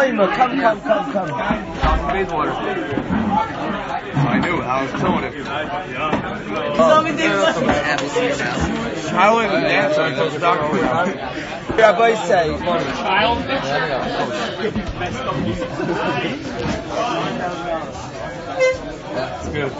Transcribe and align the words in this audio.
Shloima, 0.00 0.34
come, 0.34 0.58
come, 0.58 0.80
come, 0.80 1.12
come. 1.12 1.28
Bathwater. 1.28 2.54
I 4.16 4.38
knew. 4.38 4.62
I 4.62 4.82
was 4.82 4.90
telling 4.92 5.30
him. 5.30 5.46
I 9.12 9.34
wouldn't 9.34 9.52
even 9.52 9.66
answer 9.66 10.00
until 10.00 10.30
the 10.30 10.38
doctor 10.38 10.72
was 10.72 10.82
out. 10.82 11.06
Rabbi 11.76 12.14
say, 12.14 12.50
It's 19.36 19.48
good. 19.48 19.72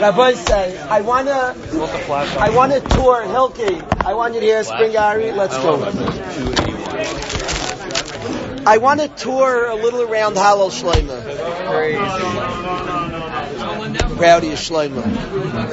Rabbi 0.00 0.32
say, 0.34 0.78
I 0.78 1.00
wanna, 1.00 1.52
What's 1.54 1.92
the 1.92 1.98
flash? 1.98 2.36
I 2.36 2.50
wanna 2.54 2.80
tour 2.80 3.24
Hilki. 3.24 3.82
I 4.04 4.14
want 4.14 4.34
you 4.34 4.40
to 4.40 4.46
hear 4.46 4.62
Spring 4.62 4.92
Gary. 4.92 5.32
Let's 5.32 5.56
go. 5.56 6.67
I 8.68 8.76
want 8.76 9.00
to 9.00 9.08
tour 9.08 9.66
a 9.70 9.74
little 9.74 10.02
around 10.02 10.34
Hallel 10.36 10.70
Shloima. 10.70 11.24
Proud 14.18 14.44
of 14.44 14.50
you. 14.50 14.56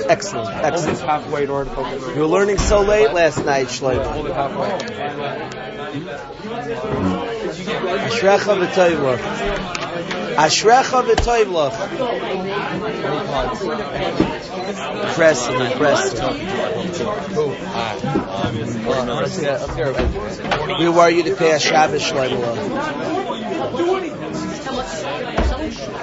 Excellent, 0.10 0.56
excellent. 0.64 1.00
halfway 1.02 1.46
to 1.46 1.66
focus. 1.66 2.16
You 2.16 2.22
were 2.22 2.28
learning 2.28 2.58
so 2.58 2.80
late 2.84 3.12
last 3.12 3.44
night, 3.44 3.68
Hold 3.68 3.98
Shloima. 3.98 4.30
it 4.30 4.34
halfway. 4.34 4.70
Ashrecha 8.08 8.56
v'toivlach. 8.66 9.20
Ashrecha 10.38 11.04
v'toivlach. 11.04 11.76
Impressive, 14.68 15.62
impressive. 15.62 16.20
Let's 18.96 19.40
get, 19.40 19.62
let's 19.78 20.38
get 20.40 20.80
We 20.80 20.90
were 20.90 21.10
you 21.10 21.22
to 21.24 21.36
pay 21.36 21.52
a 21.52 21.60
Shabbos, 21.60 22.02
Shloima. 22.02 22.40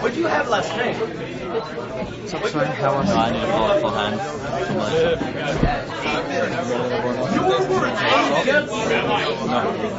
What 0.00 0.14
do 0.14 0.20
you 0.20 0.26
have 0.26 0.48
last 0.48 0.68
night? 0.76 0.96
No, 0.96 2.38
I 2.38 3.30
need 3.32 3.42
a 3.42 3.52
full, 3.52 3.80
full 3.80 3.90
hand. 3.90 4.20
Too 4.66 4.74
much. 4.74 4.92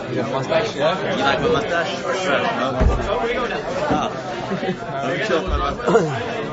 You 0.09 0.17
have 0.19 0.27
a 0.27 0.29
mustache, 0.31 0.75
yeah? 0.75 1.15
You 1.15 1.23
like 1.23 1.39
my 1.41 1.47
mustache 1.47 1.93
or 6.43 6.52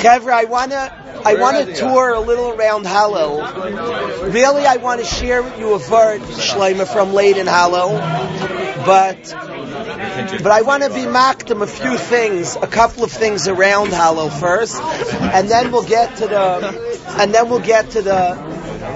Chevra, 0.00 0.32
I 0.32 0.44
wanna, 0.44 1.22
I 1.26 1.34
wanna 1.34 1.74
tour 1.74 2.14
a 2.14 2.20
little 2.20 2.52
around 2.52 2.86
Hallel. 2.86 4.32
Really, 4.32 4.64
I 4.64 4.76
want 4.76 5.00
to 5.00 5.06
share 5.06 5.42
with 5.42 5.58
you 5.58 5.74
a 5.74 5.90
word, 5.90 6.22
Shleima, 6.22 6.88
from 6.88 7.12
late 7.12 7.36
in 7.36 7.46
Hallel. 7.46 7.98
But, 8.86 9.22
but 10.42 10.50
I 10.50 10.62
want 10.62 10.84
to 10.84 10.88
be 10.88 11.02
makdim 11.02 11.60
a 11.60 11.66
few 11.66 11.98
things, 11.98 12.56
a 12.56 12.66
couple 12.66 13.04
of 13.04 13.12
things 13.12 13.46
around 13.46 13.88
Hallel 13.88 14.30
first, 14.30 14.80
and 14.80 15.50
then 15.50 15.70
we'll 15.70 15.86
get 15.86 16.16
to 16.16 16.26
the, 16.26 17.04
and 17.18 17.34
then 17.34 17.50
we'll 17.50 17.60
get 17.60 17.90
to 17.90 18.00
the, 18.00 18.34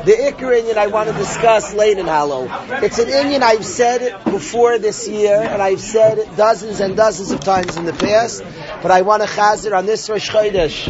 the 0.03 0.13
Iker 0.13 0.61
inyan 0.61 0.77
I 0.77 0.89
want 0.89 1.09
to 1.09 1.15
discuss 1.15 1.75
late 1.75 1.99
in 1.99 2.07
Hallel. 2.07 2.49
It's 2.83 2.99
an 2.99 3.09
inyan 3.09 3.43
I've 3.43 3.65
said 3.65 4.03
it 4.03 4.25
before 4.25 4.79
this 4.79 5.09
year, 5.09 5.41
and 5.41 5.63
I've 5.63 5.81
said 5.81 6.19
it 6.19 6.37
dozens 6.37 6.81
and 6.81 6.97
dozens 6.97 7.31
of 7.31 7.41
times 7.41 7.77
in 7.77 7.85
the 7.85 7.93
past, 7.93 8.43
but 8.83 8.91
I 8.91 9.03
want 9.03 9.23
to 9.23 9.29
chazer 9.29 9.77
on 9.77 9.87
this 9.87 10.09
Rosh 10.09 10.31
Chodesh, 10.31 10.85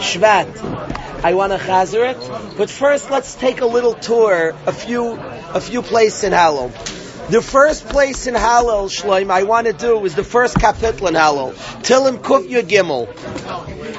Shvat. 0.00 1.24
I 1.24 1.34
want 1.34 1.52
to 1.52 1.58
chazer 1.58 2.10
it, 2.10 2.56
but 2.56 2.68
first 2.68 3.10
let's 3.10 3.34
take 3.34 3.60
a 3.60 3.66
little 3.66 3.94
tour, 3.94 4.54
a 4.66 4.72
few, 4.72 5.12
a 5.12 5.60
few 5.60 5.82
places 5.82 6.24
in 6.24 6.32
Hallel. 6.32 7.01
The 7.32 7.40
first 7.40 7.88
place 7.88 8.26
in 8.26 8.34
Hallel, 8.34 8.90
Shloim, 8.90 9.30
I 9.30 9.44
want 9.44 9.66
to 9.66 9.72
do 9.72 10.04
is 10.04 10.14
the 10.14 10.22
first 10.22 10.56
kapitel 10.56 11.08
in 11.08 11.14
Hallel. 11.14 11.54
Tilim 11.80 12.18
Kuf 12.18 12.46
Yud 12.46 12.64
Gimel. 12.64 13.08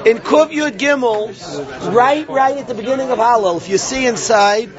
In 0.06 0.20
Kuf 0.20 0.52
Yud 0.52 0.78
Gimel, 0.78 1.34
right, 1.96 2.30
right 2.30 2.58
at 2.58 2.68
the 2.68 2.76
beginning 2.76 3.10
of 3.10 3.18
Hallel, 3.18 3.58
if 3.58 3.70
you 3.70 3.80
see 3.80 4.06
inside, 4.06 4.70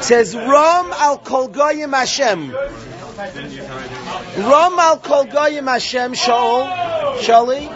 says 0.00 0.36
Rom 0.36 0.92
al 0.92 1.18
Kol 1.18 1.48
Goyim 1.48 1.92
Hashem. 1.92 2.52
Ram 2.52 4.78
al 4.78 4.98
Kol 4.98 5.24
Goyim 5.24 5.66
Hashem 5.66 6.12
Shaul, 6.12 7.18
Shali. 7.18 7.68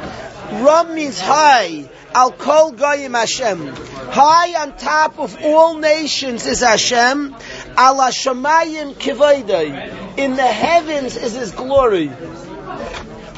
Rom 0.65 0.95
means 0.95 1.21
high. 1.21 1.91
Al 2.15 2.31
Kol 2.31 2.71
Goyim 2.73 3.15
Hashem. 3.15 3.67
High 3.67 4.63
on 4.63 4.77
top 4.77 5.19
of 5.19 5.37
all 5.43 5.77
nations 5.77 6.47
is 6.47 6.61
Hashem. 6.61 7.35
Ala 7.77 8.11
Shamayim 8.11 8.95
Kivaydai. 8.95 10.19
In 10.19 10.35
the 10.35 10.47
heavens 10.47 11.17
is 11.17 11.35
His 11.35 11.53
glory. 11.53 12.11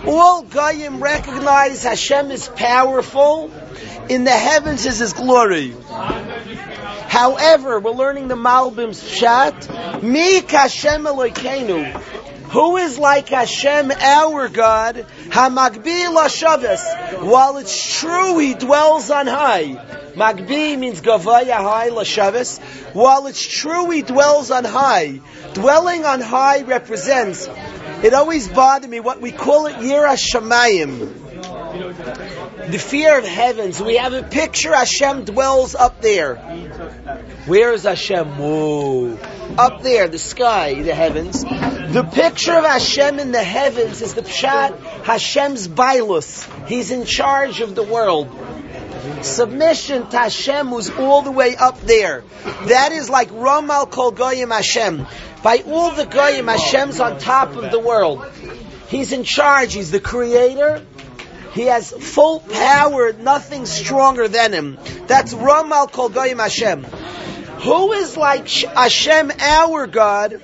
All 0.07 0.43
Goyim 0.43 1.03
recognize 1.03 1.83
Hashem 1.83 2.31
is 2.31 2.49
powerful. 2.49 3.51
In 4.09 4.25
the 4.25 4.31
heavens 4.31 4.87
is 4.87 4.99
His 4.99 5.13
glory. 5.13 5.75
However, 7.09 7.81
we're 7.81 7.91
learning 7.91 8.29
the 8.29 8.37
Malbim's 8.37 9.03
Pshat. 9.03 10.03
Mi 10.03 10.41
Hashem 10.41 11.05
Elokeinu. 11.05 12.01
Who 12.50 12.77
is 12.78 12.99
like 12.99 13.28
Hashem, 13.28 13.93
our 13.93 14.49
God? 14.49 15.06
Hamagbi 15.28 16.06
Lashavas. 16.12 17.22
While 17.22 17.59
it's 17.59 18.00
true 18.00 18.38
He 18.38 18.55
dwells 18.55 19.11
on 19.11 19.28
high. 19.28 19.77
Magbi 20.15 20.77
means 20.77 21.00
Gavaya 21.00 21.56
high 21.56 21.91
Lashavas. 21.91 22.60
While 22.93 23.28
it's 23.28 23.47
true 23.47 23.91
He 23.91 24.03
dwells 24.03 24.50
on 24.50 24.65
high. 24.65 25.21
Dwelling 25.55 26.05
on 26.05 26.21
high 26.21 26.62
represents, 26.62 27.49
it 28.03 28.15
always 28.15 28.49
bothered 28.49 28.91
me, 28.91 28.99
what 29.00 29.21
we 29.21 29.31
call 29.31 29.66
it 29.66 29.77
Yira 29.77 30.16
Shamayim. 30.16 31.31
The 32.71 32.79
fear 32.79 33.19
of 33.19 33.25
heavens. 33.25 33.83
We 33.83 33.97
have 33.97 34.13
a 34.13 34.23
picture 34.23 34.73
Hashem 34.73 35.25
dwells 35.25 35.75
up 35.75 36.01
there. 36.01 36.37
Where 37.47 37.73
is 37.73 37.83
Hashem? 37.83 38.39
Whoa. 38.39 39.19
Up 39.59 39.83
there, 39.83 40.07
the 40.07 40.21
sky, 40.21 40.81
the 40.81 40.95
heavens. 40.95 41.43
The 41.43 42.09
picture 42.13 42.53
of 42.53 42.65
Hashem 42.65 43.19
in 43.19 43.33
the 43.33 43.43
heavens 43.43 44.03
is 44.03 44.15
the 44.15 44.23
Pshat, 44.23 44.79
Hashem's 45.03 45.67
Bailus. 45.67 46.47
He's 46.69 46.93
in 46.93 47.07
charge 47.07 47.61
of 47.61 47.75
the 47.75 47.83
world. 47.83 48.29
Submission 49.23 50.09
to 50.11 50.19
Hashem 50.19 50.69
who's 50.69 50.91
all 50.91 51.23
the 51.23 51.33
way 51.33 51.57
up 51.57 51.81
there. 51.81 52.23
That 52.67 52.93
is 52.93 53.11
like 53.11 53.31
Ramal 53.33 53.87
Kol 53.87 54.13
Goyim 54.13 54.51
Hashem. 54.51 55.09
By 55.43 55.65
all 55.67 55.91
the 55.91 56.07
Goyim, 56.07 56.47
Hashem's 56.47 57.01
on 57.01 57.19
top 57.19 57.57
of 57.57 57.73
the 57.73 57.81
world. 57.81 58.25
He's 58.87 59.13
in 59.13 59.25
charge. 59.25 59.73
He's 59.73 59.91
the 59.91 60.01
creator. 60.01 60.85
He 61.53 61.62
has 61.62 61.91
full 61.91 62.41
power, 62.41 63.12
nothing 63.12 63.66
stronger 63.66 64.28
than 64.28 64.53
him. 64.53 64.78
That's 65.06 65.33
Ramal 65.33 65.88
Kol 65.88 66.09
Goyim 66.09 66.38
Hashem. 66.38 66.84
Who 66.84 67.93
is 67.93 68.16
like 68.16 68.49
Sh- 68.49 68.65
Hashem, 68.65 69.33
our 69.38 69.87
God? 69.87 70.41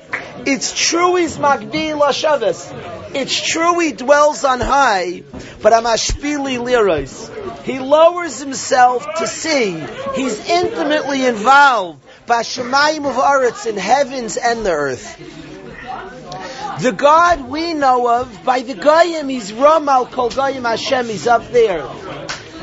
It's 0.46 0.72
true 0.72 1.16
he's 1.16 1.38
Magbi 1.38 1.98
Lashavas. 1.98 3.14
It's 3.14 3.40
true 3.40 3.78
he 3.78 3.92
dwells 3.92 4.44
on 4.44 4.60
high, 4.60 5.22
but 5.62 5.72
Amashpili 5.72 6.58
Liros. 6.58 7.62
He 7.62 7.78
lowers 7.78 8.38
himself 8.38 9.06
to 9.16 9.26
see. 9.26 9.82
He's 10.14 10.38
intimately 10.46 11.24
involved 11.24 12.02
by 12.26 12.42
Shemayim 12.42 13.06
of 13.06 13.14
Aretz 13.14 13.66
in 13.66 13.76
heavens 13.76 14.36
and 14.36 14.66
the 14.66 14.72
earth. 14.72 15.45
The 16.80 16.92
God 16.92 17.48
we 17.48 17.72
know 17.72 18.20
of, 18.20 18.44
by 18.44 18.60
the 18.60 18.74
Goyim, 18.74 19.30
he's 19.30 19.50
Ramal 19.50 20.04
Kol 20.06 20.28
Goyim 20.28 20.64
Hashem, 20.64 21.06
he's 21.06 21.26
up 21.26 21.50
there. 21.50 21.80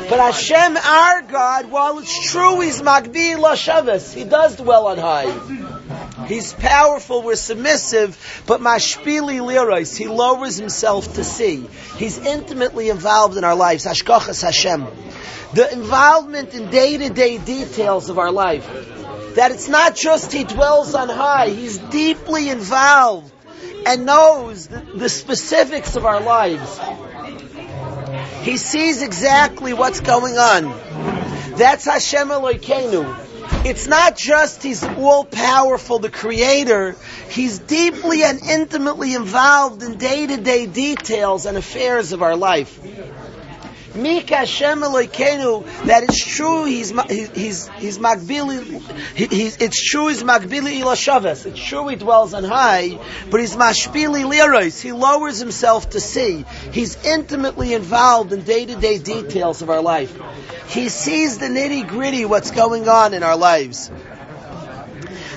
But 0.08 0.20
Hashem, 0.20 0.78
our 0.78 1.22
God, 1.24 1.72
while 1.72 1.98
it's 1.98 2.32
true 2.32 2.62
he's 2.62 2.80
Magbi 2.84 3.36
Lashavas, 3.36 4.14
he 4.14 4.24
does 4.24 4.58
dwell 4.58 4.86
on 4.88 5.00
high. 5.00 6.28
He's 6.28 6.54
powerful, 6.54 7.24
we're 7.24 7.36
submissive, 7.36 8.44
but 8.46 8.62
Mashpili 8.62 9.40
Lirais, 9.40 9.98
he 9.98 10.08
lowers 10.08 10.58
himself 10.58 11.16
to 11.16 11.24
see. 11.24 11.68
He's 11.98 12.20
intimately 12.20 12.90
involved 12.90 13.38
in 13.38 13.44
our 13.44 13.56
lives. 13.56 13.84
Hashgachas 13.84 14.44
Hashem. 14.44 14.86
The 15.56 15.74
involvement 15.74 16.54
in 16.54 16.70
day-to-day 16.70 17.40
details 17.40 18.10
of 18.10 18.20
our 18.20 18.32
life. 18.32 18.68
That 19.36 19.50
it's 19.50 19.70
not 19.70 19.96
just 19.96 20.32
he 20.32 20.44
dwells 20.44 20.94
on 20.94 21.10
high, 21.10 21.50
he's 21.50 21.80
deeply 21.80 22.50
involved 22.50 23.34
and 23.86 24.06
knows 24.06 24.68
the, 24.68 24.80
the 24.96 25.10
specifics 25.10 25.96
of 25.96 26.06
our 26.06 26.22
lives. 26.22 26.80
He 28.42 28.58
sees 28.58 29.02
exactly 29.02 29.74
what's 29.74 30.02
going 30.02 30.38
on. 30.38 30.64
That's 31.58 31.86
Hashem 31.86 32.30
Elokeinu. 32.30 33.66
It's 33.66 33.88
not 33.88 34.18
just 34.18 34.62
He's 34.62 34.84
all 34.84 35.24
powerful, 35.24 36.00
the 36.00 36.10
Creator. 36.10 36.98
He's 37.30 37.60
deeply 37.60 38.24
and 38.24 38.42
intimately 38.42 39.14
involved 39.14 39.84
in 39.84 39.98
day 39.98 40.28
to 40.28 40.38
day 40.38 40.66
details 40.66 41.46
and 41.46 41.58
affairs 41.58 42.12
of 42.12 42.22
our 42.22 42.36
life. 42.36 42.80
Mika 43.96 44.38
Hashem 44.38 44.82
Elokeinu, 44.82 45.86
that 45.86 46.04
it's 46.04 46.18
true 46.18 46.66
he's 46.66 46.92
he's 47.10 47.68
he's 47.68 48.00
magbili 48.00 48.82
he's 49.16 49.58
it's 49.58 49.92
true 49.92 50.08
he's 50.08 50.24
magbili 50.24 50.82
ilashavas. 50.82 51.46
It's 51.46 51.64
true 51.64 51.88
he 51.90 51.96
dwells 51.96 52.34
on 52.34 52.44
high, 52.44 53.00
but 53.30 53.40
he's 53.40 53.56
mashpili 53.56 54.26
liros. 54.26 54.82
He 54.82 54.92
lowers 54.92 55.38
himself 55.38 55.92
to 55.92 56.00
see. 56.00 56.44
He's 56.72 57.04
intimately 57.06 57.74
involved 57.74 58.34
in 58.34 58.42
day 58.42 58.66
to 58.66 58.76
day 58.76 58.98
details 58.98 59.62
of 59.62 59.70
our 59.70 59.82
life. 59.82 60.20
He 60.70 60.90
sees 60.90 61.38
the 61.38 61.48
nitty 61.48 61.88
gritty 61.88 62.26
what's 62.26 62.50
going 62.50 62.90
on 62.90 63.14
in 63.14 63.22
our 63.22 63.38
lives. 63.38 63.92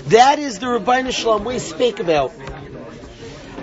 That 0.06 0.38
is 0.38 0.60
the 0.60 0.68
Rabbi 0.68 1.10
Shalom 1.10 1.44
we 1.44 1.58
speak 1.58 2.00
about. 2.00 2.32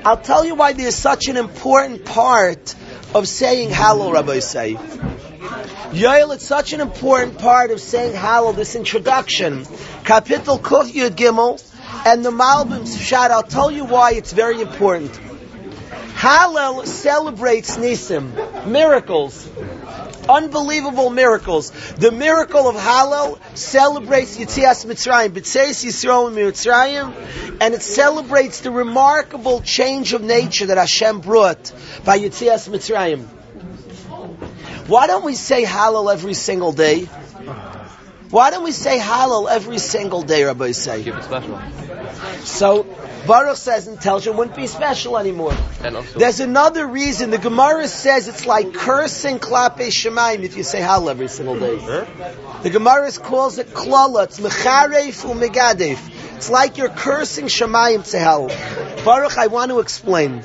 I'll 0.06 0.18
tell 0.18 0.46
you 0.46 0.54
why 0.56 0.74
there's 0.74 0.96
such 0.96 1.30
an 1.30 1.38
important 1.38 2.06
part 2.06 2.76
of 3.14 3.28
saying 3.28 3.70
Hallel, 3.70 4.14
Rabbi 4.14 4.40
say. 4.40 4.74
Yael, 5.94 6.34
it's 6.34 6.46
such 6.46 6.74
an 6.74 6.82
important 6.82 7.38
part 7.38 7.72
of 7.72 7.80
saying 7.80 8.16
Hallel, 8.16 8.56
this 8.56 8.76
introduction. 8.76 9.66
Kapitel 10.04 10.60
Kuf 10.60 10.92
Yud 10.92 11.12
Gimel, 11.12 11.64
and 12.06 12.26
the 12.26 12.32
Malbim's 12.32 13.00
Shad, 13.00 13.32
I'll 13.32 13.44
tell 13.44 13.70
you 13.70 13.86
why 13.86 14.14
it's 14.14 14.34
very 14.34 14.62
important. 14.62 15.12
Hallel 16.16 16.86
celebrates 16.86 17.78
Nisim, 17.78 18.68
miracles. 18.68 19.48
Unbelievable 20.30 21.10
miracles. 21.10 21.72
The 21.98 22.12
miracle 22.12 22.70
of 22.70 22.76
Hallel 22.76 23.40
celebrates 23.58 24.38
Yitzias 24.38 24.86
Mitzrayim, 24.86 25.30
B'tzeis 25.30 25.84
Yisrael 25.84 26.32
Mitzrayim, 26.32 27.58
and 27.60 27.74
it 27.74 27.82
celebrates 27.82 28.62
the 28.62 28.72
remarkable 28.72 29.62
change 29.62 30.14
of 30.14 30.22
nature 30.22 30.68
that 30.68 30.78
Hashem 30.78 31.20
brought 31.20 31.74
by 32.06 32.20
Yitzias 32.20 32.70
Mitzrayim. 32.70 33.26
Why 34.88 35.08
don't 35.08 35.24
we 35.24 35.36
say 35.36 35.64
Hallel 35.64 36.12
every 36.12 36.34
single 36.34 36.72
day? 36.72 37.08
Why 38.34 38.50
don't 38.50 38.64
we 38.64 38.72
say 38.72 38.98
Hallel 38.98 39.48
every 39.48 39.78
single 39.78 40.24
day, 40.24 40.44
Rabbi 40.44 40.72
say? 40.72 41.04
Keep 41.04 41.18
it 41.18 41.24
special. 41.24 41.62
So 42.40 42.82
Baruch 43.28 43.58
says 43.58 43.86
and 43.86 44.02
tells 44.02 44.26
you 44.26 44.32
it 44.32 44.36
wouldn't 44.36 44.56
be 44.56 44.66
special 44.66 45.20
anymore. 45.20 45.56
There's 46.18 46.40
another 46.40 46.88
reason. 46.88 47.30
The 47.30 47.38
Gemara 47.38 47.88
says 47.88 48.28
it's 48.28 48.48
like 48.48 48.74
cursing 48.74 49.38
klape 49.38 49.78
shemaim 49.78 50.42
if 50.42 50.58
you 50.58 50.64
say 50.64 50.82
Hallel 50.82 51.12
every 51.12 51.28
single 51.28 51.60
day. 51.60 51.78
The 52.64 52.72
Gemara 52.72 53.12
calls 53.12 53.60
it 53.60 53.68
klala. 53.68 54.24
It's 54.24 54.40
mecharef 54.40 55.32
umegadef. 55.32 56.00
It's 56.38 56.50
like 56.50 56.80
you're 56.80 56.90
cursing 56.90 57.46
shemayim 57.46 58.04
to 58.10 58.18
Hallel. 58.18 59.06
Baruch, 59.06 59.38
I 59.38 59.46
want 59.46 59.70
to 59.70 59.80
explain. 59.80 60.42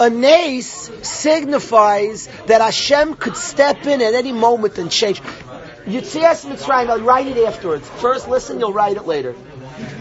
A 0.00 0.08
nace 0.08 0.90
signifies 1.02 2.28
that 2.46 2.62
Hashem 2.62 3.16
could 3.16 3.36
step 3.36 3.84
in 3.84 4.00
at 4.00 4.14
any 4.14 4.32
moment 4.32 4.78
and 4.78 4.90
change. 4.90 5.20
Yitzias 5.86 6.46
Mitzrayim, 6.46 6.88
I'll 6.88 7.00
write 7.00 7.26
it 7.26 7.36
afterwards. 7.46 7.86
First 8.00 8.26
listen, 8.26 8.58
you'll 8.58 8.72
write 8.72 8.96
it 8.96 9.06
later. 9.06 9.34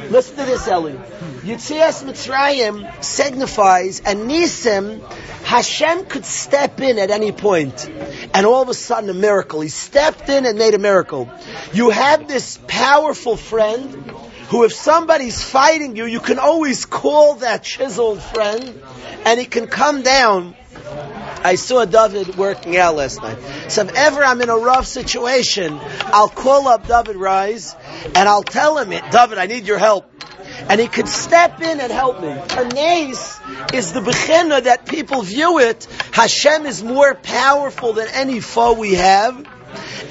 Listen 0.10 0.38
to 0.38 0.46
this, 0.46 0.66
Eli. 0.68 0.96
Yitzias 1.42 2.04
Mitzrayim 2.04 3.04
signifies, 3.04 4.00
and 4.00 4.30
Nisim, 4.30 5.02
Hashem 5.44 6.06
could 6.06 6.24
step 6.24 6.80
in 6.80 7.00
at 7.00 7.12
any 7.12 7.34
point, 7.34 7.90
and 8.34 8.46
all 8.46 8.62
of 8.62 8.70
a 8.70 8.74
sudden 8.74 9.10
a 9.10 9.14
miracle. 9.14 9.60
He 9.60 9.68
stepped 9.68 10.30
in 10.30 10.46
and 10.46 10.58
made 10.58 10.74
a 10.74 10.80
miracle. 10.80 11.30
You 11.74 11.90
have 11.90 12.30
this 12.30 12.58
powerful 12.66 13.36
friend 13.36 13.94
who, 14.48 14.64
if 14.64 14.72
somebody's 14.72 15.44
fighting 15.44 15.98
you, 15.98 16.06
you 16.06 16.22
can 16.22 16.40
always 16.40 16.86
call 16.86 17.36
that 17.36 17.64
chiseled 17.64 18.22
friend, 18.22 18.82
and 19.26 19.38
he 19.38 19.46
can 19.46 19.68
come 19.68 20.02
down. 20.02 20.56
I 20.86 21.56
saw 21.56 21.86
David 21.86 22.36
working 22.36 22.78
out 22.78 22.96
last 22.96 23.22
night. 23.22 23.38
So 23.70 23.84
if 23.84 23.94
ever 23.96 24.24
I'm 24.24 24.42
in 24.42 24.50
a 24.50 24.58
rough 24.58 24.86
situation, 24.86 25.80
I'll 26.06 26.30
call 26.30 26.68
up 26.68 26.88
David 26.88 27.16
Rise 27.16 27.76
and 28.16 28.30
I'll 28.30 28.44
tell 28.44 28.78
him, 28.78 28.90
David, 28.90 29.38
I 29.38 29.46
need 29.46 29.68
your 29.68 29.78
help. 29.78 30.10
And 30.70 30.80
he 30.80 30.88
could 30.88 31.08
step 31.08 31.62
in 31.62 31.80
and 31.80 31.92
help 31.92 32.22
me. 32.22 32.30
A 32.30 32.66
nace 32.74 33.40
is 33.74 33.92
the 33.92 34.00
bechina 34.00 34.64
that 34.64 34.86
people 34.86 35.22
view 35.22 35.60
it. 35.60 35.86
Hashem 36.12 36.66
is 36.66 36.84
more 36.84 37.16
powerful 37.16 37.94
than 37.94 38.08
any 38.10 38.40
foe 38.40 38.74
we 38.74 38.96
have. 38.96 39.36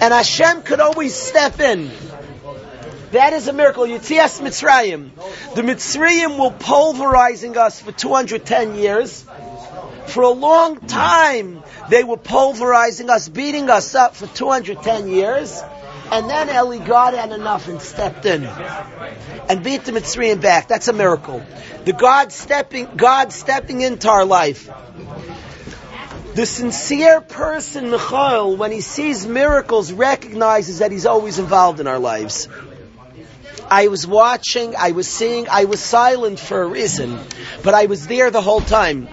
And 0.01 0.13
Hashem 0.13 0.63
could 0.63 0.81
always 0.81 1.15
step 1.15 1.61
in. 1.61 1.91
That 3.13 3.35
is 3.35 3.47
a 3.47 3.53
miracle. 3.53 3.85
Yitzias 3.85 4.41
Mitzrayim. 4.41 5.11
The 5.55 5.63
Mitzrayim 5.63 6.43
were 6.43 6.57
pulverizing 6.59 7.57
us 7.59 7.81
for 7.81 7.93
210 7.93 8.75
years. 8.77 9.25
For 10.13 10.23
a 10.23 10.31
long 10.31 10.79
time, 10.79 11.63
they 11.89 12.05
were 12.05 12.19
pulverizing 12.19 13.09
us, 13.09 13.31
beating 13.31 13.71
us 13.71 13.95
up 13.95 14.15
for 14.15 14.27
210 14.27 15.09
years. 15.09 15.63
And 16.11 16.29
then 16.29 16.51
Eli 16.51 16.85
God 16.85 17.15
had 17.15 17.33
enough 17.33 17.69
and 17.69 17.81
stepped 17.81 18.27
in 18.27 18.45
and 18.45 19.65
beat 19.65 19.85
the 19.85 19.93
Mitzrayim 19.93 20.43
back. 20.43 20.69
That's 20.69 20.89
a 20.89 20.93
miracle. 20.93 21.43
The 21.87 21.95
God 21.95 22.31
stepping, 22.31 22.89
God 22.95 23.33
stepping 23.33 23.81
into 23.81 24.11
our 24.11 24.27
life. 24.27 24.69
The 26.35 26.45
sincere 26.45 27.23
person, 27.23 27.91
Michael, 27.91 28.57
when 28.57 28.71
he 28.71 28.83
sees 28.83 29.27
miracles, 29.27 29.93
recognizes 29.93 30.81
that 30.81 30.93
he's 30.93 31.07
always 31.07 31.39
involved 31.39 31.81
in 31.81 31.87
our 31.87 31.99
lives. 31.99 32.49
I 33.71 33.89
was 33.89 34.07
watching, 34.07 34.77
I 34.77 34.91
was 34.91 35.09
seeing, 35.09 35.49
I 35.49 35.65
was 35.65 35.81
silent 35.81 36.39
for 36.39 36.61
a 36.61 36.67
reason, 36.67 37.19
but 37.65 37.73
I 37.73 37.87
was 37.87 38.07
there 38.07 38.31
the 38.31 38.43
whole 38.43 38.61
time. 38.61 39.09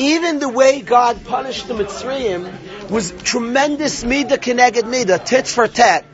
Even 0.00 0.38
the 0.38 0.48
way 0.48 0.80
God 0.80 1.26
punished 1.26 1.68
the 1.68 1.74
Mitzrayim 1.74 2.88
was 2.88 3.10
tremendous 3.10 4.02
midah 4.02 4.38
keneged 4.38 4.84
midah, 4.84 5.22
tit 5.22 5.46
for 5.46 5.68
tat. 5.68 6.06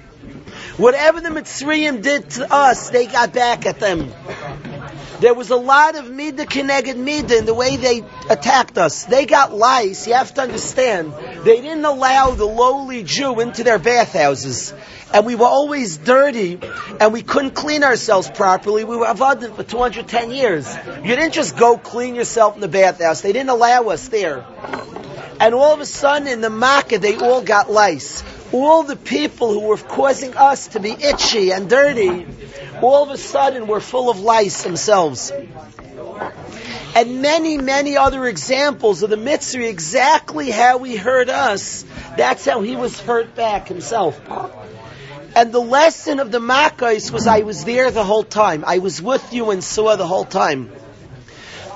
Whatever 0.77 1.21
the 1.21 1.29
Mitzrayim 1.29 2.03
did 2.03 2.29
to 2.31 2.53
us, 2.53 2.91
they 2.91 3.07
got 3.07 3.33
back 3.33 3.65
at 3.65 3.79
them. 3.79 4.13
There 5.21 5.33
was 5.33 5.51
a 5.51 5.57
lot 5.57 5.97
of 5.97 6.05
midah 6.05 6.47
keneged 6.47 6.95
midah 6.95 7.39
in 7.39 7.47
the 7.47 7.55
way 7.55 7.77
they 7.77 8.05
attacked 8.29 8.77
us. 8.77 9.05
They 9.05 9.25
got 9.25 9.55
lice. 9.55 10.07
You 10.07 10.13
have 10.13 10.35
to 10.35 10.43
understand. 10.43 11.15
They 11.43 11.63
didn't 11.63 11.85
allow 11.85 12.33
the 12.33 12.45
lowly 12.45 13.03
Jew 13.03 13.41
into 13.41 13.65
their 13.65 13.79
bathhouses. 13.79 14.75
And 15.15 15.25
we 15.25 15.35
were 15.35 15.47
always 15.47 15.97
dirty, 15.97 16.61
and 17.01 17.13
we 17.13 17.23
couldn't 17.23 17.53
clean 17.53 17.85
ourselves 17.85 18.29
properly. 18.29 18.85
We 18.85 18.97
were 18.97 19.07
avoided 19.07 19.55
for 19.55 19.63
210 19.63 20.33
years. 20.33 20.77
You 21.03 21.17
didn't 21.17 21.33
just 21.33 21.57
go 21.57 21.79
clean 21.79 22.15
yourself 22.15 22.57
in 22.57 22.61
the 22.61 22.69
bathhouse. 22.69 23.23
They 23.23 23.33
didn't 23.33 23.51
allow 23.51 23.85
us 23.85 24.09
there. 24.09 24.45
And 25.39 25.55
all 25.55 25.75
of 25.75 25.81
a 25.81 25.87
sudden, 25.87 26.29
in 26.29 26.41
the 26.41 26.51
Makkah, 26.51 26.99
they 26.99 27.17
all 27.17 27.43
got 27.43 27.71
lice. 27.71 28.23
All 28.53 28.85
the 28.85 28.97
people 28.97 29.53
who 29.53 29.61
were 29.61 29.77
causing 29.77 30.35
us 30.37 30.69
to 30.69 30.81
be 30.81 30.93
itchy 30.93 31.53
and 31.53 31.69
dirty, 31.69 32.27
all 32.81 33.03
of 33.03 33.11
a 33.11 33.19
sudden 33.19 33.67
were 33.67 33.81
full 33.81 34.09
of 34.09 34.21
lice 34.21 34.63
themselves. 34.63 35.33
And 36.95 37.21
many, 37.21 37.59
many 37.59 37.99
other 37.99 38.25
examples 38.27 39.03
of 39.03 39.11
the 39.11 39.19
mitzvah, 39.19 39.69
exactly 39.69 40.51
how 40.51 40.83
he 40.83 40.97
hurt 40.97 41.29
us, 41.29 41.85
that's 42.17 42.47
how 42.47 42.63
he 42.63 42.75
was 42.75 42.99
hurt 42.99 43.35
back 43.35 43.69
himself. 43.69 44.19
And 45.37 45.53
the 45.53 45.61
lesson 45.61 46.19
of 46.19 46.33
the 46.33 46.39
Makkahs 46.39 47.11
was 47.11 47.27
I 47.27 47.41
was 47.41 47.67
there 47.67 47.91
the 47.91 48.05
whole 48.05 48.25
time. 48.25 48.65
I 48.67 48.79
was 48.79 49.03
with 49.03 49.35
you 49.35 49.51
and 49.51 49.63
saw 49.63 49.97
the 49.97 50.07
whole 50.07 50.25
time. 50.25 50.73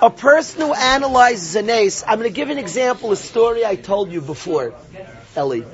A 0.02 0.10
person 0.10 0.62
who 0.62 0.72
analyzes 0.72 1.56
an 1.56 1.68
ace, 1.68 2.02
I'm 2.06 2.18
going 2.18 2.30
to 2.30 2.34
give 2.34 2.48
an 2.48 2.58
example, 2.58 3.12
a 3.12 3.16
story 3.16 3.66
I 3.66 3.76
told 3.76 4.10
you 4.10 4.22
before, 4.22 4.72
Ellie. 5.36 5.64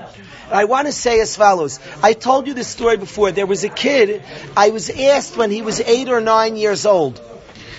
I 0.51 0.65
want 0.65 0.87
to 0.87 0.93
say 0.93 1.21
as 1.21 1.37
follows. 1.37 1.79
I 2.03 2.13
told 2.13 2.49
you 2.49 2.55
this 2.55 2.67
story 2.67 2.97
before. 2.97 3.31
There 3.31 3.47
was 3.47 3.63
a 3.63 3.69
kid, 3.69 4.25
I 4.57 4.71
was 4.71 4.91
asked 4.91 5.37
when 5.37 5.51
he 5.51 5.63
was 5.63 5.81
eight 5.81 6.09
or 6.09 6.21
nine 6.21 6.57
years 6.57 6.87
old. 6.87 7.21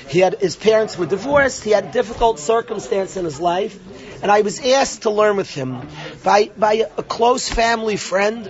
He 0.07 0.19
had, 0.19 0.39
his 0.39 0.55
parents 0.55 0.97
were 0.97 1.05
divorced, 1.05 1.65
he 1.65 1.71
had 1.71 1.85
a 1.85 1.91
difficult 1.91 2.39
circumstance 2.39 3.17
in 3.17 3.25
his 3.25 3.41
life, 3.41 3.77
and 4.23 4.31
I 4.31 4.41
was 4.41 4.59
asked 4.61 5.01
to 5.01 5.09
learn 5.09 5.35
with 5.35 5.53
him 5.53 5.81
by, 6.23 6.49
by 6.57 6.85
a 6.97 7.03
close 7.03 7.49
family 7.49 7.97
friend. 7.97 8.49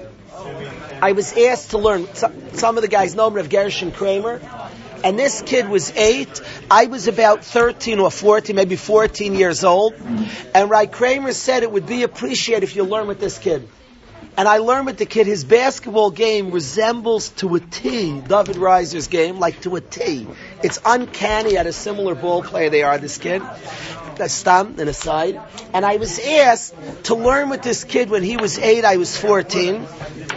I 1.01 1.13
was 1.13 1.35
asked 1.35 1.71
to 1.71 1.79
learn. 1.79 2.13
Some, 2.13 2.53
some 2.53 2.77
of 2.77 2.83
the 2.83 2.87
guys 2.87 3.15
know 3.15 3.27
him, 3.27 3.33
Rav 3.33 3.49
Gershon 3.49 3.91
Kramer. 3.91 4.39
And 5.03 5.17
this 5.17 5.41
kid 5.41 5.69
was 5.69 5.91
eight. 5.95 6.41
I 6.69 6.85
was 6.87 7.07
about 7.07 7.43
13 7.43 7.99
or 7.99 8.11
14, 8.11 8.55
maybe 8.55 8.75
14 8.75 9.35
years 9.35 9.63
old. 9.63 9.95
And 10.53 10.69
Rai 10.69 10.87
Kramer 10.87 11.33
said 11.33 11.63
it 11.63 11.71
would 11.71 11.85
be 11.85 12.03
appreciated 12.03 12.63
if 12.63 12.75
you 12.75 12.83
learn 12.83 13.07
with 13.07 13.19
this 13.19 13.37
kid. 13.37 13.67
And 14.37 14.47
I 14.47 14.59
learned 14.59 14.85
with 14.85 14.97
the 14.97 15.05
kid 15.07 15.25
his 15.25 15.43
basketball 15.43 16.11
game 16.11 16.51
resembles 16.51 17.29
to 17.41 17.55
a 17.55 17.59
T 17.59 18.21
David 18.21 18.57
Reiser's 18.57 19.07
game, 19.07 19.39
like 19.39 19.61
to 19.61 19.75
a 19.75 19.81
T. 19.81 20.27
It's 20.63 20.79
uncanny 20.85 21.57
at 21.57 21.65
a 21.65 21.73
similar 21.73 22.13
ball 22.13 22.43
player 22.43 22.69
they 22.69 22.83
are, 22.83 22.99
this 22.99 23.17
kid. 23.17 23.41
America, 24.17 24.33
Stam, 24.33 24.79
a 24.79 24.93
side, 24.93 25.39
and 25.73 25.85
I 25.85 25.97
was 25.97 26.17
asked 26.19 26.73
to 27.03 27.15
learn 27.15 27.49
with 27.49 27.61
this 27.61 27.83
kid 27.83 28.09
when 28.09 28.23
he 28.23 28.35
was 28.35 28.57
eight, 28.57 28.83
I 28.83 28.97
was 28.97 29.15
14, 29.15 29.85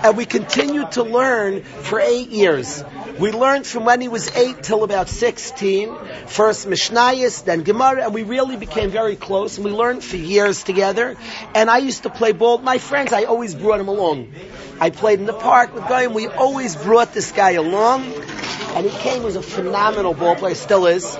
and 0.05 0.17
we 0.19 0.27
continued 0.27 0.93
to 0.93 1.03
learn 1.03 1.63
for 1.63 1.99
eight 1.99 2.29
years. 2.29 2.85
We 3.19 3.33
learned 3.33 3.67
from 3.67 3.87
when 3.87 4.03
he 4.03 4.09
was 4.09 4.29
eight 4.37 4.63
till 4.63 4.85
about 4.85 5.09
16, 5.09 5.97
first 6.27 6.69
Mishnayos, 6.69 7.45
then 7.45 7.63
Gemara, 7.63 8.05
and 8.05 8.13
we 8.13 8.23
really 8.23 8.57
became 8.57 8.91
very 8.91 9.17
close, 9.17 9.57
and 9.57 9.65
we 9.65 9.71
learned 9.71 10.05
for 10.05 10.17
years 10.17 10.63
together, 10.63 11.17
and 11.55 11.71
I 11.71 11.79
used 11.79 12.03
to 12.03 12.11
play 12.11 12.33
ball. 12.33 12.59
My 12.59 12.77
friends, 12.77 13.15
I 13.15 13.25
always 13.25 13.55
brought 13.55 13.81
him 13.81 13.89
along. 13.89 14.35
I 14.79 14.91
played 14.91 15.21
in 15.21 15.27
the 15.27 15.33
park 15.33 15.75
with 15.75 15.91
and 15.91 16.15
we 16.15 16.27
always 16.27 16.77
brought 16.77 17.15
this 17.15 17.33
guy 17.33 17.53
along, 17.53 18.13
and 18.75 18.89
he 18.89 18.97
came 18.99 19.25
as 19.25 19.37
a 19.37 19.43
phenomenal 19.43 20.15
ball 20.15 20.37
player, 20.37 20.55
still 20.55 20.87
is. 20.87 21.17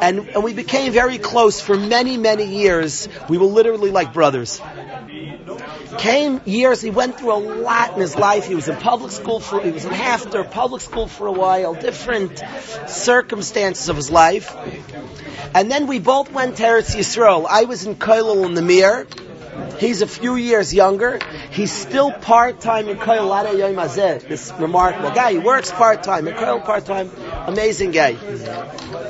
And, 0.00 0.28
and 0.28 0.44
we 0.44 0.52
became 0.52 0.92
very 0.92 1.18
close 1.18 1.60
for 1.60 1.76
many, 1.76 2.16
many 2.16 2.44
years. 2.44 3.08
We 3.28 3.38
were 3.38 3.46
literally 3.46 3.90
like 3.90 4.12
brothers. 4.12 4.60
Came 5.98 6.40
years, 6.44 6.80
he 6.80 6.90
went 6.90 7.18
through 7.18 7.32
a 7.32 7.42
lot 7.42 7.94
in 7.94 8.00
his 8.00 8.16
life. 8.16 8.46
He 8.46 8.54
was 8.54 8.68
in 8.68 8.76
public 8.76 9.12
school 9.12 9.40
for, 9.40 9.60
he 9.60 9.70
was 9.70 9.84
in 9.84 9.92
Hafter, 9.92 10.44
public 10.44 10.82
school 10.82 11.08
for 11.08 11.26
a 11.26 11.32
while, 11.32 11.74
different 11.74 12.42
circumstances 12.86 13.88
of 13.88 13.96
his 13.96 14.10
life. 14.10 14.54
And 15.54 15.70
then 15.70 15.86
we 15.88 15.98
both 15.98 16.30
went 16.32 16.56
to 16.58 16.62
Eretz 16.62 16.94
Yisrael. 16.94 17.46
I 17.48 17.64
was 17.64 17.86
in 17.86 17.96
Koilel 17.96 18.46
in 18.46 18.54
the 18.54 18.62
Mir. 18.62 19.06
He's 19.78 20.02
a 20.02 20.06
few 20.06 20.36
years 20.36 20.74
younger. 20.74 21.18
He's 21.50 21.72
still 21.72 22.12
in 22.88 22.98
Lada 23.26 23.56
Yom 23.56 23.74
Hazeh, 23.74 24.28
this 24.28 24.52
remarkable 24.58 25.10
guy. 25.10 25.32
He 25.32 25.38
works 25.38 25.70
part-time 25.70 26.28
in 26.28 26.34
Koil 26.34 26.64
part-time. 26.64 27.10
Amazing 27.46 27.92
guy. 27.92 28.16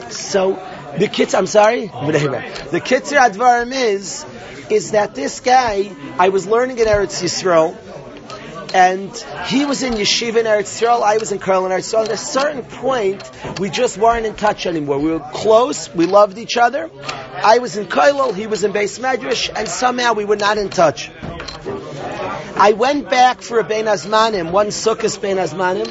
So, 0.09 0.59
the 0.99 1.09
kids, 1.09 1.35
I'm 1.35 1.47
sorry? 1.47 1.87
The 1.87 2.81
Kitzur 2.85 3.19
Advarim 3.19 3.73
is, 3.73 4.25
is 4.71 4.93
that 4.93 5.15
this 5.15 5.41
guy, 5.41 5.91
I 6.19 6.29
was 6.29 6.47
learning 6.47 6.79
in 6.79 6.87
Eretz 6.87 7.23
Yisrael, 7.23 7.77
and 8.75 9.17
he 9.47 9.65
was 9.65 9.83
in 9.83 9.95
yeshiva 9.95 10.37
in 10.37 10.47
Eretz 10.47 10.81
Yisrael, 10.81 11.03
I 11.03 11.19
was 11.19 11.33
in 11.33 11.39
Koil 11.39 11.67
in 11.67 11.73
Eretz 11.73 11.93
Yisrael. 11.93 12.05
At 12.05 12.13
a 12.13 12.17
certain 12.17 12.63
point, 12.63 13.31
we 13.59 13.71
just 13.71 13.99
weren't 13.99 14.27
in 14.27 14.35
touch 14.35 14.67
anymore. 14.67 14.99
We 14.99 15.11
were 15.11 15.21
close, 15.21 15.93
we 15.95 16.07
loved 16.07 16.39
each 16.39 16.57
other. 16.57 16.91
I 17.03 17.59
was 17.59 17.77
in 17.77 17.87
Koilel, 17.87 18.35
he 18.35 18.47
was 18.47 18.65
in 18.65 18.73
Beis 18.73 19.01
Medrash, 19.01 19.51
and 19.55 19.69
somehow 19.69 20.13
we 20.13 20.25
were 20.25 20.37
not 20.37 20.59
in 20.59 20.69
touch. 20.69 21.11
I 22.57 22.73
went 22.73 23.09
back 23.09 23.43
for 23.43 23.59
a 23.59 23.65
Bein 23.65 23.87
Azmanim, 23.87 24.51
one 24.53 24.69
Sukkot 24.69 25.21
Bein 25.21 25.39
Azmanim, 25.39 25.89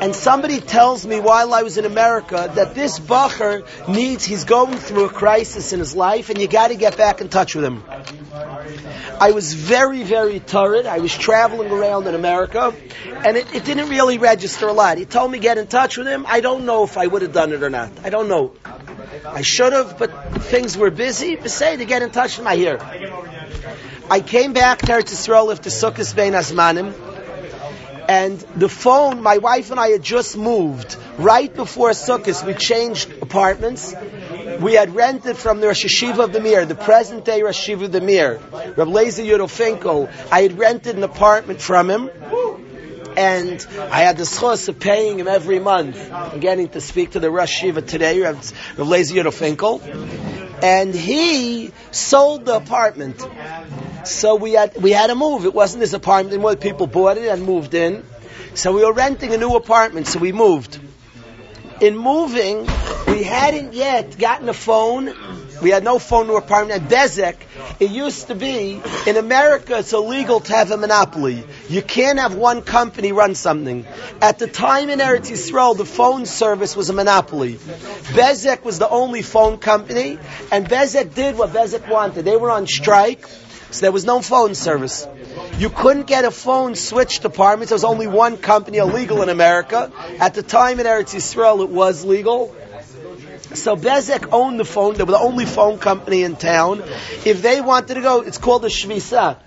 and 0.00 0.14
somebody 0.14 0.60
tells 0.60 1.04
me 1.04 1.18
while 1.18 1.52
I 1.52 1.62
was 1.62 1.76
in 1.76 1.84
America 1.84 2.50
that 2.54 2.74
this 2.74 3.00
Bacher 3.00 3.66
needs, 3.88 4.24
he's 4.24 4.44
going 4.44 4.76
through 4.76 5.06
a 5.06 5.08
crisis 5.08 5.72
in 5.72 5.80
his 5.80 5.96
life, 5.96 6.30
and 6.30 6.40
you 6.40 6.46
got 6.46 6.68
to 6.68 6.76
get 6.76 6.96
back 6.96 7.20
in 7.20 7.28
touch 7.28 7.54
with 7.54 7.64
him. 7.64 7.82
I 9.20 9.32
was 9.32 9.52
very, 9.54 10.02
very 10.02 10.40
tired. 10.40 10.86
I 10.86 10.98
was 10.98 11.16
traveling 11.16 11.70
around 11.70 12.06
in 12.06 12.14
America, 12.14 12.74
and 13.24 13.36
it, 13.36 13.54
it 13.54 13.64
didn't 13.64 13.88
really 13.88 14.18
register 14.18 14.68
a 14.68 14.72
lot. 14.72 14.98
He 14.98 15.04
told 15.04 15.30
me 15.30 15.38
get 15.38 15.58
in 15.58 15.66
touch 15.66 15.96
with 15.96 16.06
him. 16.06 16.24
I 16.28 16.40
don't 16.40 16.64
know 16.64 16.84
if 16.84 16.96
I 16.96 17.06
would 17.06 17.22
have 17.22 17.32
done 17.32 17.52
it 17.52 17.62
or 17.62 17.70
not. 17.70 17.90
I 18.04 18.10
don't 18.10 18.28
know. 18.28 18.54
I 19.26 19.42
should 19.42 19.72
have, 19.72 19.98
but 19.98 20.10
things 20.42 20.76
were 20.76 20.90
busy. 20.90 21.36
But 21.36 21.50
Say 21.50 21.76
to 21.76 21.84
get 21.84 22.02
in 22.02 22.10
touch 22.10 22.38
with 22.38 22.44
my 22.44 22.56
here. 22.56 22.78
I 24.10 24.20
came 24.20 24.52
back 24.52 24.78
to 24.80 24.92
Eretz 24.92 25.12
Yisrael 25.12 25.50
after 25.52 25.70
Sukkot 25.70 26.14
Bein 26.14 26.32
Azmanim, 26.32 26.94
and 28.08 28.38
the 28.56 28.68
phone, 28.68 29.22
my 29.22 29.38
wife 29.38 29.70
and 29.70 29.78
I 29.78 29.90
had 29.90 30.02
just 30.02 30.36
moved. 30.36 30.96
Right 31.18 31.54
before 31.54 31.90
Sukkot, 31.90 32.46
we 32.46 32.54
changed 32.54 33.10
apartments. 33.20 33.94
We 34.60 34.74
had 34.74 34.94
rented 34.94 35.36
from 35.36 35.60
the 35.60 35.68
Rosh 35.68 35.84
Hashiva 35.84 36.24
of 36.24 36.32
the 36.32 36.40
Mir, 36.40 36.64
the 36.66 36.74
present 36.74 37.24
day 37.24 37.42
Rosh 37.42 37.68
Hashiva 37.68 37.84
of 37.84 37.92
the 37.92 38.00
Mir, 38.00 38.40
Leizer 38.76 39.24
Yudel 39.24 39.48
Finkel. 39.48 40.08
I 40.32 40.42
had 40.42 40.58
rented 40.58 40.96
an 40.96 41.04
apartment 41.04 41.60
from 41.60 41.88
him 41.88 42.10
and 43.16 43.66
I 43.78 44.02
had 44.02 44.16
the 44.16 44.24
schos 44.24 44.68
of 44.68 44.78
paying 44.78 45.18
him 45.18 45.28
every 45.28 45.58
month 45.58 45.96
and 46.10 46.40
getting 46.40 46.68
to 46.70 46.80
speak 46.80 47.12
to 47.12 47.20
the 47.20 47.30
Rosh 47.30 47.50
Shiva 47.50 47.82
today, 47.82 48.20
Rav 48.20 48.36
Leizer 48.76 49.14
Yudel 49.14 49.32
Finkel. 49.32 49.80
And 50.62 50.92
he 50.94 51.72
sold 51.90 52.44
the 52.44 52.56
apartment. 52.56 53.24
So 54.04 54.36
we 54.36 54.52
had, 54.52 54.76
we 54.80 54.90
had 54.90 55.08
to 55.08 55.14
move. 55.14 55.44
It 55.44 55.54
wasn't 55.54 55.82
his 55.82 55.94
apartment 55.94 56.32
anymore. 56.34 56.56
People 56.56 56.86
bought 56.86 57.16
it 57.16 57.28
and 57.28 57.44
moved 57.44 57.74
in. 57.74 58.04
So 58.54 58.72
we 58.72 58.84
were 58.84 58.92
renting 58.92 59.32
a 59.34 59.38
new 59.38 59.54
apartment, 59.54 60.08
so 60.08 60.18
we 60.18 60.32
moved. 60.32 60.80
In 61.80 61.96
moving, 61.96 62.66
we 63.06 63.22
hadn't 63.22 63.72
yet 63.72 64.18
gotten 64.18 64.48
a 64.48 64.52
phone. 64.52 65.14
We 65.62 65.70
had 65.70 65.84
no 65.84 65.98
phone 65.98 66.28
our 66.30 66.38
apartment. 66.38 66.82
And 66.82 66.90
Bezek, 66.90 67.36
it 67.78 67.90
used 67.90 68.26
to 68.28 68.34
be, 68.34 68.80
in 69.06 69.16
America, 69.16 69.78
it's 69.78 69.92
illegal 69.92 70.40
to 70.40 70.52
have 70.52 70.72
a 70.72 70.76
monopoly. 70.76 71.44
You 71.68 71.82
can't 71.82 72.18
have 72.18 72.34
one 72.34 72.62
company 72.62 73.12
run 73.12 73.36
something. 73.36 73.86
At 74.20 74.40
the 74.40 74.48
time 74.48 74.90
in 74.90 74.98
Eretz 74.98 75.30
Yisrael, 75.30 75.76
the 75.76 75.84
phone 75.84 76.26
service 76.26 76.74
was 76.74 76.90
a 76.90 76.92
monopoly. 76.92 77.54
Bezek 77.54 78.64
was 78.64 78.80
the 78.80 78.88
only 78.88 79.22
phone 79.22 79.58
company, 79.58 80.18
and 80.50 80.68
Bezek 80.68 81.14
did 81.14 81.38
what 81.38 81.50
Bezek 81.50 81.88
wanted. 81.88 82.24
They 82.24 82.36
were 82.36 82.50
on 82.50 82.66
strike, 82.66 83.28
so 83.70 83.80
there 83.82 83.92
was 83.92 84.04
no 84.04 84.22
phone 84.22 84.54
service. 84.54 85.06
You 85.58 85.68
couldn't 85.68 86.06
get 86.06 86.24
a 86.24 86.30
phone 86.30 86.74
switched 86.74 87.22
department. 87.22 87.68
There 87.68 87.76
was 87.76 87.84
only 87.84 88.06
one 88.06 88.36
company 88.38 88.78
illegal 88.78 89.22
in 89.22 89.28
America. 89.28 89.92
At 90.18 90.34
the 90.34 90.42
time 90.42 90.80
in 90.80 90.86
Eretz 90.86 91.14
Yisrael, 91.14 91.62
it 91.62 91.68
was 91.68 92.04
legal. 92.04 92.54
So 93.54 93.76
Bezek 93.76 94.28
owned 94.32 94.60
the 94.60 94.64
phone. 94.64 94.94
They 94.94 95.04
were 95.04 95.12
the 95.12 95.18
only 95.18 95.46
phone 95.46 95.78
company 95.78 96.22
in 96.22 96.36
town. 96.36 96.82
If 97.24 97.42
they 97.42 97.60
wanted 97.60 97.94
to 97.94 98.00
go, 98.00 98.20
it's 98.20 98.38
called 98.38 98.64
a 98.64 98.68
shvisa, 98.68 99.38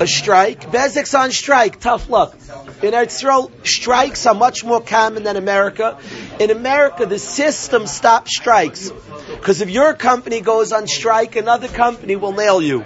a 0.00 0.06
strike. 0.06 0.70
Bezek's 0.70 1.14
on 1.14 1.30
strike. 1.30 1.80
Tough 1.80 2.08
luck. 2.08 2.34
In 2.82 2.92
Eretz 2.92 3.22
Yisrael, 3.22 3.50
strikes 3.66 4.26
are 4.26 4.34
much 4.34 4.64
more 4.64 4.80
common 4.80 5.22
than 5.22 5.36
America. 5.36 5.98
In 6.38 6.50
America, 6.50 7.06
the 7.06 7.18
system 7.18 7.86
stops 7.86 8.36
strikes. 8.36 8.90
Because 9.28 9.60
if 9.60 9.70
your 9.70 9.94
company 9.94 10.40
goes 10.40 10.72
on 10.72 10.86
strike, 10.86 11.36
another 11.36 11.68
company 11.68 12.16
will 12.16 12.32
nail 12.32 12.60
you. 12.60 12.84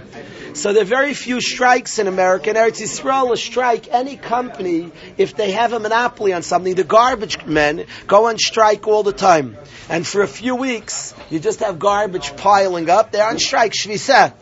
So 0.55 0.73
there 0.73 0.83
are 0.83 0.87
very 0.87 1.15
few 1.15 1.41
strikes 1.41 1.99
in 1.99 2.07
America. 2.07 2.49
In 2.49 2.57
Eretz 2.57 2.81
Yisrael, 2.81 3.33
a 3.33 3.37
strike, 3.37 3.89
any 3.93 4.17
company, 4.17 4.93
if 5.19 5.37
they 5.37 5.51
have 5.51 5.73
a 5.73 5.81
monopoly 5.81 6.33
on 6.33 6.43
something, 6.43 6.77
the 6.77 6.85
garbage 6.85 7.45
men 7.45 7.87
go 8.07 8.29
on 8.29 8.39
strike 8.39 8.87
all 8.87 9.03
the 9.03 9.13
time. 9.13 9.57
And 9.89 10.07
for 10.07 10.23
a 10.23 10.29
few 10.29 10.55
weeks, 10.55 11.13
you 11.29 11.41
just 11.41 11.59
have 11.59 11.81
garbage 11.81 12.37
piling 12.37 12.89
up. 12.89 13.11
They're 13.11 13.29
on 13.29 13.41
strike, 13.41 13.73
shvisa. 13.73 14.33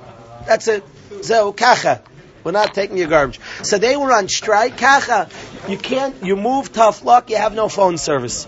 That's 0.47 0.69
it. 0.69 0.85
Zeo 1.11 1.57
kacha. 1.57 2.03
We're 2.45 2.53
not 2.53 2.75
taking 2.75 2.99
your 2.99 3.09
garbage. 3.09 3.41
So 3.63 3.79
they 3.79 3.97
were 3.97 4.13
on 4.13 4.29
strike. 4.29 4.77
Kacha. 4.77 5.31
You 5.67 5.79
can't, 5.79 6.23
you 6.23 6.37
move 6.37 6.75
tough 6.75 7.03
luck, 7.05 7.31
you 7.31 7.37
have 7.37 7.55
no 7.55 7.69
phone 7.69 7.97
service. 7.97 8.47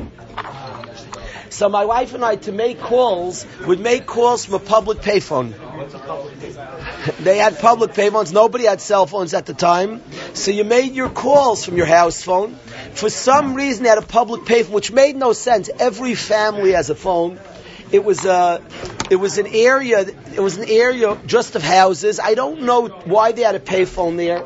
So 1.54 1.68
my 1.68 1.84
wife 1.84 2.14
and 2.14 2.25
I, 2.25 2.34
to 2.34 2.50
make 2.50 2.80
calls, 2.80 3.46
would 3.64 3.78
make 3.78 4.06
calls 4.06 4.44
from 4.44 4.54
a 4.54 4.58
public 4.58 4.99
payphone. 4.99 5.54
They 7.20 7.38
had 7.38 7.58
public 7.58 7.92
payphones. 7.92 8.32
Nobody 8.32 8.64
had 8.64 8.80
cell 8.80 9.06
phones 9.06 9.34
at 9.34 9.46
the 9.46 9.54
time. 9.54 10.02
So 10.32 10.50
you 10.50 10.64
made 10.64 10.94
your 10.94 11.08
calls 11.08 11.64
from 11.64 11.76
your 11.76 11.87
house 11.87 12.23
phone. 12.23 12.56
For 12.94 13.08
some 13.08 13.54
reason, 13.54 13.84
they 13.84 13.88
had 13.88 13.99
a 13.99 14.02
public 14.02 14.42
payphone, 14.42 14.70
which 14.70 14.90
made 14.90 15.14
no 15.14 15.32
sense. 15.32 15.70
Every 15.78 16.16
family 16.16 16.73
has 16.73 16.90
a 16.90 16.96
phone. 16.96 17.38
It 17.92 18.04
was 18.04 18.25
a, 18.25 18.61
it 19.11 19.16
was 19.16 19.38
an 19.38 19.46
area. 19.46 20.06
It 20.35 20.41
was 20.41 20.59
an 20.59 20.69
area 20.69 21.17
just 21.26 21.55
of 21.55 21.62
houses. 21.62 22.19
I 22.19 22.35
don't 22.35 22.62
know 22.62 22.88
why 22.88 23.33
they 23.33 23.43
had 23.43 23.55
a 23.55 23.61
payphone 23.61 24.17
there, 24.17 24.43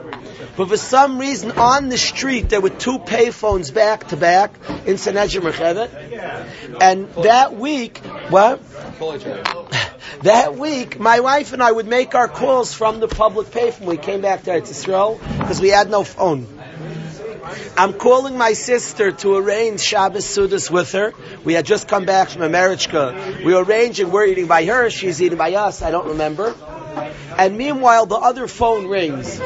but 0.57 0.69
for 0.69 0.77
some 0.77 1.19
reason 1.19 1.53
on 1.53 1.89
the 1.89 1.99
street 1.99 2.51
there 2.51 2.61
were 2.61 2.71
two 2.71 2.99
payphones 2.99 3.73
back 3.73 4.09
to 4.09 4.17
back 4.17 4.55
in 4.87 4.99
Sanhedrin. 4.99 5.47
And 6.81 7.09
that 7.15 7.57
week, 7.57 7.99
what? 8.29 8.61
That 10.23 10.57
week, 10.57 10.99
my 10.99 11.21
wife 11.21 11.53
and 11.53 11.63
I 11.63 11.71
would 11.71 11.87
make 11.87 12.15
our 12.17 12.27
calls 12.27 12.75
from 12.75 12.99
the 12.99 13.07
public 13.07 13.49
payphone. 13.49 13.87
We 13.87 13.99
came 13.99 14.21
back 14.21 14.43
there 14.43 14.61
to 14.61 14.67
Eretz 14.67 14.85
Yisrael 14.85 15.39
because 15.39 15.61
we 15.61 15.69
had 15.69 15.91
no 15.91 16.03
phone. 16.03 16.58
I'm 17.77 17.93
calling 17.95 18.37
my 18.37 18.53
sister 18.53 19.13
to 19.13 19.37
arrange 19.37 19.81
Shabbos 19.81 20.25
Sudas 20.25 20.71
with 20.71 20.93
her. 20.93 21.15
We 21.45 21.55
had 21.55 21.65
just 21.65 21.89
come 21.89 22.05
back 22.05 22.29
from 22.29 22.43
a 22.43 22.47
America. 22.47 23.37
We 23.45 23.55
were 23.55 23.63
arranging, 23.63 24.11
we're 24.11 24.27
eating 24.27 24.47
by 24.47 24.65
her, 24.65 24.91
she's 24.91 25.23
eating 25.23 25.39
by 25.39 25.55
us, 25.55 25.83
I 25.83 25.91
don't 25.91 26.09
remember. 26.09 26.55
And 27.39 27.57
meanwhile, 27.57 28.07
the 28.07 28.17
other 28.17 28.49
phone 28.49 28.89
rings. 28.89 29.41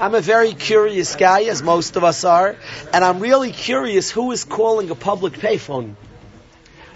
I'm 0.00 0.14
a 0.14 0.22
very 0.22 0.54
curious 0.54 1.16
guy, 1.16 1.42
as 1.42 1.62
most 1.62 1.96
of 1.96 2.04
us 2.04 2.24
are, 2.24 2.56
and 2.94 3.04
I'm 3.04 3.20
really 3.20 3.52
curious 3.52 4.10
who 4.10 4.32
is 4.32 4.44
calling 4.44 4.88
a 4.90 4.94
public 4.94 5.34
payphone. 5.34 5.96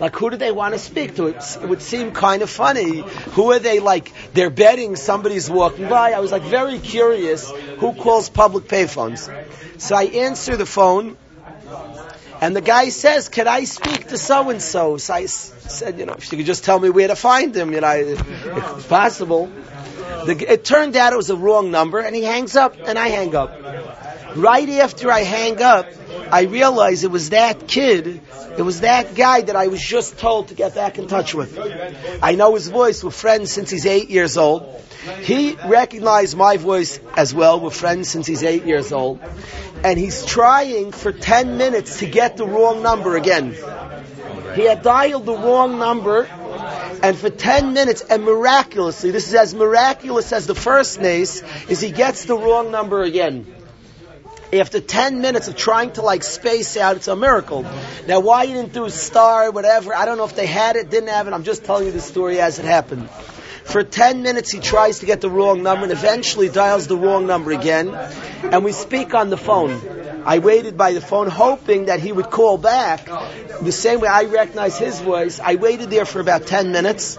Like, 0.04 0.16
who 0.16 0.28
do 0.28 0.37
they 0.37 0.52
want 0.52 0.75
to 0.75 0.78
speak 0.78 1.16
to? 1.16 1.28
It, 1.28 1.42
would 1.62 1.80
seem 1.80 2.12
kind 2.12 2.42
of 2.42 2.50
funny. 2.50 2.99
Who 3.37 3.52
are 3.52 3.58
they 3.58 3.80
like? 3.80 4.12
They're 4.34 4.50
betting 4.50 4.96
somebody's 4.96 5.49
walking 5.49 5.88
by. 5.88 6.12
I 6.12 6.20
was 6.20 6.30
like 6.30 6.42
very 6.42 6.78
curious 6.78 7.50
who 7.78 7.94
calls 7.94 8.28
public 8.28 8.64
payphones. 8.64 9.30
So 9.80 9.96
I 9.96 10.04
answer 10.26 10.58
the 10.58 10.66
phone, 10.66 11.16
And 12.42 12.54
the 12.54 12.61
guy 12.61 12.90
says, 12.90 13.30
"Can 13.30 13.49
I 13.49 13.64
speak 13.64 14.08
to 14.08 14.18
so 14.18 14.50
and 14.50 14.61
so?" 14.61 14.99
So 14.99 15.14
I 15.14 15.25
said, 15.25 15.99
"You 15.99 16.04
know, 16.04 16.16
if 16.18 16.30
you 16.30 16.37
could 16.37 16.50
just 16.52 16.64
tell 16.64 16.78
me 16.78 16.90
where 16.90 17.08
to 17.08 17.16
find 17.16 17.56
him, 17.56 17.73
you 17.73 17.80
know, 17.80 17.96
if 17.96 18.88
possible." 18.90 19.49
The, 20.26 20.52
it 20.52 20.64
turned 20.66 20.96
out 20.96 21.14
it 21.14 21.16
was 21.16 21.30
a 21.30 21.37
wrong 21.37 21.70
number, 21.70 22.00
and 22.00 22.14
he 22.14 22.25
hangs 22.25 22.56
up, 22.56 22.76
and 22.87 22.99
I 22.99 23.08
hang 23.08 23.34
up. 23.34 23.56
Right 24.36 24.68
after 24.68 25.10
I 25.10 25.20
hang 25.20 25.62
up, 25.62 25.86
I 26.30 26.42
realize 26.42 27.04
it 27.04 27.10
was 27.10 27.30
that 27.30 27.68
kid, 27.68 28.20
it 28.58 28.62
was 28.62 28.80
that 28.80 29.14
guy 29.14 29.42
that 29.42 29.54
I 29.54 29.68
was 29.68 29.80
just 29.80 30.18
told 30.18 30.48
to 30.48 30.54
get 30.54 30.74
back 30.74 30.98
in 30.98 31.06
touch 31.06 31.34
with. 31.34 31.58
I 32.22 32.34
know 32.34 32.54
his 32.54 32.68
voice. 32.68 33.02
We're 33.02 33.10
friends 33.10 33.52
since 33.52 33.70
he's 33.70 33.86
eight 33.86 34.10
years 34.10 34.36
old. 34.36 34.82
He 35.20 35.56
recognized 35.66 36.36
my 36.36 36.56
voice 36.56 36.98
as 37.16 37.34
well. 37.34 37.60
We're 37.60 37.70
friends 37.70 38.08
since 38.08 38.26
he's 38.26 38.42
eight 38.42 38.64
years 38.64 38.92
old. 38.92 39.20
And 39.84 39.98
he's 39.98 40.24
trying 40.24 40.92
for 40.92 41.12
10 41.12 41.56
minutes 41.56 41.98
to 41.98 42.06
get 42.06 42.36
the 42.36 42.46
wrong 42.46 42.82
number 42.82 43.16
again. 43.16 43.54
He 44.54 44.64
had 44.64 44.82
dialed 44.82 45.26
the 45.26 45.36
wrong 45.36 45.78
number, 45.78 46.24
and 47.02 47.18
for 47.18 47.28
10 47.28 47.72
minutes, 47.72 48.02
and 48.02 48.24
miraculously, 48.24 49.10
this 49.10 49.28
is 49.28 49.34
as 49.34 49.54
miraculous 49.54 50.32
as 50.32 50.46
the 50.46 50.54
first 50.54 51.00
nace, 51.00 51.42
is 51.68 51.80
he 51.80 51.90
gets 51.90 52.24
the 52.24 52.36
wrong 52.36 52.70
number 52.70 53.02
again. 53.02 53.53
After 54.52 54.80
10 54.80 55.20
minutes 55.20 55.48
of 55.48 55.56
trying 55.56 55.92
to 55.92 56.02
like 56.02 56.22
space 56.22 56.76
out, 56.76 56.96
it's 56.96 57.08
a 57.08 57.16
miracle. 57.16 57.64
Now, 58.06 58.20
why 58.20 58.46
he 58.46 58.52
didn't 58.52 58.72
do 58.72 58.88
star, 58.90 59.50
whatever, 59.50 59.94
I 59.94 60.04
don't 60.04 60.18
know 60.18 60.24
if 60.24 60.36
they 60.36 60.46
had 60.46 60.76
it, 60.76 60.90
didn't 60.90 61.08
have 61.08 61.26
it, 61.26 61.32
I'm 61.32 61.44
just 61.44 61.64
telling 61.64 61.86
you 61.86 61.92
the 61.92 62.00
story 62.00 62.40
as 62.40 62.58
it 62.58 62.64
happened. 62.64 63.08
For 63.64 63.83
10 63.83 64.23
minutes, 64.23 64.52
he 64.52 64.61
tries 64.61 65.00
to 65.00 65.06
get 65.06 65.21
the 65.21 65.30
wrong 65.30 65.62
number 65.62 65.85
and 65.85 65.92
eventually 65.92 66.49
dials 66.49 66.87
the 66.87 66.97
wrong 66.97 67.26
number 67.26 67.50
again. 67.50 67.88
And 68.44 68.64
we 68.64 68.73
speak 68.73 69.14
on 69.14 69.30
the 69.30 69.37
phone. 69.37 69.80
I 70.25 70.38
waited 70.38 70.76
by 70.76 70.92
the 70.92 71.00
phone 71.00 71.28
hoping 71.28 71.87
that 71.87 72.00
he 72.00 72.12
would 72.12 72.30
call 72.30 72.56
back. 72.56 73.06
The 73.61 73.73
same 73.73 74.00
way 74.00 74.09
I 74.09 74.25
recognize 74.25 74.78
his 74.78 75.00
voice. 75.00 75.40
I 75.40 75.56
waited 75.56 75.90
there 75.90 76.04
for 76.04 76.21
about 76.21 76.47
10 76.47 76.73
minutes. 76.73 77.16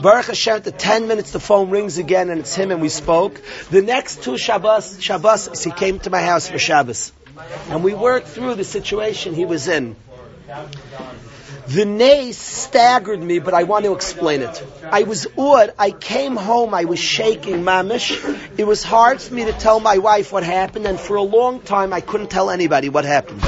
Baruch 0.00 0.26
Hashem, 0.26 0.62
the 0.62 0.72
10 0.72 1.08
minutes, 1.08 1.32
the 1.32 1.40
phone 1.40 1.70
rings 1.70 1.98
again 1.98 2.30
and 2.30 2.40
it's 2.40 2.54
him 2.54 2.70
and 2.70 2.80
we 2.80 2.88
spoke. 2.88 3.40
The 3.70 3.82
next 3.82 4.22
two 4.22 4.38
Shabbos, 4.38 5.02
Shabbos, 5.02 5.62
he 5.62 5.70
came 5.70 5.98
to 6.00 6.10
my 6.10 6.22
house 6.22 6.48
for 6.48 6.58
Shabbos. 6.58 7.12
And 7.68 7.84
we 7.84 7.94
worked 7.94 8.28
through 8.28 8.54
the 8.54 8.64
situation 8.64 9.34
he 9.34 9.44
was 9.44 9.68
in. 9.68 9.96
The 11.68 11.84
nace 11.84 12.38
staggered 12.38 13.22
me, 13.22 13.40
but 13.40 13.52
I 13.52 13.64
want 13.64 13.84
to 13.84 13.92
explain 13.92 14.40
it. 14.40 14.64
I 14.90 15.02
was 15.02 15.26
awed. 15.36 15.74
I 15.78 15.90
came 15.90 16.34
home. 16.34 16.72
I 16.72 16.86
was 16.86 16.98
shaking, 16.98 17.62
mamish. 17.62 18.10
It 18.56 18.66
was 18.66 18.82
hard 18.82 19.20
for 19.20 19.34
me 19.34 19.44
to 19.44 19.52
tell 19.52 19.78
my 19.78 19.98
wife 19.98 20.32
what 20.32 20.44
happened, 20.44 20.86
and 20.86 20.98
for 20.98 21.16
a 21.16 21.22
long 21.22 21.60
time 21.60 21.92
I 21.92 22.00
couldn't 22.00 22.30
tell 22.30 22.48
anybody 22.48 22.88
what 22.88 23.04
happened. 23.04 23.44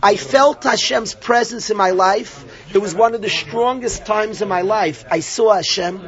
I 0.00 0.14
felt 0.14 0.62
Hashem's 0.62 1.12
presence 1.12 1.70
in 1.70 1.76
my 1.76 1.90
life. 1.90 2.53
It 2.74 2.82
was 2.82 2.92
one 2.92 3.14
of 3.14 3.22
the 3.22 3.30
strongest 3.30 4.04
times 4.04 4.42
in 4.42 4.48
my 4.48 4.62
life. 4.62 5.04
I 5.08 5.20
saw 5.20 5.54
Hashem. 5.54 6.00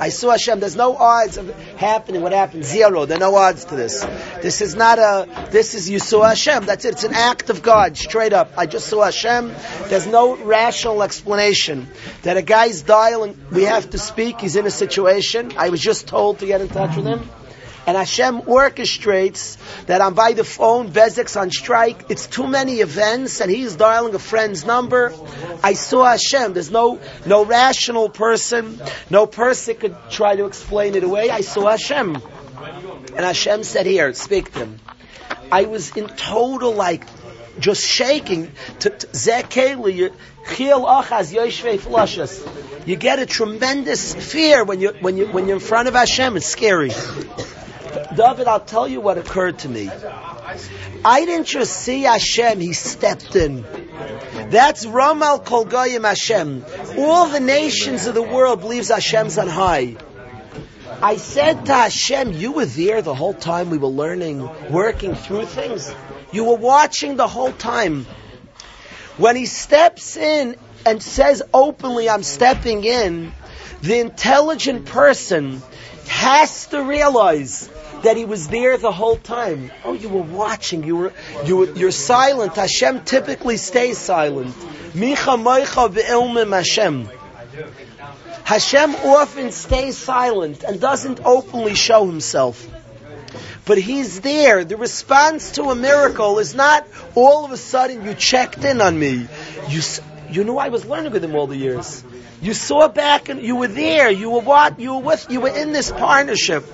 I 0.00 0.08
saw 0.08 0.30
Hashem. 0.30 0.58
There's 0.58 0.74
no 0.74 0.96
odds 0.96 1.36
of 1.36 1.54
happening. 1.76 2.22
What 2.22 2.32
happened? 2.32 2.64
Zero. 2.64 3.04
There 3.04 3.18
are 3.18 3.20
no 3.20 3.34
odds 3.34 3.66
to 3.66 3.76
this. 3.76 4.00
This 4.40 4.62
is 4.62 4.74
not 4.74 4.98
a, 4.98 5.48
this 5.50 5.74
is 5.74 5.90
you 5.90 5.98
saw 5.98 6.22
Hashem. 6.22 6.64
That's 6.64 6.86
it. 6.86 6.94
It's 6.94 7.04
an 7.04 7.12
act 7.12 7.50
of 7.50 7.62
God, 7.62 7.98
straight 7.98 8.32
up. 8.32 8.52
I 8.56 8.64
just 8.64 8.86
saw 8.86 9.04
Hashem. 9.04 9.52
There's 9.88 10.06
no 10.06 10.34
rational 10.36 11.02
explanation. 11.02 11.88
That 12.22 12.38
a 12.38 12.42
guy's 12.42 12.80
dialing, 12.80 13.38
we 13.52 13.64
have 13.64 13.90
to 13.90 13.98
speak, 13.98 14.40
he's 14.40 14.56
in 14.56 14.66
a 14.66 14.70
situation. 14.70 15.52
I 15.58 15.68
was 15.68 15.80
just 15.82 16.08
told 16.08 16.38
to 16.38 16.46
get 16.46 16.62
in 16.62 16.68
touch 16.68 16.96
with 16.96 17.04
him. 17.04 17.28
And 17.86 17.96
Hashem 17.96 18.42
orchestrates 18.42 19.58
that 19.86 20.00
I'm 20.00 20.14
by 20.14 20.32
the 20.32 20.44
phone, 20.44 20.90
Bezek's 20.90 21.36
on 21.36 21.50
strike. 21.50 22.06
It's 22.08 22.26
too 22.26 22.46
many 22.46 22.80
events, 22.80 23.40
and 23.40 23.50
he's 23.50 23.76
dialing 23.76 24.14
a 24.14 24.18
friend's 24.18 24.64
number. 24.64 25.12
I 25.62 25.74
saw 25.74 26.04
Hashem. 26.04 26.54
There's 26.54 26.70
no 26.70 26.98
no 27.26 27.44
rational 27.44 28.08
person, 28.08 28.80
no 29.10 29.26
person 29.26 29.76
could 29.76 29.96
try 30.10 30.36
to 30.36 30.46
explain 30.46 30.94
it 30.94 31.04
away. 31.04 31.28
I 31.30 31.42
saw 31.42 31.68
Hashem, 31.68 32.16
and 33.16 33.20
Hashem 33.20 33.64
said, 33.64 33.86
"Here, 33.86 34.14
speak 34.14 34.52
to 34.52 34.60
him." 34.60 34.80
I 35.52 35.64
was 35.64 35.94
in 35.96 36.08
total 36.08 36.72
like 36.72 37.04
just 37.58 37.84
shaking. 37.86 38.50
You 42.86 42.96
get 42.96 43.18
a 43.18 43.26
tremendous 43.26 44.14
fear 44.14 44.64
when 44.64 44.80
you 44.80 44.94
when 45.00 45.16
you 45.16 45.26
when 45.26 45.46
you're 45.46 45.56
in 45.56 45.60
front 45.60 45.88
of 45.88 45.94
Hashem. 45.94 46.36
It's 46.36 46.46
scary. 46.46 46.90
David, 48.16 48.48
I'll 48.48 48.60
tell 48.60 48.88
you 48.88 49.00
what 49.00 49.18
occurred 49.18 49.60
to 49.60 49.68
me. 49.68 49.90
I 51.04 51.24
didn't 51.24 51.46
just 51.46 51.72
see 51.72 52.02
Hashem, 52.02 52.60
he 52.60 52.72
stepped 52.72 53.36
in. 53.36 53.64
That's 54.50 54.86
Ramal 54.86 55.40
Kol 55.40 55.64
Goyim 55.64 56.04
Hashem. 56.04 56.64
All 56.98 57.28
the 57.28 57.40
nations 57.40 58.06
of 58.06 58.14
the 58.14 58.22
world 58.22 58.60
believes 58.60 58.88
Hashem's 58.88 59.38
on 59.38 59.48
high. 59.48 59.96
I 61.02 61.16
said 61.16 61.66
to 61.66 61.74
Hashem, 61.74 62.32
you 62.32 62.52
were 62.52 62.66
there 62.66 63.02
the 63.02 63.14
whole 63.14 63.34
time 63.34 63.70
we 63.70 63.78
were 63.78 63.88
learning, 63.88 64.48
working 64.70 65.14
through 65.14 65.46
things. 65.46 65.94
You 66.32 66.44
were 66.44 66.56
watching 66.56 67.16
the 67.16 67.28
whole 67.28 67.52
time. 67.52 68.06
When 69.16 69.36
he 69.36 69.46
steps 69.46 70.16
in 70.16 70.56
and 70.84 71.02
says 71.02 71.42
openly, 71.52 72.08
I'm 72.08 72.22
stepping 72.22 72.84
in, 72.84 73.32
the 73.82 74.00
intelligent 74.00 74.86
person 74.86 75.62
has 76.08 76.66
to 76.68 76.82
realize 76.82 77.68
that 78.04 78.16
he 78.16 78.24
was 78.24 78.48
there 78.48 78.76
the 78.78 78.92
whole 78.92 79.16
time. 79.16 79.70
Oh, 79.84 79.92
you 79.92 80.08
were 80.08 80.22
watching. 80.22 80.84
You 80.84 80.96
were, 80.96 81.12
you 81.44 81.56
were, 81.56 81.72
you're 81.72 81.90
silent. 81.90 82.56
Hashem 82.56 83.04
typically 83.04 83.56
stays 83.56 83.98
silent. 83.98 84.54
Micha 84.94 86.50
Hashem. 86.50 87.08
Hashem 88.44 88.94
often 88.94 89.52
stays 89.52 89.96
silent 89.96 90.64
and 90.64 90.80
doesn't 90.80 91.20
openly 91.24 91.74
show 91.74 92.06
himself. 92.06 92.66
But 93.64 93.78
he's 93.78 94.20
there. 94.20 94.64
The 94.64 94.76
response 94.76 95.52
to 95.52 95.64
a 95.70 95.74
miracle 95.74 96.38
is 96.38 96.54
not 96.54 96.86
all 97.14 97.44
of 97.44 97.52
a 97.52 97.56
sudden 97.56 98.04
you 98.04 98.14
checked 98.14 98.62
in 98.64 98.80
on 98.80 98.98
me. 98.98 99.26
You, 99.68 99.80
you 100.30 100.44
knew 100.44 100.58
I 100.58 100.68
was 100.68 100.84
learning 100.84 101.12
with 101.12 101.24
him 101.24 101.34
all 101.34 101.46
the 101.46 101.56
years. 101.56 102.04
You 102.42 102.52
saw 102.52 102.88
back 102.88 103.30
and 103.30 103.40
you 103.42 103.56
were 103.56 103.68
there. 103.68 104.10
You 104.10 104.30
were 104.30 104.40
what? 104.40 104.78
You 104.78 104.94
were 104.94 105.00
with, 105.00 105.26
you 105.30 105.40
were 105.40 105.56
in 105.56 105.72
this 105.72 105.90
partnership. 105.90 106.64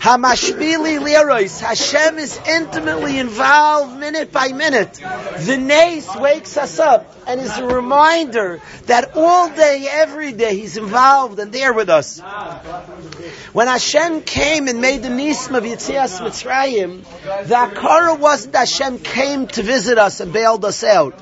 Hamashpili 0.00 0.98
Lerois. 0.98 1.60
Hashem 1.60 2.18
is 2.18 2.40
intimately 2.48 3.18
involved 3.18 3.98
minute 3.98 4.32
by 4.32 4.48
minute. 4.48 4.94
The 4.94 5.58
nace 5.58 6.08
wakes 6.16 6.56
us 6.56 6.78
up 6.78 7.14
and 7.26 7.38
is 7.38 7.58
a 7.58 7.66
reminder 7.66 8.62
that 8.86 9.14
all 9.14 9.50
day, 9.50 9.86
every 9.90 10.32
day, 10.32 10.56
He's 10.56 10.78
involved 10.78 11.38
and 11.38 11.52
there 11.52 11.74
with 11.74 11.90
us. 11.90 12.18
When 13.52 13.66
Hashem 13.66 14.22
came 14.22 14.68
and 14.68 14.80
made 14.80 15.02
the 15.02 15.10
Nisim 15.10 15.54
of 15.54 15.64
Yitzias 15.64 16.20
Mitzrayim, 16.22 17.04
the 17.46 17.54
Akara 17.54 18.18
wasn't 18.18 18.56
Hashem 18.56 19.00
came 19.00 19.48
to 19.48 19.62
visit 19.62 19.98
us 19.98 20.20
and 20.20 20.32
bailed 20.32 20.64
us 20.64 20.82
out. 20.82 21.18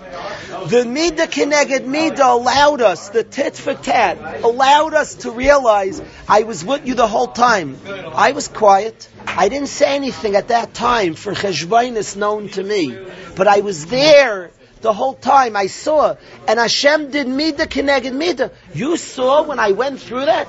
The 0.66 0.84
Mida 0.84 1.26
Keneged 1.26 1.84
Mida 1.86 2.26
allowed 2.26 2.80
us, 2.80 3.10
the 3.10 3.22
tit 3.22 3.56
for 3.56 3.74
tat, 3.74 4.42
allowed 4.42 4.94
us 4.94 5.14
to 5.16 5.30
realize 5.30 6.00
I 6.28 6.44
was 6.44 6.64
with 6.64 6.86
you 6.86 6.94
the 6.94 7.06
whole 7.06 7.28
time. 7.28 7.78
I 7.86 8.32
was 8.32 8.48
quiet. 8.48 9.08
I 9.26 9.48
didn't 9.48 9.68
say 9.68 9.94
anything 9.94 10.36
at 10.36 10.48
that 10.48 10.74
time 10.74 11.14
for 11.14 11.32
Cheshbainis 11.32 12.16
known 12.16 12.48
to 12.50 12.62
me. 12.62 12.96
But 13.36 13.48
I 13.48 13.60
was 13.60 13.86
there 13.86 14.50
the 14.80 14.92
whole 14.92 15.14
time. 15.14 15.56
I 15.56 15.66
saw. 15.66 16.16
And 16.46 16.58
Hashem 16.58 17.10
did 17.10 17.28
Mida 17.28 17.66
Keneged 17.66 18.12
Mida. 18.12 18.52
You 18.74 18.96
saw 18.96 19.42
when 19.42 19.58
I 19.58 19.72
went 19.72 20.00
through 20.00 20.26
that? 20.26 20.48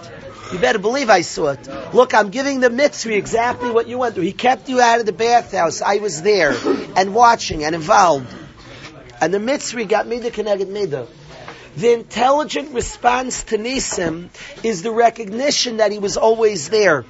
You 0.51 0.57
better 0.57 0.79
believe 0.79 1.09
I 1.09 1.21
saw 1.21 1.49
it. 1.49 1.93
Look, 1.93 2.13
I'm 2.13 2.31
giving 2.31 2.59
the 2.59 2.69
mitzvah 2.69 3.15
exactly 3.15 3.69
what 3.69 3.87
you 3.87 3.99
went 3.99 4.15
through. 4.15 4.23
He 4.23 4.33
kept 4.33 4.67
you 4.69 4.81
out 4.81 4.99
of 4.99 5.05
the 5.05 5.13
bathhouse. 5.13 5.81
I 5.81 5.97
was 5.97 6.21
there 6.23 6.55
and 6.95 7.13
watching 7.13 7.63
and 7.63 7.75
involved. 7.75 8.33
And 9.21 9.33
the 9.33 9.39
mitzvah 9.39 9.85
got 9.85 10.07
mida 10.07 10.31
keneged 10.31 10.69
mida. 10.69 11.07
The 11.75 11.93
intelligent 11.93 12.73
response 12.73 13.43
to 13.45 13.57
Nisim 13.57 14.29
is 14.63 14.81
the 14.81 14.91
recognition 14.91 15.77
that 15.77 15.91
he 15.91 15.99
was 15.99 16.17
always 16.17 16.69
there. 16.69 17.05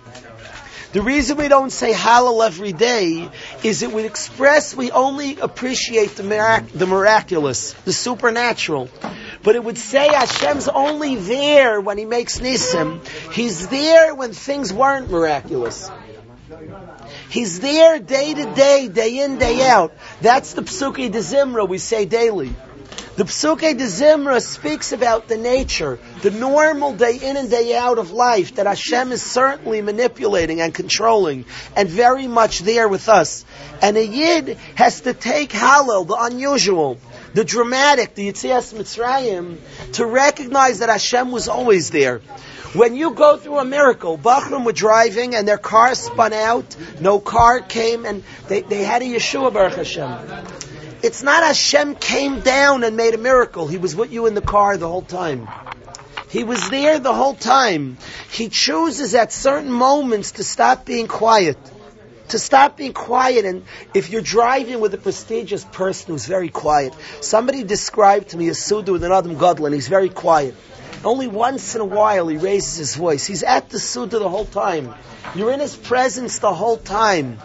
The 0.91 1.03
reason 1.03 1.37
we 1.37 1.47
don't 1.47 1.69
say 1.69 1.93
Hallel 1.93 2.43
every 2.43 2.73
day 2.73 3.29
is 3.63 3.83
it 3.83 3.91
would 3.91 4.05
express 4.05 4.75
we 4.75 4.89
only 4.89 5.37
appreciate 5.39 6.15
the, 6.15 6.23
mirac- 6.23 6.71
the 6.71 6.87
miraculous, 6.87 7.73
the 7.85 7.93
supernatural. 7.93 8.89
But 9.43 9.55
it 9.55 9.63
would 9.63 9.77
say 9.77 10.07
Hashem's 10.07 10.67
only 10.67 11.15
there 11.15 11.79
when 11.79 11.99
He 11.99 12.05
makes 12.05 12.39
Nisim. 12.39 13.07
He's 13.31 13.67
there 13.67 14.15
when 14.15 14.33
things 14.33 14.73
weren't 14.73 15.11
miraculous. 15.11 15.91
He's 17.29 17.59
there 17.59 17.99
day 17.99 18.33
to 18.33 18.55
day, 18.55 18.87
day 18.87 19.19
in, 19.23 19.37
day 19.37 19.67
out. 19.67 19.93
That's 20.19 20.53
the 20.53 20.63
Psuki 20.63 21.11
de 21.11 21.19
Zimra 21.19 21.67
we 21.69 21.77
say 21.77 22.05
daily. 22.05 22.55
The 23.17 23.25
Psuke 23.25 23.77
de 23.77 23.85
Zimra 23.85 24.41
speaks 24.41 24.93
about 24.93 25.27
the 25.27 25.37
nature, 25.37 25.99
the 26.21 26.31
normal 26.31 26.93
day 26.93 27.19
in 27.21 27.37
and 27.37 27.49
day 27.49 27.75
out 27.75 27.99
of 27.99 28.11
life 28.11 28.55
that 28.55 28.65
Hashem 28.65 29.11
is 29.11 29.21
certainly 29.21 29.81
manipulating 29.81 30.59
and 30.61 30.73
controlling 30.73 31.45
and 31.75 31.87
very 31.87 32.27
much 32.27 32.59
there 32.59 32.87
with 32.87 33.09
us. 33.09 33.45
And 33.81 33.95
a 33.95 34.05
Yid 34.05 34.57
has 34.75 35.01
to 35.01 35.13
take 35.13 35.51
Hallel, 35.51 36.07
the 36.07 36.15
unusual, 36.15 36.97
the 37.33 37.43
dramatic, 37.43 38.15
the 38.15 38.31
Yitzias 38.31 38.73
Mitzrayim, 38.73 39.57
to 39.93 40.05
recognize 40.05 40.79
that 40.79 40.89
Hashem 40.89 41.29
was 41.29 41.47
always 41.47 41.91
there. 41.91 42.21
When 42.73 42.95
you 42.95 43.15
go 43.15 43.35
through 43.37 43.57
a 43.57 43.65
miracle, 43.65 44.15
Bachram 44.15 44.63
were 44.63 44.71
driving 44.71 45.33
and 45.33 45.47
their 45.47 45.57
car 45.57 45.95
spun 45.95 46.33
out, 46.33 46.75
no 47.01 47.19
car 47.19 47.61
came, 47.61 48.05
and 48.05 48.23
they, 48.47 48.61
they 48.61 48.83
had 48.83 49.01
a 49.01 49.05
Yeshua 49.05 49.51
Baruch 49.51 49.73
Hashem. 49.73 50.45
It's 51.01 51.23
not 51.23 51.41
Hashem 51.41 51.95
came 51.95 52.41
down 52.41 52.83
and 52.83 52.95
made 52.95 53.15
a 53.15 53.17
miracle. 53.17 53.67
He 53.67 53.77
was 53.77 53.95
with 53.95 54.11
you 54.11 54.27
in 54.27 54.35
the 54.35 54.41
car 54.41 54.77
the 54.77 54.87
whole 54.87 55.01
time. 55.01 55.47
He 56.29 56.43
was 56.43 56.69
there 56.69 56.99
the 56.99 57.13
whole 57.13 57.33
time. 57.33 57.97
He 58.31 58.49
chooses 58.49 59.15
at 59.15 59.33
certain 59.33 59.71
moments 59.71 60.33
to 60.33 60.43
stop 60.43 60.85
being 60.85 61.07
quiet. 61.07 61.57
To 62.29 62.37
stop 62.37 62.77
being 62.77 62.93
quiet 62.93 63.45
and 63.45 63.65
if 63.95 64.11
you're 64.11 64.21
driving 64.21 64.79
with 64.79 64.93
a 64.93 64.99
prestigious 64.99 65.65
person 65.65 66.11
who's 66.11 66.27
very 66.27 66.49
quiet, 66.49 66.93
somebody 67.21 67.63
described 67.63 68.29
to 68.29 68.37
me 68.37 68.49
a 68.49 68.53
Suda 68.53 68.91
with 68.91 69.03
an 69.03 69.11
Adam 69.11 69.37
Godlin, 69.39 69.73
he's 69.73 69.87
very 69.87 70.09
quiet. 70.09 70.53
Only 71.03 71.27
once 71.27 71.75
in 71.75 71.81
a 71.81 71.85
while 71.85 72.27
he 72.27 72.37
raises 72.37 72.77
his 72.77 72.95
voice. 72.95 73.25
He's 73.25 73.43
at 73.43 73.69
the 73.69 73.79
Suda 73.79 74.19
the 74.19 74.29
whole 74.29 74.45
time. 74.45 74.93
You're 75.35 75.51
in 75.51 75.59
his 75.59 75.75
presence 75.75 76.39
the 76.39 76.53
whole 76.53 76.77
time. 76.77 77.39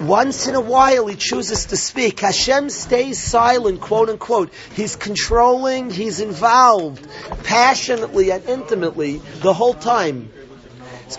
Once 0.00 0.46
in 0.46 0.54
a 0.54 0.60
while 0.60 1.06
he 1.06 1.16
chooses 1.16 1.66
to 1.66 1.76
speak. 1.76 2.20
Hashem 2.20 2.68
stays 2.68 3.18
silent, 3.22 3.80
quote 3.80 4.10
unquote. 4.10 4.52
He's 4.74 4.96
controlling, 4.96 5.90
he's 5.90 6.20
involved 6.20 7.06
passionately 7.44 8.30
and 8.30 8.44
intimately 8.44 9.22
the 9.40 9.54
whole 9.54 9.74
time. 9.74 10.30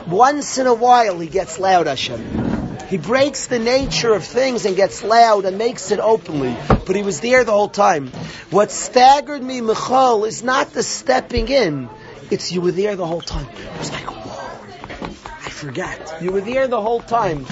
Once 0.05 0.59
in 0.59 0.67
a 0.67 0.73
while 0.73 1.17
he 1.19 1.27
gets 1.27 1.57
loud, 1.57 1.87
Hashem. 1.87 2.46
He 2.89 2.97
breaks 2.97 3.47
the 3.47 3.59
nature 3.59 4.13
of 4.13 4.23
things 4.23 4.65
and 4.65 4.75
gets 4.75 5.03
loud 5.03 5.45
and 5.45 5.57
makes 5.57 5.91
it 5.91 5.99
openly. 5.99 6.55
But 6.67 6.95
he 6.95 7.03
was 7.03 7.19
there 7.19 7.43
the 7.43 7.51
whole 7.51 7.67
time. 7.67 8.07
What 8.49 8.71
staggered 8.71 9.43
me, 9.43 9.59
Michal, 9.59 10.23
is 10.23 10.41
not 10.41 10.71
the 10.71 10.83
stepping 10.83 11.49
in. 11.49 11.89
It's 12.31 12.51
you 12.51 12.61
were 12.61 12.71
there 12.71 12.95
the 12.95 13.05
whole 13.05 13.21
time. 13.21 13.47
It 13.47 13.77
was 13.77 13.91
like, 13.91 14.05
whoa, 14.05 15.09
I 15.45 15.49
forgot. 15.49 16.21
You 16.21 16.31
were 16.31 16.41
there 16.41 16.67
the 16.67 16.79
whole 16.79 17.01
time. 17.01 17.45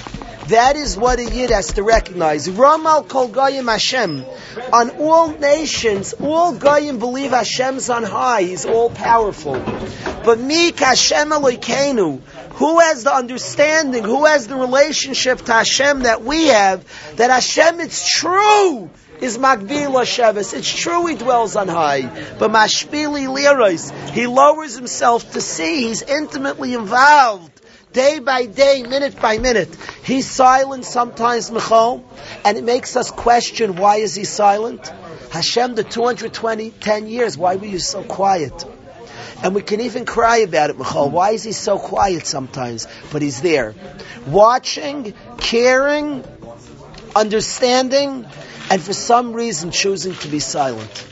That 0.47 0.75
is 0.75 0.95
what 0.95 1.17
a 1.17 1.25
Yid 1.25 1.49
has 1.49 1.73
to 1.73 1.83
recognize. 1.83 2.47
Ramal 2.47 3.03
kol 3.03 3.27
goyim 3.27 3.67
Hashem. 3.67 4.23
On 4.71 4.89
all 4.91 5.29
nations, 5.29 6.13
all 6.13 6.53
goyim 6.53 6.99
believe 6.99 7.31
Hashem's 7.31 7.89
on 7.89 8.03
high. 8.03 8.43
He's 8.43 8.65
all 8.65 8.91
powerful. 8.91 9.53
But 10.23 10.39
me, 10.39 10.71
Hashem 10.71 11.29
Elokeinu, 11.31 12.21
who 12.55 12.79
has 12.79 13.03
the 13.03 13.13
understanding, 13.13 14.03
who 14.03 14.25
has 14.25 14.47
the 14.47 14.55
relationship 14.55 15.39
to 15.39 15.53
Hashem 15.53 16.03
that 16.03 16.23
we 16.23 16.47
have, 16.47 16.85
that 17.17 17.29
Hashem, 17.29 17.79
it's 17.81 18.09
true, 18.09 18.89
is 19.19 19.37
Magbil 19.37 19.91
Hashevis. 19.91 20.53
It's 20.53 20.73
true 20.73 21.05
he 21.07 21.15
dwells 21.15 21.55
on 21.55 21.67
high, 21.67 22.01
but 22.39 22.51
Mashpili 22.51 23.27
Liros, 23.27 23.91
he 24.11 24.27
lowers 24.27 24.75
himself 24.75 25.33
to 25.33 25.41
see, 25.41 25.87
he's 25.87 26.01
intimately 26.01 26.73
involved 26.73 27.51
day 27.91 28.19
by 28.19 28.45
day, 28.45 28.83
minute 28.83 29.19
by 29.21 29.37
minute. 29.37 29.73
He's 30.03 30.29
silent 30.29 30.85
sometimes, 30.85 31.49
Michal, 31.49 32.03
and 32.43 32.57
it 32.57 32.63
makes 32.63 32.95
us 32.95 33.09
question 33.11 33.77
why 33.77 33.97
is 33.97 34.15
he 34.15 34.25
silent? 34.25 34.87
Hashem, 35.31 35.75
the 35.75 35.83
220, 35.83 36.71
10 36.71 37.07
years, 37.07 37.37
why 37.37 37.55
were 37.55 37.65
you 37.65 37.79
so 37.79 38.03
quiet? 38.03 38.65
And 39.43 39.53
we 39.53 39.61
can 39.61 39.81
even 39.81 40.05
cry 40.05 40.37
about 40.37 40.69
it, 40.69 40.77
Michal. 40.77 41.09
Why 41.09 41.31
is 41.31 41.43
he 41.43 41.51
so 41.51 41.77
quiet 41.77 42.25
sometimes? 42.25 42.87
But 43.11 43.21
he's 43.21 43.41
there. 43.41 43.75
Watching, 44.25 45.13
caring, 45.37 46.23
understanding, 47.15 48.25
and 48.71 48.81
for 48.81 48.93
some 48.93 49.33
reason 49.33 49.71
choosing 49.71 50.15
to 50.15 50.27
be 50.27 50.39
silent 50.39 51.05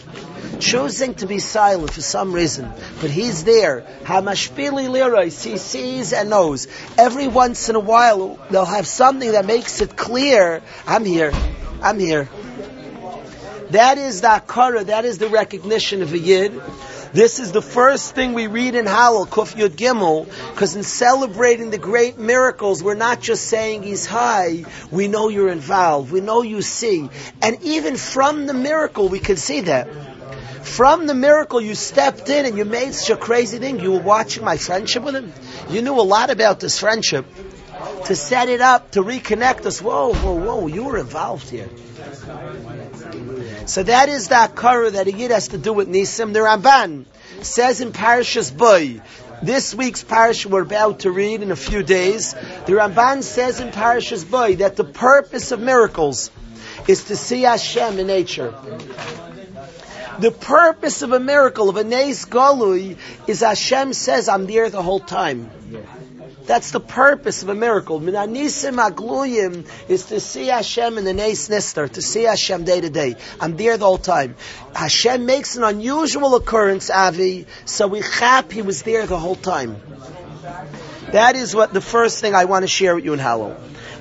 choosing 0.59 1.13
to 1.15 1.27
be 1.27 1.39
silent 1.39 1.91
for 1.91 2.01
some 2.01 2.33
reason, 2.33 2.71
but 3.01 3.09
he's 3.09 3.43
there. 3.43 3.85
Hamashpili 4.03 4.87
lirais, 4.87 5.43
he 5.43 5.57
sees 5.57 6.13
and 6.13 6.29
knows. 6.29 6.67
Every 6.97 7.27
once 7.27 7.69
in 7.69 7.75
a 7.75 7.79
while, 7.79 8.39
they'll 8.49 8.65
have 8.65 8.87
something 8.87 9.33
that 9.33 9.45
makes 9.45 9.81
it 9.81 9.95
clear, 9.95 10.61
I'm 10.87 11.05
here, 11.05 11.31
I'm 11.81 11.99
here. 11.99 12.29
That 13.71 13.97
is 13.97 14.21
the 14.21 14.27
akara, 14.27 14.85
that 14.85 15.05
is 15.05 15.17
the 15.17 15.29
recognition 15.29 16.01
of 16.01 16.13
a 16.13 16.19
yid. 16.19 16.61
This 17.13 17.39
is 17.39 17.51
the 17.51 17.61
first 17.61 18.15
thing 18.15 18.33
we 18.33 18.47
read 18.47 18.73
in 18.73 18.85
Hallel, 18.85 19.27
Kuf 19.27 19.55
Yud 19.55 19.75
Gimel, 19.75 20.25
because 20.25 20.75
in 20.75 20.81
celebrating 20.81 21.69
the 21.69 21.77
great 21.77 22.17
miracles, 22.17 22.81
we're 22.81 22.95
not 22.95 23.21
just 23.21 23.45
saying 23.45 23.83
He's 23.83 24.07
high, 24.07 24.65
we 24.89 25.07
know 25.07 25.29
you're 25.29 25.51
involved, 25.51 26.11
we 26.11 26.21
know 26.21 26.41
you 26.41 26.63
see. 26.63 27.07
And 27.39 27.61
even 27.61 27.97
from 27.97 28.47
the 28.47 28.55
miracle, 28.55 29.09
we 29.09 29.19
can 29.19 29.37
see 29.37 29.61
that. 29.61 29.87
From 30.65 31.05
the 31.05 31.13
miracle, 31.13 31.61
you 31.61 31.75
stepped 31.75 32.29
in 32.29 32.47
and 32.47 32.57
you 32.57 32.65
made 32.65 32.95
such 32.95 33.11
a 33.11 33.19
crazy 33.19 33.59
thing. 33.59 33.79
You 33.79 33.91
were 33.91 33.99
watching 33.99 34.43
my 34.43 34.57
friendship 34.57 35.03
with 35.03 35.15
him. 35.15 35.31
You 35.69 35.83
knew 35.83 35.93
a 35.93 36.01
lot 36.01 36.31
about 36.31 36.59
this 36.59 36.79
friendship. 36.79 37.27
To 38.05 38.15
set 38.15 38.49
it 38.49 38.61
up, 38.61 38.91
to 38.91 39.03
reconnect 39.03 39.67
us. 39.67 39.81
Whoa, 39.81 40.13
whoa, 40.13 40.33
whoa, 40.33 40.67
you 40.67 40.85
were 40.85 40.97
involved 40.97 41.49
here. 41.49 41.69
So 43.65 43.81
that 43.83 44.09
is 44.09 44.27
the 44.27 44.35
akara 44.35 44.91
that 44.91 45.07
a 45.07 45.11
yid 45.11 45.31
has 45.31 45.49
to 45.49 45.57
do 45.57 45.71
with 45.71 45.87
Nisim. 45.87 46.33
The 46.33 46.39
Ramban 46.39 47.05
says 47.41 47.79
in 47.79 47.91
Parashas 47.91 48.55
Boy, 48.55 49.01
this 49.41 49.73
week's 49.73 50.03
parasha 50.03 50.49
we're 50.49 50.63
about 50.63 50.99
to 51.01 51.11
read 51.11 51.41
in 51.41 51.51
a 51.51 51.55
few 51.55 51.81
days, 51.81 52.33
the 52.33 52.73
Ramban 52.73 53.23
says 53.23 53.59
in 53.59 53.69
Parashas 53.69 54.29
Boy 54.29 54.57
that 54.57 54.75
the 54.75 54.83
purpose 54.83 55.51
of 55.51 55.59
miracles 55.59 56.29
is 56.87 57.05
to 57.05 57.15
see 57.15 57.41
Hashem 57.41 57.99
in 57.99 58.07
nature. 58.07 58.53
The 60.19 60.31
purpose 60.31 61.01
of 61.01 61.11
a 61.11 61.19
miracle, 61.19 61.69
of 61.69 61.77
a 61.77 61.83
Neis 61.83 62.25
Galui, 62.25 62.97
is 63.27 63.39
Hashem 63.39 63.93
says, 63.93 64.29
I'm 64.29 64.45
there 64.45 64.69
the 64.69 64.83
whole 64.83 64.99
time. 64.99 65.49
That's 66.45 66.71
the 66.71 66.79
purpose 66.81 67.41
of 67.41 67.49
a 67.49 67.55
miracle. 67.55 68.01
Minanisim 68.01 68.77
agluyim 68.77 69.65
is 69.87 70.05
to 70.07 70.19
see 70.19 70.47
Hashem 70.47 70.97
in 70.97 71.05
the 71.05 71.13
Neis 71.13 71.47
Nister, 71.47 71.89
to 71.89 72.01
see 72.01 72.23
Hashem 72.23 72.65
day 72.65 72.81
to 72.81 72.89
day. 72.89 73.15
I'm 73.39 73.55
there 73.55 73.77
the 73.77 73.85
whole 73.85 73.97
time. 73.97 74.35
Hashem 74.75 75.25
makes 75.25 75.55
an 75.55 75.63
unusual 75.63 76.35
occurrence, 76.35 76.89
Avi, 76.89 77.47
so 77.65 77.87
we 77.87 78.01
chap 78.01 78.51
he 78.51 78.61
was 78.61 78.83
there 78.83 79.05
the 79.05 79.17
whole 79.17 79.37
time. 79.37 79.77
That 81.11 81.35
is 81.35 81.55
what 81.55 81.73
the 81.73 81.81
first 81.81 82.19
thing 82.19 82.35
I 82.35 82.45
want 82.45 82.63
to 82.63 82.67
share 82.67 82.95
with 82.95 83.05
you 83.05 83.13
in 83.13 83.19
Hallel. 83.19 83.57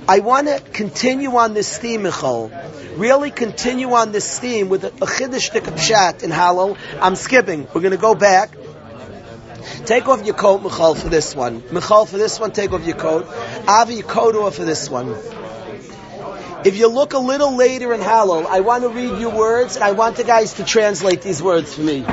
I 0.08 0.18
want 0.18 0.48
to 0.48 0.60
continue 0.72 1.36
on 1.36 1.54
this 1.54 1.78
theme, 1.78 2.02
Michal. 2.02 2.50
Really 2.96 3.30
continue 3.30 3.92
on 3.92 4.10
this 4.10 4.38
theme 4.40 4.68
with 4.68 4.84
a, 4.84 4.90
chiddush 4.90 6.22
in 6.24 6.30
Hallel. 6.30 6.76
I'm 7.00 7.14
skipping. 7.14 7.68
We're 7.72 7.82
going 7.82 7.92
to 7.92 7.98
go 7.98 8.16
back. 8.16 8.56
Take 9.84 10.08
off 10.08 10.24
your 10.24 10.34
coat, 10.34 10.62
Michal, 10.62 10.94
for 10.94 11.08
this 11.08 11.34
one. 11.34 11.62
Michal, 11.72 12.06
for 12.06 12.16
this 12.16 12.38
one, 12.38 12.52
take 12.52 12.72
off 12.72 12.86
your 12.86 12.96
coat. 12.96 13.26
Avi, 13.66 13.96
your 13.96 14.04
coat 14.04 14.36
off 14.36 14.56
for 14.56 14.64
this 14.64 14.88
one. 14.88 15.08
If 16.64 16.76
you 16.76 16.86
look 16.86 17.14
a 17.14 17.18
little 17.18 17.56
later 17.56 17.92
in 17.92 18.00
Hallel, 18.00 18.46
I 18.46 18.60
want 18.60 18.84
to 18.84 18.88
read 18.88 19.18
you 19.18 19.28
words, 19.30 19.74
and 19.74 19.84
I 19.84 19.92
want 19.92 20.16
the 20.16 20.24
guys 20.24 20.54
to 20.54 20.64
translate 20.64 21.20
these 21.22 21.42
words 21.42 21.74
for 21.74 21.80
me. 21.80 22.06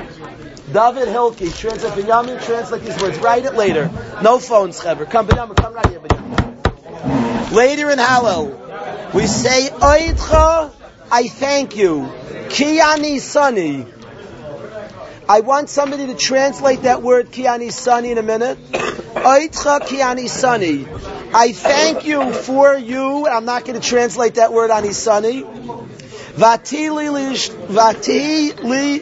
David 0.74 1.08
Hilke, 1.08 1.56
translate 1.56 1.94
Binyamin, 1.94 2.44
translate 2.44 2.82
these 2.82 3.00
words. 3.00 3.20
Write 3.20 3.46
it 3.46 3.54
later. 3.54 3.92
No 4.24 4.40
phones, 4.40 4.82
Chever. 4.82 5.06
Come, 5.06 5.28
Binyamin, 5.28 5.56
come 5.56 5.74
right 5.74 5.86
here, 5.88 6.00
Binyamin. 6.00 7.52
Later 7.52 7.92
in 7.92 8.00
Hallel, 8.00 9.14
we 9.14 9.28
say, 9.28 9.70
Oidcha, 9.70 10.72
I 11.12 11.28
thank 11.28 11.76
you. 11.76 12.02
Kiani 12.50 13.20
Sani. 13.20 13.86
I 15.30 15.42
want 15.42 15.70
somebody 15.70 16.08
to 16.08 16.16
translate 16.16 16.82
that 16.82 17.04
word 17.04 17.28
Kiani 17.28 17.72
Sani 17.72 18.10
in 18.10 18.18
a 18.18 18.24
minute. 18.24 18.58
Oitcha 18.72 19.80
Kiani 19.82 20.28
Sani. 20.28 20.88
I 21.32 21.52
thank 21.52 22.04
you 22.04 22.34
for 22.34 22.76
you. 22.76 23.28
I'm 23.28 23.46
not 23.46 23.64
going 23.64 23.80
to 23.80 23.88
translate 23.88 24.34
that 24.36 24.52
word 24.52 24.72
Ani 24.72 24.92
Sani. 24.92 25.44
Vati 25.44 26.90
li, 26.90 27.10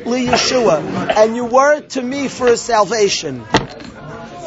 li 0.03 0.25
Yeshua. 0.27 1.15
And 1.15 1.37
you 1.37 1.45
were 1.45 1.79
to 1.79 2.01
me 2.01 2.27
for 2.27 2.47
a 2.47 2.57
salvation. 2.57 3.45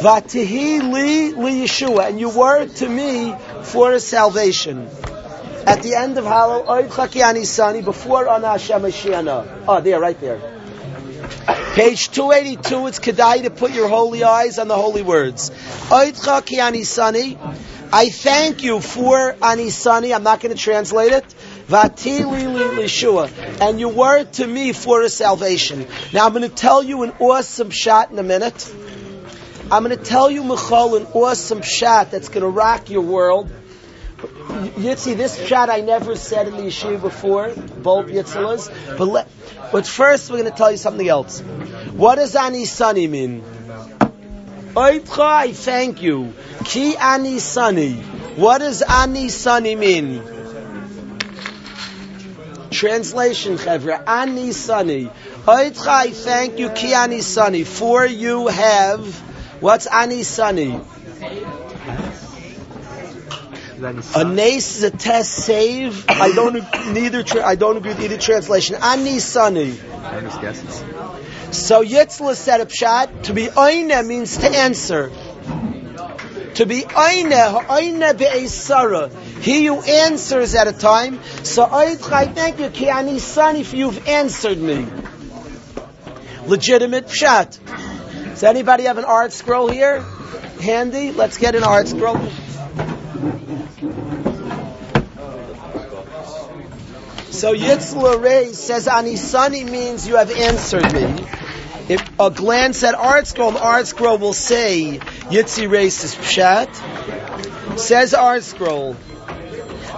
Vatihi 0.02 0.82
li 0.82 1.32
li 1.32 1.62
Yeshua. 1.62 2.08
And 2.08 2.20
you 2.20 2.28
were 2.28 2.66
to 2.66 2.88
me 2.90 3.34
for 3.62 3.92
a 3.92 4.00
salvation. 4.00 4.86
At 5.66 5.82
the 5.82 5.94
end 5.94 6.18
of 6.18 6.26
Hallel, 6.26 6.66
Oid 6.66 6.88
Chakiani 6.88 7.46
Sani, 7.46 7.80
before 7.80 8.28
Ana 8.28 8.48
Hashem 8.58 8.84
Oh, 8.84 9.64
ah, 9.66 9.80
there, 9.80 9.98
right 9.98 10.20
there. 10.20 10.60
Page 11.46 12.11
282, 12.11 12.87
it's 12.88 12.98
Kedai 12.98 13.42
to 13.42 13.50
put 13.50 13.72
your 13.72 13.88
holy 13.88 14.24
eyes 14.24 14.59
on 14.59 14.68
the 14.68 14.76
holy 14.76 15.03
words. 15.03 15.50
I 17.92 18.09
thank 18.11 18.62
you 18.62 18.81
for 18.81 19.33
Anisani, 19.35 20.14
I'm 20.14 20.22
not 20.22 20.40
going 20.40 20.55
to 20.55 20.62
translate 20.62 21.12
it. 21.12 21.24
And 23.61 23.81
you 23.81 23.88
were 23.88 24.24
to 24.24 24.46
me 24.46 24.72
for 24.72 25.03
a 25.03 25.09
salvation. 25.09 25.87
Now 26.12 26.26
I'm 26.26 26.33
going 26.33 26.48
to 26.48 26.55
tell 26.55 26.83
you 26.83 27.03
an 27.05 27.12
awesome 27.18 27.70
shot 27.70 28.11
in 28.11 28.18
a 28.18 28.22
minute. 28.22 28.72
I'm 29.70 29.85
going 29.85 29.96
to 29.96 30.05
tell 30.05 30.31
you, 30.31 30.42
Michal, 30.42 30.96
an 30.96 31.07
awesome 31.14 31.62
shot 31.62 32.11
that's 32.11 32.29
going 32.29 32.42
to 32.42 32.48
rock 32.48 32.90
your 32.90 33.03
world. 33.03 33.50
Yitzi, 34.20 35.16
this 35.16 35.46
shot 35.46 35.70
I 35.70 35.80
never 35.80 36.14
said 36.16 36.48
in 36.48 36.56
the 36.56 36.62
yeshiva 36.64 37.00
before, 37.00 37.48
both 37.83 38.06
Yitzilas. 38.06 38.68
But, 38.98 39.28
but 39.72 39.87
first 39.87 40.30
we're 40.30 40.38
going 40.38 40.50
to 40.50 40.56
tell 40.56 40.70
you 40.70 40.76
something 40.76 41.09
else. 41.09 41.40
What 41.92 42.16
does 42.16 42.37
Ani 42.37 42.66
Sani 42.66 43.06
mean? 43.06 43.42
Oitcha, 44.74 45.20
I 45.20 45.52
thank 45.52 46.02
you. 46.02 46.35
Ki 46.64 46.96
Ani 46.96 47.38
Sani. 47.38 47.94
What 48.37 48.59
does 48.59 48.83
Ani 48.83 49.28
Sani 49.28 49.74
mean? 49.74 50.22
Translation, 52.70 53.56
Chevra. 53.56 54.06
Ani 54.06 54.52
Sani. 54.52 55.06
Oitcha, 55.46 55.88
I 55.88 56.11
thank 56.11 56.59
you. 56.59 56.68
Ki 56.70 56.94
Ani 56.94 57.20
Sani. 57.20 57.64
For 57.64 58.06
you 58.06 58.48
have, 58.48 59.18
what's 59.61 59.87
Ani 59.87 60.22
Sani? 60.22 60.80
A 63.82 64.24
nace 64.24 64.76
is 64.76 64.82
a 64.82 64.90
test 64.90 65.32
save. 65.32 66.04
I 66.08 66.32
don't 66.32 66.54
neither. 66.92 67.22
Tra- 67.22 67.46
I 67.46 67.54
don't 67.54 67.78
agree 67.78 67.92
with 67.92 68.02
either 68.02 68.18
translation. 68.18 68.76
Ani 68.76 69.18
sani. 69.20 69.70
So 71.50 71.82
Yitzla 71.82 72.34
said 72.34 72.60
a 72.60 72.68
shot. 72.68 73.24
To 73.24 73.32
be 73.32 73.46
oina 73.46 74.06
means 74.06 74.36
to 74.38 74.48
answer. 74.50 75.10
To 76.54 76.66
be 76.66 76.82
oina, 76.82 77.64
oina 77.66 78.18
be'esara. 78.18 79.10
He 79.40 79.64
who 79.64 79.80
answers 79.80 80.54
at 80.54 80.68
a 80.68 80.72
time. 80.72 81.18
So 81.42 81.64
I 81.64 81.94
thank 81.94 82.60
you, 82.60 82.68
ki 82.68 82.90
ani 82.90 83.18
sani, 83.18 83.64
for 83.64 83.76
you've 83.76 84.06
answered 84.06 84.58
me. 84.58 84.86
Legitimate 86.46 87.06
pshat. 87.06 87.58
Does 88.24 88.42
anybody 88.42 88.84
have 88.84 88.98
an 88.98 89.04
ArtScroll 89.04 89.72
here? 89.72 90.02
Handy? 90.60 91.12
Let's 91.12 91.38
get 91.38 91.54
an 91.54 91.62
ArtScroll. 91.62 92.30
So 97.40 97.55
Yitzla 97.55 98.22
Ray 98.22 98.53
says 98.53 98.87
Anisani 98.87 99.64
means 99.64 100.07
you 100.07 100.16
have 100.16 100.31
answered 100.31 100.92
me. 100.92 101.24
If 101.88 102.07
a 102.20 102.31
glance 102.31 102.85
at 102.85 102.94
ArtScroll, 102.94 103.59
Art 103.59 103.87
Scroll 103.87 104.18
will 104.18 104.35
say 104.35 104.98
Yitzi 105.31 105.66
Ray 105.70 105.87
is 105.87 106.14
Pshat. 106.16 106.68
Says 107.79 108.12
ArtScroll, 108.12 108.94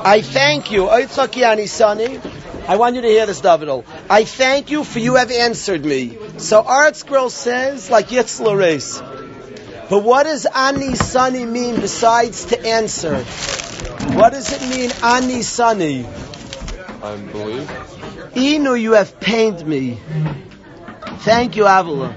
I 0.04 0.22
thank 0.22 0.70
you, 0.70 0.82
Oitzaki 0.82 1.42
Anisani. 1.42 2.68
I 2.68 2.76
want 2.76 2.94
you 2.94 3.02
to 3.02 3.08
hear 3.08 3.26
this, 3.26 3.40
Davidol. 3.40 3.84
I 4.08 4.22
thank 4.22 4.70
you 4.70 4.84
for 4.84 5.00
you 5.00 5.16
have 5.16 5.32
answered 5.32 5.84
me. 5.84 6.16
So 6.36 6.62
ArtScroll 6.62 7.28
says, 7.28 7.90
like 7.90 8.10
Yitzla 8.10 8.56
Reis. 8.56 9.00
But 9.90 10.04
what 10.04 10.22
does 10.22 10.46
Ani 10.46 10.94
Sani 10.94 11.44
mean 11.44 11.80
besides 11.80 12.44
to 12.44 12.64
answer? 12.64 13.24
What 14.14 14.30
does 14.30 14.52
it 14.52 14.62
mean, 14.70 14.92
Ani 15.02 15.42
Sani? 15.42 16.06
I 17.02 17.16
believe. 17.16 17.68
Inu, 18.34 18.80
you 18.80 18.92
have 18.92 19.18
pained 19.20 19.66
me. 19.66 19.98
Thank 21.24 21.56
you, 21.56 21.66
Avila. 21.66 22.14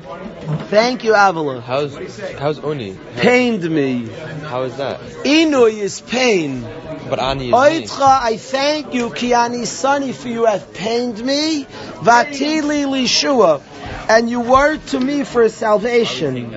Thank 0.70 1.04
you, 1.04 1.16
Avila. 1.16 1.62
How's 1.62 1.96
how's 2.38 2.60
Oni? 2.60 2.98
Pained 3.18 3.70
me. 3.70 4.08
How 4.08 4.64
is 4.64 4.78
that? 4.78 5.00
Inu 5.24 5.72
is 5.72 6.02
pain. 6.02 6.62
But 7.10 7.20
Ani 7.20 7.46
is 7.46 7.52
me. 7.52 7.58
Oitcha, 7.58 8.20
I 8.22 8.38
thank 8.38 8.94
you, 8.94 9.10
Kiani 9.10 9.66
Sani, 9.66 10.12
for 10.12 10.28
you 10.28 10.46
have 10.46 10.74
pained 10.74 11.24
me. 11.24 11.66
Vatili 11.66 12.86
Lishua. 12.86 13.62
And 14.10 14.30
you 14.30 14.42
were 14.42 14.78
to 14.78 15.00
me 15.00 15.24
for 15.24 15.50
salvation. 15.50 16.52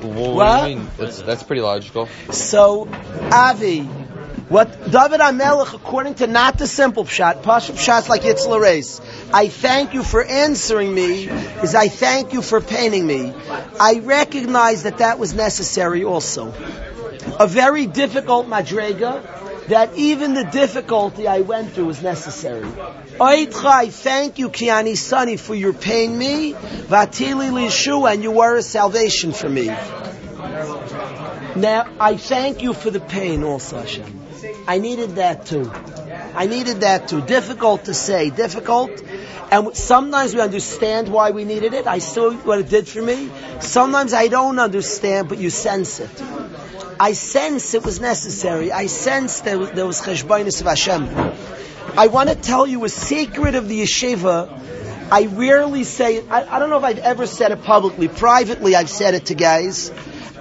What, 0.00 0.34
What? 0.34 0.62
do 0.64 0.70
you 0.70 0.76
mean? 0.76 0.88
That's 0.96 1.22
that's 1.22 1.42
pretty 1.42 1.62
logical. 1.62 2.08
So, 2.30 2.88
Avi, 3.32 3.88
what 4.50 4.90
David 4.90 5.20
Hamelech, 5.20 5.74
according 5.74 6.14
to 6.16 6.26
not 6.26 6.58
the 6.58 6.66
simple 6.66 7.04
pshat, 7.04 7.42
Pashup 7.42 7.76
pshat's 7.76 8.08
like 8.08 8.22
Yitzla 8.22 8.60
I 9.32 9.46
thank 9.46 9.94
you 9.94 10.02
for 10.02 10.24
answering 10.24 10.92
me, 10.92 11.28
is 11.62 11.76
I 11.76 11.86
thank 11.86 12.32
you 12.32 12.42
for 12.42 12.60
painting 12.60 13.06
me. 13.06 13.32
I 13.78 14.00
recognize 14.00 14.82
that 14.82 14.98
that 14.98 15.20
was 15.20 15.34
necessary 15.34 16.02
also. 16.02 16.52
A 17.38 17.46
very 17.46 17.86
difficult 17.86 18.48
madrega, 18.48 19.22
that 19.68 19.96
even 19.96 20.34
the 20.34 20.44
difficulty 20.44 21.28
I 21.28 21.42
went 21.42 21.72
through 21.72 21.86
was 21.86 22.02
necessary. 22.02 22.68
I 23.20 23.46
thank 23.88 24.40
you, 24.40 24.48
Kiani 24.48 24.96
Sani, 24.96 25.36
for 25.36 25.54
your 25.54 25.72
pain 25.72 26.18
me, 26.18 26.54
Vatili 26.54 27.52
Lishu, 27.52 28.12
and 28.12 28.24
you 28.24 28.32
were 28.32 28.56
a 28.56 28.62
salvation 28.62 29.32
for 29.32 29.48
me. 29.48 29.70
Now, 31.56 31.86
I 31.98 32.16
thank 32.16 32.62
you 32.62 32.72
for 32.72 32.90
the 32.90 33.00
pain 33.00 33.42
also, 33.42 33.78
Hashem. 33.78 34.20
I 34.66 34.78
needed 34.78 35.16
that 35.16 35.46
too. 35.46 35.70
I 36.34 36.46
needed 36.46 36.82
that 36.82 37.08
too. 37.08 37.20
Difficult 37.22 37.84
to 37.86 37.94
say, 37.94 38.30
difficult. 38.30 39.02
And 39.50 39.76
sometimes 39.76 40.32
we 40.34 40.40
understand 40.40 41.08
why 41.08 41.30
we 41.32 41.44
needed 41.44 41.74
it. 41.74 41.86
I 41.86 41.98
saw 41.98 42.32
what 42.32 42.60
it 42.60 42.68
did 42.68 42.86
for 42.86 43.02
me. 43.02 43.30
Sometimes 43.60 44.12
I 44.12 44.28
don't 44.28 44.60
understand, 44.60 45.28
but 45.28 45.38
you 45.38 45.50
sense 45.50 45.98
it. 45.98 46.22
I 47.00 47.14
sense 47.14 47.74
it 47.74 47.84
was 47.84 48.00
necessary. 48.00 48.70
I 48.70 48.86
sense 48.86 49.40
there 49.40 49.58
was, 49.58 49.70
there 49.72 49.86
was 49.86 50.00
of 50.06 50.66
Hashem. 50.66 51.08
I 51.96 52.06
want 52.06 52.28
to 52.28 52.36
tell 52.36 52.66
you 52.66 52.84
a 52.84 52.88
secret 52.88 53.56
of 53.56 53.68
the 53.68 53.80
yeshiva. 53.80 54.58
I 55.10 55.26
rarely 55.26 55.82
say. 55.82 56.24
I, 56.28 56.56
I 56.56 56.58
don't 56.60 56.70
know 56.70 56.78
if 56.78 56.84
I've 56.84 56.98
ever 56.98 57.26
said 57.26 57.50
it 57.50 57.64
publicly. 57.64 58.06
Privately, 58.06 58.76
I've 58.76 58.90
said 58.90 59.14
it 59.14 59.26
to 59.26 59.34
guys. 59.34 59.90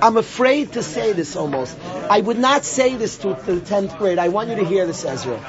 I'm 0.02 0.18
afraid 0.18 0.74
to 0.74 0.84
say 0.84 1.14
this 1.14 1.36
almost. 1.36 1.78
I 2.10 2.22
would 2.22 2.40
not 2.40 2.64
say 2.64 2.96
this 2.96 3.18
to, 3.18 3.36
to 3.36 3.56
the 3.56 3.62
10th 3.62 3.98
grade. 3.98 4.18
I 4.18 4.30
want 4.30 4.50
you 4.50 4.56
to 4.56 4.66
hear 4.66 4.86
this, 4.86 5.04
Ezra. 5.04 5.40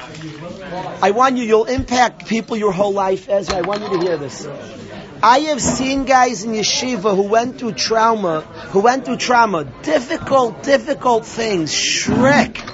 I 1.01 1.11
want 1.11 1.37
you, 1.37 1.43
you'll 1.43 1.65
impact 1.65 2.27
people 2.27 2.57
your 2.57 2.73
whole 2.73 2.93
life, 2.93 3.29
Ezra. 3.29 3.57
I 3.57 3.61
want 3.61 3.81
you 3.81 3.89
to 3.89 3.99
hear 3.99 4.17
this. 4.17 4.47
I 5.23 5.39
have 5.51 5.61
seen 5.61 6.05
guys 6.05 6.43
in 6.43 6.51
yeshiva 6.51 7.15
who 7.15 7.23
went 7.23 7.59
through 7.59 7.73
trauma, 7.73 8.41
who 8.71 8.81
went 8.81 9.05
through 9.05 9.17
trauma, 9.17 9.65
difficult, 9.83 10.63
difficult 10.63 11.25
things, 11.25 11.71
Shrek. 11.71 12.67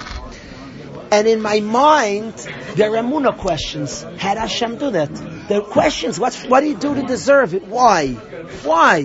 And 1.11 1.27
in 1.27 1.41
my 1.41 1.59
mind, 1.59 2.33
there 2.75 2.95
are 2.95 3.03
Muna 3.03 3.37
questions. 3.37 4.03
Did 4.03 4.19
Hashem 4.19 4.77
do 4.77 4.91
that? 4.91 5.13
There 5.47 5.61
are 5.61 5.65
questions. 5.65 6.19
What's, 6.19 6.43
what 6.45 6.61
do 6.61 6.67
you 6.67 6.77
do 6.77 6.95
to 6.95 7.03
deserve 7.03 7.53
it? 7.53 7.67
Why? 7.67 8.13
Why? 8.63 9.03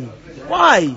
Why? 0.48 0.96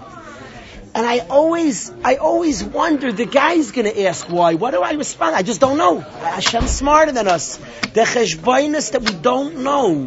And 0.95 1.05
I 1.05 1.19
always, 1.19 1.91
I 2.05 2.15
always 2.15 2.63
wonder, 2.63 3.11
the 3.11 3.25
guy's 3.25 3.71
gonna 3.71 3.89
ask 3.89 4.29
why. 4.29 4.53
What 4.53 4.71
do 4.71 4.81
I 4.81 4.93
respond? 4.93 5.35
I 5.35 5.41
just 5.41 5.59
don't 5.59 5.77
know. 5.77 5.99
Hashem's 5.99 6.71
smarter 6.71 7.11
than 7.11 7.27
us. 7.27 7.57
The 7.93 8.05
cheshbonus 8.05 8.93
that 8.93 9.01
we 9.01 9.11
don't 9.11 9.57
know. 9.57 10.05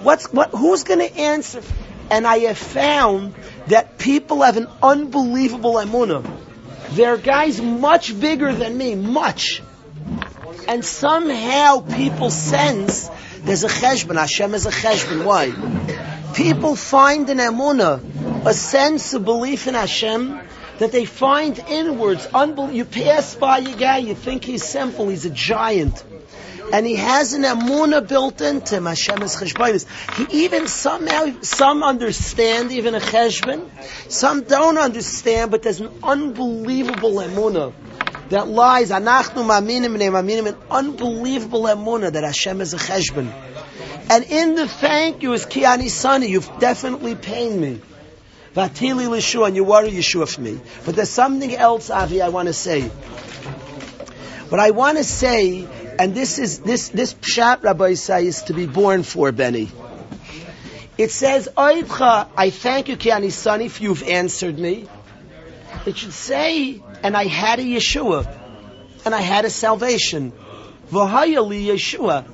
What's, 0.00 0.32
what, 0.32 0.50
who's 0.50 0.84
gonna 0.84 1.10
answer? 1.32 1.60
And 2.08 2.24
I 2.24 2.38
have 2.50 2.56
found 2.56 3.34
that 3.66 3.98
people 3.98 4.42
have 4.42 4.56
an 4.56 4.68
unbelievable 4.80 5.74
emunah. 5.74 6.24
There 6.90 7.14
are 7.14 7.18
guys 7.18 7.60
much 7.60 8.18
bigger 8.18 8.52
than 8.52 8.78
me, 8.78 8.94
much. 8.94 9.60
And 10.68 10.84
somehow 10.84 11.80
people 11.80 12.30
sense 12.30 13.10
there's 13.44 13.64
a 13.64 13.68
cheshbon. 13.68 14.16
Hashem 14.16 14.54
is 14.54 14.66
a 14.66 14.70
cheshbon. 14.70 15.24
Why? 15.24 15.52
People 16.34 16.76
find 16.76 17.28
an 17.30 17.38
emunah, 17.38 18.46
a 18.46 18.54
sense 18.54 19.14
of 19.14 19.24
belief 19.24 19.66
in 19.66 19.74
Hashem 19.74 20.40
that 20.78 20.92
they 20.92 21.04
find 21.04 21.58
inwards. 21.58 22.26
Unbel- 22.28 22.72
you 22.72 22.84
pass 22.84 23.34
by 23.34 23.58
a 23.58 23.76
guy, 23.76 23.98
you 23.98 24.14
think 24.14 24.44
he's 24.44 24.64
simple, 24.64 25.08
he's 25.08 25.24
a 25.24 25.30
giant. 25.30 26.04
And 26.72 26.86
he 26.86 26.96
has 26.96 27.32
an 27.32 27.42
emunah 27.42 28.06
built 28.06 28.40
into 28.42 28.76
him. 28.76 28.86
Hashem 28.86 29.22
is 29.22 29.36
cheshbonis. 29.36 29.86
He 30.16 30.44
even 30.44 30.68
somehow, 30.68 31.40
some 31.40 31.82
understand 31.82 32.72
even 32.72 32.94
a 32.94 33.00
cheshbon, 33.00 33.68
some 34.10 34.42
don't 34.42 34.76
understand, 34.76 35.50
but 35.50 35.62
there's 35.62 35.80
an 35.80 35.90
unbelievable 36.02 37.14
emunah 37.14 37.72
that 38.30 38.48
lies, 38.48 38.90
anachnu 38.90 39.44
maminim 39.44 39.96
ne 39.96 40.08
maminim, 40.08 40.46
an 40.46 40.56
unbelievable 40.70 41.62
emunah 41.62 42.12
that 42.12 42.24
Hashem 42.24 42.60
is 42.60 42.74
a 42.74 42.78
cheshbon. 42.78 43.32
And 44.10 44.24
in 44.24 44.54
the 44.54 44.66
thank 44.66 45.22
you 45.22 45.32
is 45.32 45.44
Kiani 45.44 45.88
Sani, 45.88 46.28
you've 46.28 46.50
definitely 46.58 47.14
pained 47.14 47.60
me. 47.60 47.80
Vatili 48.54 49.06
Lishua, 49.06 49.48
and 49.48 49.56
you 49.56 49.64
worry 49.64 49.90
Yeshua 49.90 50.28
for 50.32 50.40
me. 50.40 50.58
But 50.84 50.96
there's 50.96 51.10
something 51.10 51.54
else, 51.54 51.90
Avi, 51.90 52.22
I 52.22 52.30
want 52.30 52.48
to 52.48 52.54
say. 52.54 52.88
What 54.48 54.60
I 54.60 54.70
want 54.70 54.96
to 54.96 55.04
say, 55.04 55.68
and 55.98 56.14
this 56.14 56.38
is, 56.38 56.60
this, 56.60 56.88
this 56.88 57.12
Pshat 57.12 57.62
Rabbi 57.62 57.92
Isai 57.92 58.24
is 58.24 58.42
to 58.44 58.54
be 58.54 58.66
born 58.66 59.02
for, 59.02 59.30
Benny. 59.30 59.70
It 60.96 61.10
says, 61.10 61.48
Oidcha, 61.56 62.28
I 62.36 62.50
thank 62.50 62.88
you, 62.88 62.96
Kiani 62.96 63.30
Sani, 63.30 63.66
if 63.66 63.80
you've 63.80 64.02
answered 64.02 64.58
me. 64.58 64.88
It 65.86 65.98
should 65.98 66.12
say, 66.12 66.82
and 67.02 67.16
I 67.16 67.26
had 67.26 67.58
a 67.58 67.62
Yeshua, 67.62 68.26
and 69.04 69.14
I 69.14 69.20
had 69.20 69.44
a 69.44 69.50
salvation. 69.50 70.32
v'haya 70.90 71.46
li 71.46 71.66
Yeshua. 71.66 72.24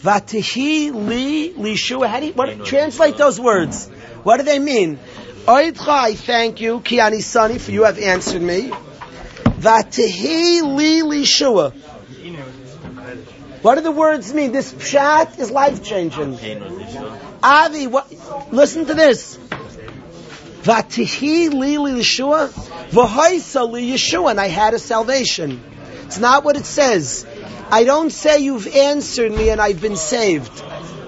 Vatihi 0.00 0.92
li 0.94 1.52
Yeshua. 1.52 2.06
How 2.06 2.20
do 2.20 2.26
you, 2.26 2.32
what, 2.32 2.64
translate 2.64 3.16
those 3.16 3.40
words. 3.40 3.88
What 4.22 4.38
do 4.38 4.42
they 4.44 4.58
mean? 4.58 4.98
Oidcha, 5.46 5.88
I 5.88 6.14
thank 6.14 6.60
you, 6.60 6.80
Kiani 6.80 7.22
Sani, 7.22 7.58
for 7.58 7.70
you 7.70 7.84
have 7.84 7.98
answered 7.98 8.42
me. 8.42 8.70
Vatihi 8.70 10.62
li 10.76 11.02
Yeshua. 11.02 11.72
What 13.62 13.74
do 13.74 13.80
the 13.80 13.90
words 13.90 14.32
mean? 14.32 14.52
This 14.52 14.72
pshat 14.72 15.38
is 15.40 15.50
life 15.50 15.82
changing. 15.82 16.38
Avi, 17.42 17.88
what, 17.88 18.06
listen 18.52 18.86
to 18.86 18.94
this. 18.94 19.36
Vatihi 20.62 21.52
li 21.52 21.76
Yeshua, 21.76 22.48
v'haisa 22.90 23.70
li 23.70 23.92
Yeshua, 23.92 24.30
and 24.30 24.40
I 24.40 24.48
had 24.48 24.74
a 24.74 24.78
salvation. 24.78 25.62
It's 26.04 26.18
not 26.18 26.44
what 26.44 26.56
it 26.56 26.64
says. 26.64 27.26
I 27.70 27.84
don't 27.84 28.10
say 28.10 28.40
you've 28.40 28.66
answered 28.66 29.30
me 29.32 29.50
and 29.50 29.60
I've 29.60 29.80
been 29.80 29.96
saved. 29.96 30.60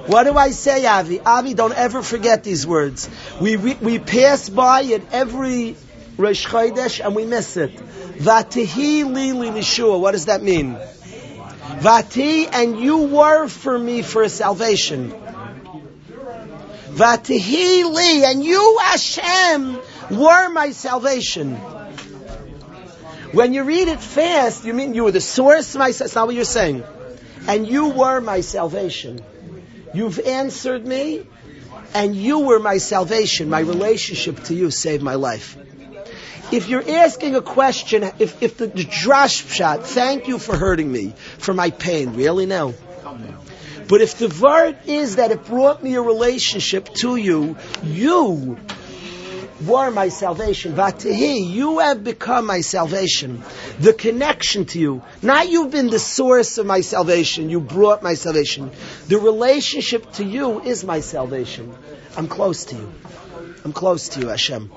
What 0.06 0.24
do 0.24 0.36
I 0.36 0.50
say, 0.50 0.86
Avi? 0.86 1.20
Avi, 1.20 1.54
don't 1.54 1.72
ever 1.72 2.02
forget 2.02 2.44
these 2.44 2.66
words. 2.66 3.08
We, 3.40 3.56
we, 3.56 3.74
we 3.74 3.98
pass 3.98 4.48
by 4.48 4.82
it 4.82 5.02
every 5.12 5.76
Rosh 6.16 6.46
Chodesh 6.46 7.04
and 7.04 7.16
we 7.16 7.24
miss 7.24 7.56
it. 7.56 7.74
Vatihi 7.76 9.04
li 9.10 9.30
Yeshua, 9.30 9.98
what 9.98 10.12
does 10.12 10.26
that 10.26 10.42
mean? 10.42 10.78
Vati, 11.78 12.46
and 12.46 12.78
you 12.78 12.98
were 13.06 13.48
for 13.48 13.78
me 13.78 14.02
for 14.02 14.22
a 14.22 14.28
salvation. 14.28 15.14
Vatihi 16.90 17.92
li, 17.92 18.24
and 18.24 18.44
you, 18.44 18.79
Hashem, 18.83 19.79
were 20.11 20.48
my 20.50 20.70
salvation. 20.72 21.57
When 23.33 23.55
you 23.55 23.62
read 23.62 23.88
it 23.88 24.00
fast, 24.00 24.64
you 24.64 24.74
mean 24.74 24.94
you 24.94 25.05
were 25.05 25.12
the 25.12 25.20
source 25.20 25.74
of 25.74 25.79
my, 25.79 25.92
that's 25.92 26.14
not 26.14 26.26
what 26.26 26.35
you're 26.35 26.44
saying. 26.44 26.83
And 27.46 27.66
you 27.66 27.88
were 27.90 28.20
my 28.20 28.40
salvation. 28.40 29.20
You've 29.94 30.18
answered 30.18 30.87
me, 30.87 31.26
and 31.94 32.14
you 32.14 32.40
were 32.40 32.59
my 32.59 32.79
salvation. 32.79 33.48
My 33.48 33.61
relationship 33.61 34.44
to 34.44 34.55
you 34.55 34.70
saved 34.70 35.03
my 35.03 35.14
life. 35.14 35.57
If 36.53 36.68
you're 36.68 36.88
asking 36.98 37.37
a 37.37 37.42
question, 37.42 38.03
if, 38.18 38.42
if 38.42 38.57
the, 38.57 38.66
the 38.66 38.85
drash 38.85 39.48
shot, 39.48 39.87
thank 39.87 40.26
you 40.26 40.38
for 40.38 40.57
hurting 40.57 40.90
me, 40.90 41.14
for 41.38 41.55
my 41.55 41.70
pain, 41.70 42.14
really 42.14 42.46
no. 42.46 42.74
But 43.90 44.03
if 44.03 44.18
the 44.18 44.29
word 44.40 44.79
is 44.87 45.16
that 45.16 45.33
it 45.33 45.44
brought 45.46 45.83
me 45.83 45.96
a 45.96 46.00
relationship 46.00 46.88
to 47.00 47.16
you, 47.16 47.57
you 47.83 48.57
were 49.66 49.90
my 49.90 50.11
salvation. 50.11 50.74
Vatihi, 50.74 51.50
you 51.50 51.81
have 51.81 52.05
become 52.05 52.46
my 52.46 52.61
salvation. 52.61 53.42
The 53.81 53.92
connection 53.92 54.66
to 54.66 54.79
you. 54.79 55.03
Not 55.22 55.48
you've 55.48 55.72
been 55.72 55.88
the 55.88 55.98
source 55.98 56.59
of 56.59 56.66
my 56.66 56.83
salvation, 56.83 57.50
you 57.50 57.61
brought 57.61 58.00
my 58.00 58.14
salvation. 58.14 58.70
The 59.09 59.18
relationship 59.18 60.12
to 60.12 60.24
you 60.24 60.61
is 60.61 60.85
my 60.85 61.00
salvation. 61.00 61.74
I'm 62.16 62.29
close 62.29 62.66
to 62.66 62.76
you. 62.76 62.92
I'm 63.64 63.72
close 63.72 64.11
to 64.11 64.20
you, 64.20 64.29
Hashem. 64.29 64.70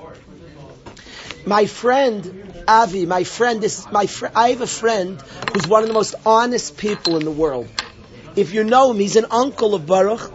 My 1.46 1.66
friend 1.66 2.64
Avi, 2.66 3.06
my 3.06 3.22
friend 3.22 3.62
is 3.62 3.86
my 3.92 4.06
fr- 4.06 4.34
I 4.34 4.50
have 4.50 4.60
a 4.60 4.66
friend 4.66 5.22
who's 5.52 5.68
one 5.68 5.82
of 5.82 5.88
the 5.88 5.94
most 5.94 6.16
honest 6.26 6.76
people 6.76 7.16
in 7.16 7.24
the 7.24 7.30
world. 7.30 7.68
If 8.36 8.52
you 8.52 8.64
know 8.64 8.90
him, 8.90 8.98
he's 8.98 9.16
an 9.16 9.26
uncle 9.30 9.74
of 9.74 9.86
Baruch. 9.86 10.32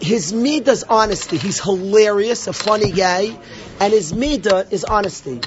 His 0.00 0.32
midah 0.32 0.84
honesty. 0.88 1.36
He's 1.36 1.60
hilarious, 1.60 2.46
a 2.46 2.52
funny 2.52 2.92
guy, 2.92 3.38
and 3.80 3.92
his 3.92 4.12
midah 4.12 4.72
is 4.72 4.84
honesty. 4.84 5.40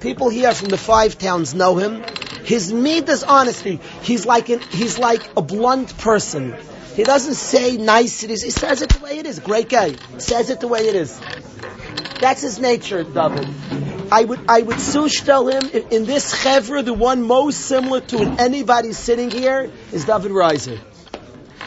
People 0.00 0.30
here 0.30 0.52
from 0.54 0.70
the 0.70 0.78
five 0.78 1.18
towns 1.18 1.54
know 1.54 1.76
him. 1.76 2.02
His 2.44 2.72
midah 2.72 3.24
honesty. 3.28 3.78
He's 4.02 4.26
like 4.26 4.48
an, 4.48 4.60
he's 4.60 4.98
like 4.98 5.22
a 5.36 5.42
blunt 5.42 5.96
person. 5.98 6.56
He 6.96 7.04
doesn't 7.04 7.34
say 7.34 7.76
niceties. 7.76 8.42
He 8.42 8.50
says 8.50 8.82
it 8.82 8.90
the 8.90 8.98
way 8.98 9.18
it 9.18 9.26
is. 9.26 9.38
Great 9.38 9.68
guy. 9.68 9.94
Says 10.18 10.50
it 10.50 10.60
the 10.60 10.68
way 10.68 10.88
it 10.88 10.96
is. 10.96 11.20
That's 12.20 12.42
his 12.42 12.58
nature, 12.58 13.04
David. 13.04 13.48
I 14.10 14.24
would 14.24 14.40
I 14.48 14.62
would 14.62 14.80
soon 14.80 15.08
tell 15.08 15.46
him 15.46 15.68
in, 15.68 15.88
in 15.90 16.04
this 16.06 16.34
chevra, 16.34 16.84
the 16.84 16.94
one 16.94 17.22
most 17.22 17.60
similar 17.60 18.00
to 18.00 18.18
anybody 18.38 18.92
sitting 18.92 19.30
here 19.30 19.70
is 19.92 20.06
David 20.06 20.32
Reiser. 20.32 20.80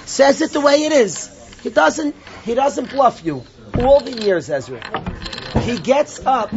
Says 0.06 0.42
it 0.42 0.52
the 0.52 0.62
way 0.62 0.84
it 0.84 0.92
is. 0.92 1.30
He 1.64 1.70
doesn't 1.70 2.16
he 2.44 2.56
doesn't 2.56 2.90
bluff 2.90 3.24
you. 3.24 3.44
All 3.78 4.00
the 4.00 4.12
years, 4.12 4.50
Ezra. 4.50 4.82
He 5.62 5.78
gets 5.78 6.26
up. 6.26 6.52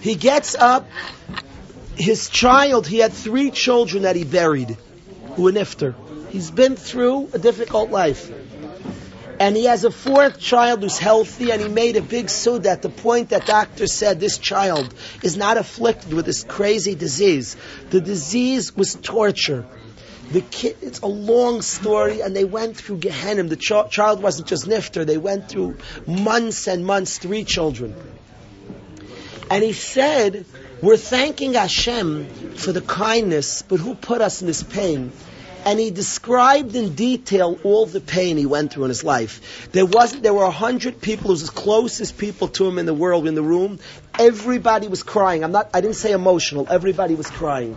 He 0.00 0.14
gets 0.14 0.54
up. 0.54 0.86
His 1.96 2.28
child, 2.28 2.86
he 2.86 2.98
had 2.98 3.12
three 3.12 3.50
children 3.50 4.04
that 4.04 4.14
he 4.14 4.24
buried 4.24 4.76
who 5.34 5.44
were 5.44 5.52
nifter. 5.52 5.94
He's 6.28 6.50
been 6.50 6.76
through 6.76 7.30
a 7.32 7.38
difficult 7.38 7.90
life. 7.90 8.30
And 9.40 9.56
he 9.56 9.64
has 9.64 9.84
a 9.84 9.90
fourth 9.90 10.38
child 10.38 10.82
who's 10.82 10.98
healthy, 10.98 11.52
and 11.52 11.60
he 11.60 11.68
made 11.68 11.96
a 11.96 12.02
big 12.02 12.28
suit 12.28 12.66
at 12.66 12.82
the 12.82 12.88
point 12.88 13.30
that 13.30 13.46
doctors 13.46 13.92
said 13.92 14.18
this 14.18 14.38
child 14.38 14.92
is 15.22 15.36
not 15.36 15.56
afflicted 15.56 16.12
with 16.12 16.26
this 16.26 16.42
crazy 16.42 16.96
disease. 16.96 17.56
The 17.90 18.00
disease 18.00 18.76
was 18.76 18.96
torture. 18.96 19.64
The 20.30 20.42
kid, 20.42 20.76
it's 20.82 21.00
a 21.00 21.06
long 21.06 21.62
story, 21.62 22.20
and 22.20 22.36
they 22.36 22.44
went 22.44 22.76
through 22.76 22.98
Gehenna. 22.98 23.44
The 23.44 23.56
ch- 23.56 23.90
child 23.90 24.22
wasn't 24.22 24.48
just 24.48 24.66
nifter, 24.66 25.06
they 25.06 25.16
went 25.16 25.48
through 25.48 25.78
months 26.06 26.68
and 26.68 26.84
months, 26.84 27.18
three 27.18 27.44
children. 27.44 27.94
And 29.50 29.64
he 29.64 29.72
said, 29.72 30.44
We're 30.82 30.98
thanking 30.98 31.54
Hashem 31.54 32.54
for 32.56 32.72
the 32.72 32.82
kindness, 32.82 33.62
but 33.62 33.80
who 33.80 33.94
put 33.94 34.20
us 34.20 34.42
in 34.42 34.46
this 34.46 34.62
pain? 34.62 35.12
and 35.64 35.78
he 35.78 35.90
described 35.90 36.74
in 36.76 36.94
detail 36.94 37.58
all 37.62 37.84
the 37.84 38.00
pain 38.00 38.36
he 38.36 38.46
went 38.46 38.72
through 38.72 38.84
in 38.84 38.88
his 38.88 39.04
life. 39.04 39.68
There 39.72 39.84
wasn't, 39.84 40.22
there 40.22 40.32
were 40.32 40.44
a 40.44 40.50
hundred 40.50 41.00
people, 41.00 41.28
who's 41.28 41.44
the 41.44 41.52
closest 41.52 42.16
people 42.16 42.48
to 42.48 42.66
him 42.66 42.78
in 42.78 42.86
the 42.86 42.94
world, 42.94 43.26
in 43.26 43.34
the 43.34 43.42
room. 43.42 43.78
Everybody 44.18 44.88
was 44.88 45.02
crying. 45.02 45.44
I'm 45.44 45.52
not, 45.52 45.68
I 45.74 45.80
didn't 45.80 45.96
say 45.96 46.12
emotional. 46.12 46.66
Everybody 46.70 47.14
was 47.14 47.28
crying. 47.28 47.76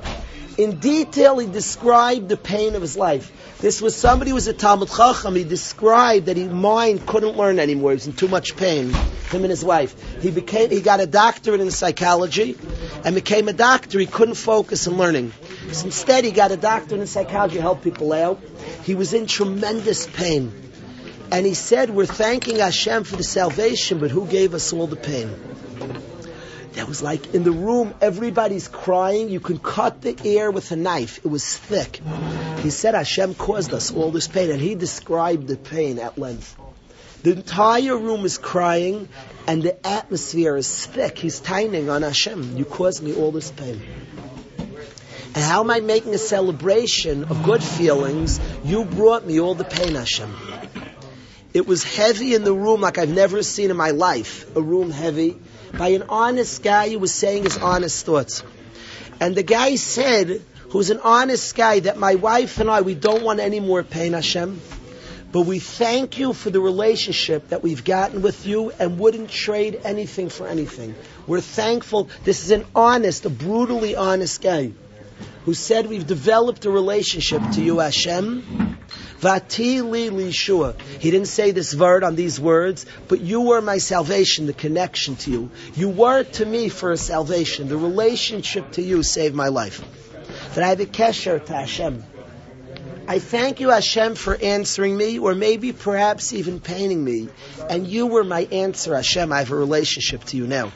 In 0.57 0.79
detail, 0.79 1.39
he 1.39 1.47
described 1.47 2.27
the 2.27 2.37
pain 2.37 2.75
of 2.75 2.81
his 2.81 2.97
life. 2.97 3.31
This 3.59 3.81
was 3.81 3.95
somebody 3.95 4.31
who 4.31 4.35
was 4.35 4.47
a 4.47 4.53
Talmid 4.53 4.95
Chacham. 4.95 5.35
He 5.35 5.43
described 5.43 6.25
that 6.25 6.35
his 6.35 6.49
mind 6.49 7.05
couldn't 7.05 7.37
learn 7.37 7.57
anymore. 7.57 7.91
He 7.91 7.95
was 7.95 8.07
in 8.07 8.13
too 8.13 8.27
much 8.27 8.57
pain. 8.57 8.89
Him 8.89 9.43
and 9.43 9.49
his 9.49 9.63
wife. 9.63 9.95
He 10.21 10.29
became. 10.29 10.69
He 10.69 10.81
got 10.81 10.99
a 10.99 11.07
doctorate 11.07 11.61
in 11.61 11.71
psychology, 11.71 12.57
and 13.05 13.15
became 13.15 13.47
a 13.47 13.53
doctor. 13.53 13.97
He 13.97 14.05
couldn't 14.05 14.35
focus 14.35 14.87
on 14.87 14.97
learning. 14.97 15.31
So 15.71 15.85
instead, 15.85 16.25
he 16.25 16.31
got 16.31 16.51
a 16.51 16.57
doctorate 16.57 16.99
in 16.99 17.07
psychology 17.07 17.55
to 17.55 17.61
help 17.61 17.81
people 17.81 18.11
out. 18.11 18.41
He 18.83 18.93
was 18.93 19.13
in 19.13 19.27
tremendous 19.27 20.05
pain, 20.07 20.51
and 21.31 21.45
he 21.45 21.53
said, 21.53 21.89
"We're 21.91 22.05
thanking 22.05 22.57
Hashem 22.57 23.05
for 23.05 23.15
the 23.15 23.23
salvation, 23.23 23.99
but 23.99 24.11
who 24.11 24.25
gave 24.25 24.53
us 24.53 24.73
all 24.73 24.87
the 24.87 24.97
pain?" 24.97 25.33
That 26.73 26.87
was 26.87 27.01
like 27.01 27.33
in 27.33 27.43
the 27.43 27.51
room, 27.51 27.93
everybody's 27.99 28.67
crying. 28.67 29.29
You 29.29 29.41
can 29.41 29.59
cut 29.59 30.01
the 30.01 30.17
air 30.23 30.51
with 30.51 30.71
a 30.71 30.77
knife. 30.77 31.19
It 31.19 31.27
was 31.27 31.57
thick. 31.57 31.99
He 32.59 32.69
said 32.69 32.95
Hashem 32.95 33.35
caused 33.35 33.73
us 33.73 33.91
all 33.91 34.11
this 34.11 34.27
pain, 34.27 34.49
and 34.51 34.61
he 34.61 34.75
described 34.75 35.47
the 35.47 35.57
pain 35.57 35.99
at 35.99 36.17
length. 36.17 36.57
The 37.23 37.33
entire 37.33 37.97
room 37.97 38.25
is 38.25 38.37
crying, 38.37 39.09
and 39.47 39.61
the 39.61 39.85
atmosphere 39.85 40.55
is 40.55 40.85
thick. 40.85 41.17
He's 41.17 41.39
tining 41.39 41.89
on 41.89 42.03
Hashem. 42.03 42.57
You 42.57 42.65
caused 42.65 43.03
me 43.03 43.13
all 43.13 43.31
this 43.31 43.51
pain. 43.51 43.81
And 45.33 45.43
how 45.43 45.61
am 45.61 45.71
I 45.71 45.81
making 45.81 46.13
a 46.13 46.17
celebration 46.17 47.25
of 47.25 47.43
good 47.43 47.63
feelings? 47.63 48.39
You 48.63 48.85
brought 48.85 49.25
me 49.25 49.39
all 49.39 49.55
the 49.55 49.63
pain, 49.65 49.95
Hashem. 49.95 50.33
It 51.53 51.67
was 51.67 51.83
heavy 51.83 52.33
in 52.33 52.43
the 52.43 52.53
room 52.53 52.81
like 52.81 52.97
I've 52.97 53.09
never 53.09 53.43
seen 53.43 53.71
in 53.71 53.77
my 53.77 53.91
life. 53.91 54.55
A 54.55 54.61
room 54.61 54.89
heavy 54.89 55.37
by 55.77 55.89
an 55.89 56.03
honest 56.09 56.63
guy 56.63 56.89
who 56.89 56.99
was 56.99 57.13
saying 57.13 57.43
his 57.43 57.57
honest 57.57 58.05
thoughts. 58.05 58.43
And 59.19 59.35
the 59.35 59.43
guy 59.43 59.75
said, 59.75 60.41
who's 60.69 60.89
an 60.89 60.99
honest 61.03 61.55
guy, 61.55 61.79
that 61.81 61.97
my 61.97 62.15
wife 62.15 62.59
and 62.59 62.69
I, 62.69 62.81
we 62.81 62.95
don't 62.95 63.23
want 63.23 63.39
any 63.39 63.59
more 63.59 63.83
pain, 63.83 64.13
Hashem. 64.13 64.61
But 65.31 65.41
we 65.41 65.59
thank 65.59 66.17
you 66.17 66.33
for 66.33 66.49
the 66.49 66.59
relationship 66.59 67.49
that 67.49 67.63
we've 67.63 67.85
gotten 67.85 68.21
with 68.21 68.45
you 68.45 68.71
and 68.79 68.99
wouldn't 68.99 69.29
trade 69.29 69.79
anything 69.83 70.29
for 70.29 70.45
anything. 70.45 70.93
We're 71.25 71.39
thankful. 71.39 72.09
This 72.25 72.43
is 72.43 72.51
an 72.51 72.65
honest, 72.75 73.25
a 73.25 73.29
brutally 73.29 73.95
honest 73.95 74.41
guy 74.41 74.71
who 75.45 75.53
said 75.53 75.87
we've 75.87 76.05
developed 76.05 76.65
a 76.65 76.71
relationship 76.71 77.41
to 77.53 77.61
you, 77.61 77.79
Hashem. 77.79 78.77
Vati 79.21 79.81
li 79.81 80.09
lishua. 80.09 80.81
He 80.81 81.11
didn't 81.11 81.27
say 81.27 81.51
this 81.51 81.75
word 81.75 82.03
on 82.03 82.15
these 82.15 82.39
words, 82.39 82.87
but 83.07 83.21
you 83.21 83.41
were 83.41 83.61
my 83.61 83.77
salvation, 83.77 84.47
the 84.47 84.53
connection 84.53 85.15
to 85.17 85.31
you. 85.31 85.51
You 85.75 85.89
were 85.89 86.23
to 86.23 86.45
me 86.45 86.69
for 86.69 86.91
a 86.91 86.97
salvation. 86.97 87.69
The 87.69 87.77
relationship 87.77 88.71
to 88.71 88.81
you 88.81 89.03
saved 89.03 89.35
my 89.35 89.49
life. 89.49 89.85
That 90.55 90.63
I 90.63 90.69
have 90.69 90.79
a 90.79 90.87
kesher 90.87 91.45
to 91.45 91.53
Hashem. 91.53 92.03
I 93.07 93.19
thank 93.19 93.59
you, 93.59 93.69
Hashem, 93.69 94.15
for 94.15 94.35
answering 94.35 94.97
me, 94.97 95.19
or 95.19 95.35
maybe 95.35 95.71
perhaps 95.71 96.33
even 96.33 96.59
painting 96.59 97.03
me. 97.03 97.29
And 97.69 97.87
you 97.87 98.07
were 98.07 98.23
my 98.23 98.47
answer, 98.51 98.95
Hashem. 98.95 99.31
I 99.31 99.39
have 99.39 99.51
a 99.51 99.55
relationship 99.55 100.23
to 100.25 100.37
you 100.37 100.47
now. 100.47 100.71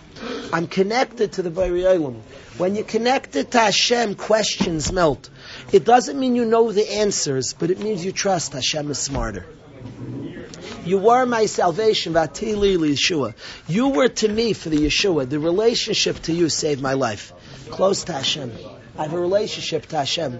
I'm 0.53 0.67
connected 0.67 1.33
to 1.33 1.41
the 1.41 1.49
Bari 1.49 1.81
Olam. 1.81 2.21
When 2.57 2.75
you're 2.75 2.85
connected 2.85 3.51
to 3.51 3.59
Hashem, 3.59 4.15
questions 4.15 4.91
melt. 4.91 5.29
It 5.71 5.83
doesn't 5.83 6.19
mean 6.19 6.35
you 6.35 6.45
know 6.45 6.71
the 6.71 6.89
answers, 6.89 7.53
but 7.53 7.71
it 7.71 7.79
means 7.79 8.05
you 8.05 8.11
trust 8.11 8.53
Hashem 8.53 8.89
is 8.91 8.99
smarter. 8.99 9.45
You 10.85 10.99
were 10.99 11.25
my 11.25 11.47
salvation, 11.47 12.13
Vatili 12.13 12.77
Yeshua. 12.77 13.33
You 13.67 13.89
were 13.89 14.07
to 14.07 14.27
me 14.27 14.53
for 14.53 14.69
the 14.69 14.77
Yeshua. 14.77 15.27
The 15.27 15.39
relationship 15.39 16.21
to 16.23 16.33
you 16.33 16.49
saved 16.49 16.81
my 16.81 16.93
life. 16.93 17.33
Close 17.71 18.03
to 18.05 18.13
Hashem. 18.13 18.51
I 18.97 19.03
have 19.03 19.13
a 19.13 19.19
relationship 19.19 19.87
to 19.87 19.97
Hashem. 19.97 20.39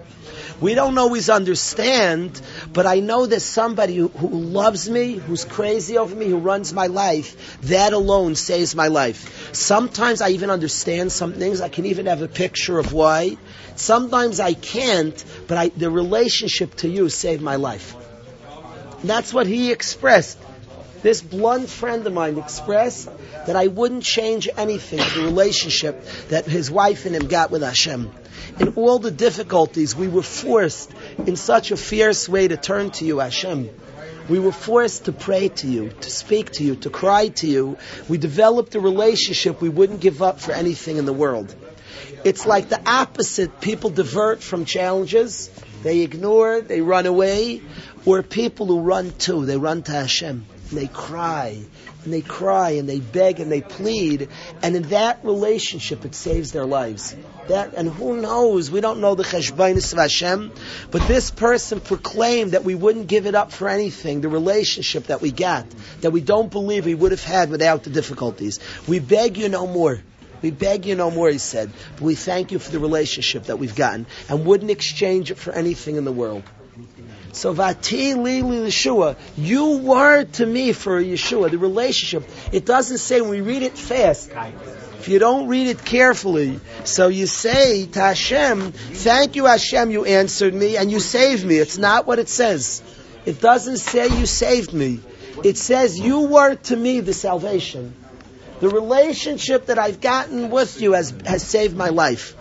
We 0.62 0.74
don't 0.74 0.96
always 0.96 1.28
understand, 1.28 2.40
but 2.72 2.86
I 2.86 3.00
know 3.00 3.26
there's 3.26 3.42
somebody 3.42 3.96
who, 3.96 4.08
who 4.08 4.28
loves 4.28 4.88
me, 4.88 5.12
who's 5.12 5.44
crazy 5.44 5.98
over 5.98 6.16
me, 6.16 6.26
who 6.30 6.38
runs 6.38 6.72
my 6.72 6.86
life. 6.86 7.60
That 7.62 7.92
alone 7.92 8.34
saves 8.34 8.74
my 8.74 8.88
life. 8.88 9.54
Sometimes 9.54 10.22
I 10.22 10.30
even 10.30 10.48
understand 10.48 11.12
some 11.12 11.34
things. 11.34 11.60
I 11.60 11.68
can 11.68 11.84
even 11.84 12.06
have 12.06 12.22
a 12.22 12.28
picture 12.28 12.78
of 12.78 12.94
why. 12.94 13.36
Sometimes 13.74 14.40
I 14.40 14.54
can't, 14.54 15.22
but 15.48 15.58
I, 15.58 15.68
the 15.68 15.90
relationship 15.90 16.76
to 16.76 16.88
you 16.88 17.10
saved 17.10 17.42
my 17.42 17.56
life. 17.56 17.94
That's 19.04 19.34
what 19.34 19.46
he 19.46 19.70
expressed. 19.70 20.38
This 21.02 21.20
blunt 21.20 21.68
friend 21.68 22.06
of 22.06 22.14
mine 22.14 22.38
expressed 22.38 23.10
that 23.46 23.54
I 23.54 23.66
wouldn't 23.66 24.02
change 24.02 24.48
anything, 24.56 24.98
the 24.98 25.26
relationship 25.26 26.02
that 26.30 26.46
his 26.46 26.70
wife 26.70 27.04
and 27.04 27.14
him 27.14 27.28
got 27.28 27.50
with 27.50 27.60
Hashem 27.60 28.10
in 28.58 28.74
all 28.74 28.98
the 28.98 29.10
difficulties, 29.10 29.94
we 29.94 30.08
were 30.08 30.22
forced 30.22 30.92
in 31.18 31.36
such 31.36 31.70
a 31.70 31.76
fierce 31.76 32.28
way 32.28 32.48
to 32.48 32.56
turn 32.56 32.90
to 32.92 33.04
you, 33.04 33.18
Hashem. 33.18 33.68
We 34.28 34.38
were 34.40 34.52
forced 34.52 35.04
to 35.04 35.12
pray 35.12 35.48
to 35.48 35.68
you, 35.68 35.90
to 35.90 36.10
speak 36.10 36.50
to 36.52 36.64
you, 36.64 36.76
to 36.76 36.90
cry 36.90 37.28
to 37.28 37.46
you. 37.46 37.78
We 38.08 38.18
developed 38.18 38.74
a 38.74 38.80
relationship 38.80 39.60
we 39.60 39.68
wouldn't 39.68 40.00
give 40.00 40.20
up 40.20 40.40
for 40.40 40.52
anything 40.52 40.96
in 40.96 41.04
the 41.04 41.12
world. 41.12 41.54
It's 42.24 42.44
like 42.44 42.68
the 42.68 42.80
opposite. 42.88 43.60
People 43.60 43.90
divert 43.90 44.42
from 44.42 44.64
challenges. 44.64 45.50
They 45.82 46.00
ignore, 46.00 46.60
they 46.60 46.80
run 46.80 47.06
away. 47.06 47.62
Or 48.04 48.22
people 48.22 48.66
who 48.66 48.80
run 48.80 49.12
to, 49.26 49.46
they 49.46 49.56
run 49.56 49.82
to 49.84 49.92
Hashem. 49.92 50.46
They 50.72 50.88
cry, 50.88 51.62
and 52.06 52.14
they 52.14 52.22
cry, 52.22 52.70
and 52.70 52.88
they 52.88 53.00
beg, 53.00 53.40
and 53.40 53.52
they 53.52 53.60
plead. 53.60 54.28
And 54.62 54.74
in 54.74 54.84
that 54.84 55.24
relationship, 55.24 56.04
it 56.04 56.14
saves 56.14 56.52
their 56.52 56.64
lives. 56.64 57.14
That, 57.48 57.74
and 57.74 57.88
who 57.88 58.20
knows? 58.20 58.70
We 58.70 58.80
don't 58.80 59.00
know 59.00 59.14
the 59.14 59.24
cheshbainis 59.24 59.92
of 59.92 59.98
Hashem, 59.98 60.52
but 60.90 61.06
this 61.06 61.30
person 61.30 61.80
proclaimed 61.80 62.52
that 62.52 62.64
we 62.64 62.74
wouldn't 62.74 63.08
give 63.08 63.26
it 63.26 63.34
up 63.34 63.52
for 63.52 63.68
anything. 63.68 64.20
The 64.20 64.28
relationship 64.28 65.08
that 65.08 65.20
we 65.20 65.32
got, 65.32 65.66
that 66.00 66.12
we 66.12 66.20
don't 66.20 66.50
believe 66.50 66.86
we 66.86 66.94
would 66.94 67.10
have 67.10 67.24
had 67.24 67.50
without 67.50 67.82
the 67.82 67.90
difficulties. 67.90 68.60
We 68.88 69.00
beg 69.00 69.36
you 69.36 69.48
no 69.48 69.66
more. 69.66 70.00
We 70.42 70.50
beg 70.50 70.86
you 70.86 70.94
no 70.94 71.10
more, 71.10 71.28
he 71.28 71.38
said. 71.38 71.72
But 71.94 72.02
we 72.02 72.14
thank 72.14 72.52
you 72.52 72.58
for 72.58 72.70
the 72.70 72.78
relationship 72.78 73.44
that 73.44 73.58
we've 73.58 73.74
gotten 73.74 74.06
and 74.28 74.46
wouldn't 74.46 74.70
exchange 74.70 75.30
it 75.30 75.38
for 75.38 75.52
anything 75.52 75.96
in 75.96 76.04
the 76.04 76.12
world. 76.12 76.44
So 77.36 77.52
Vati 77.52 78.14
Lili 78.14 78.70
Yeshua, 78.70 79.14
you 79.36 79.76
were 79.80 80.24
to 80.24 80.46
me 80.46 80.72
for 80.72 80.98
Yeshua, 81.02 81.50
the 81.50 81.58
relationship. 81.58 82.26
It 82.50 82.64
doesn't 82.64 82.96
say 82.96 83.20
when 83.20 83.28
we 83.28 83.42
read 83.42 83.62
it 83.62 83.76
fast. 83.76 84.32
If 85.00 85.08
you 85.08 85.18
don't 85.18 85.46
read 85.46 85.66
it 85.66 85.84
carefully, 85.84 86.60
so 86.84 87.08
you 87.08 87.26
say 87.26 87.84
to 87.84 88.00
Hashem, 88.00 88.72
thank 88.72 89.36
you 89.36 89.44
Hashem, 89.44 89.90
you 89.90 90.06
answered 90.06 90.54
me 90.54 90.78
and 90.78 90.90
you 90.90 90.98
saved 90.98 91.44
me. 91.44 91.56
It's 91.56 91.76
not 91.76 92.06
what 92.06 92.18
it 92.18 92.30
says. 92.30 92.82
It 93.26 93.38
doesn't 93.38 93.80
say 93.80 94.08
you 94.08 94.24
saved 94.24 94.72
me. 94.72 95.00
It 95.44 95.58
says 95.58 95.98
you 95.98 96.20
were 96.22 96.54
to 96.54 96.74
me 96.74 97.00
the 97.00 97.12
salvation. 97.12 97.94
The 98.60 98.70
relationship 98.70 99.66
that 99.66 99.78
I've 99.78 100.00
gotten 100.00 100.48
with 100.48 100.80
you 100.80 100.94
has, 100.94 101.12
has 101.26 101.42
saved 101.42 101.76
my 101.76 101.90
life. 101.90 102.34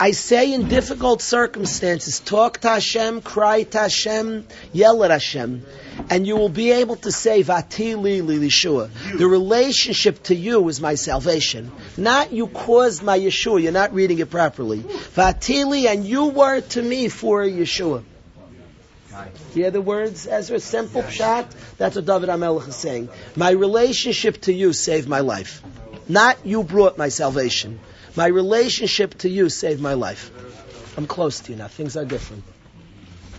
I 0.00 0.12
say 0.12 0.52
in 0.52 0.68
difficult 0.68 1.20
circumstances, 1.22 2.20
talk 2.20 2.58
to 2.58 2.68
Hashem, 2.68 3.20
cry 3.22 3.64
to 3.64 3.78
Hashem, 3.78 4.46
yell 4.72 5.02
at 5.02 5.10
Hashem, 5.10 5.66
and 6.08 6.24
you 6.24 6.36
will 6.36 6.48
be 6.48 6.70
able 6.70 6.94
to 6.96 7.10
say, 7.10 7.42
Vatili 7.42 8.24
li 8.24 8.38
Yeshua. 8.38 8.90
The 9.18 9.26
relationship 9.26 10.22
to 10.24 10.36
you 10.36 10.68
is 10.68 10.80
my 10.80 10.94
salvation. 10.94 11.72
Not 11.96 12.32
you 12.32 12.46
caused 12.46 13.02
my 13.02 13.18
Yeshua, 13.18 13.60
you're 13.60 13.72
not 13.72 13.92
reading 13.92 14.20
it 14.20 14.30
properly. 14.30 14.78
Vati 14.78 15.64
Vatili, 15.64 15.86
and 15.86 16.04
you 16.04 16.26
were 16.26 16.60
to 16.60 16.82
me 16.82 17.08
for 17.08 17.42
Yeshua. 17.42 18.04
Hear 19.52 19.72
the 19.72 19.80
words, 19.80 20.28
Ezra? 20.28 20.60
Simple 20.60 21.02
pshat. 21.02 21.46
That's 21.76 21.96
what 21.96 22.06
David 22.06 22.28
HaMelech 22.28 22.68
is 22.68 22.76
saying. 22.76 23.08
My 23.34 23.50
relationship 23.50 24.42
to 24.42 24.52
you 24.52 24.72
saved 24.72 25.08
my 25.08 25.20
life. 25.20 25.60
Not 26.08 26.46
you 26.46 26.62
brought 26.62 26.98
my 26.98 27.08
salvation. 27.08 27.80
My 28.18 28.26
relationship 28.26 29.16
to 29.18 29.28
you 29.28 29.48
saved 29.48 29.80
my 29.80 29.94
life. 29.94 30.32
I'm 30.96 31.06
close 31.06 31.38
to 31.42 31.52
you 31.52 31.58
now. 31.58 31.68
Things 31.68 31.96
are 31.96 32.04
different. 32.04 32.42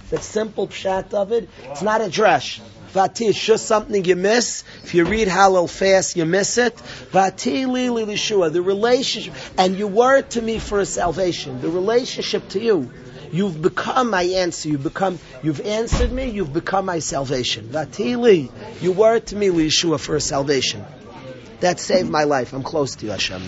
That 0.09 0.23
simple 0.23 0.69
pshat 0.69 1.13
of 1.13 1.33
it, 1.33 1.49
it's 1.65 1.81
not 1.81 1.99
a 1.99 2.05
drash. 2.05 2.61
Vati 2.93 3.25
is 3.25 3.37
just 3.37 3.65
something 3.65 4.05
you 4.05 4.15
miss. 4.15 4.63
If 4.85 4.93
you 4.93 5.03
read 5.03 5.27
Hallel 5.27 5.69
fast, 5.69 6.15
you 6.15 6.23
miss 6.23 6.57
it. 6.57 6.79
Vati 7.11 7.65
li 7.65 7.89
li 7.89 8.05
Yeshua, 8.05 8.53
the 8.53 8.61
relationship, 8.61 9.33
and 9.57 9.77
you 9.77 9.87
were 9.87 10.21
to 10.21 10.41
me 10.41 10.59
for 10.59 10.79
a 10.79 10.85
salvation. 10.85 11.59
The 11.59 11.69
relationship 11.69 12.47
to 12.55 12.61
you. 12.61 12.89
You've 13.33 13.61
become 13.61 14.09
my 14.09 14.23
answer. 14.23 14.69
You've 14.69 14.83
become, 14.83 15.19
you've 15.43 15.59
answered 15.59 16.13
me. 16.13 16.29
You've 16.29 16.53
become 16.53 16.85
my 16.85 16.99
salvation. 16.99 17.67
Vati 17.67 18.15
li, 18.15 18.49
you 18.79 18.93
were 18.93 19.19
to 19.19 19.35
me, 19.35 19.49
Yeshua, 19.49 19.99
for 19.99 20.15
a 20.15 20.21
salvation. 20.21 20.85
That 21.59 21.81
saved 21.81 22.09
my 22.09 22.23
life. 22.23 22.53
I'm 22.53 22.63
close 22.63 22.95
to 22.95 23.07
you, 23.07 23.11
Hashem. 23.11 23.43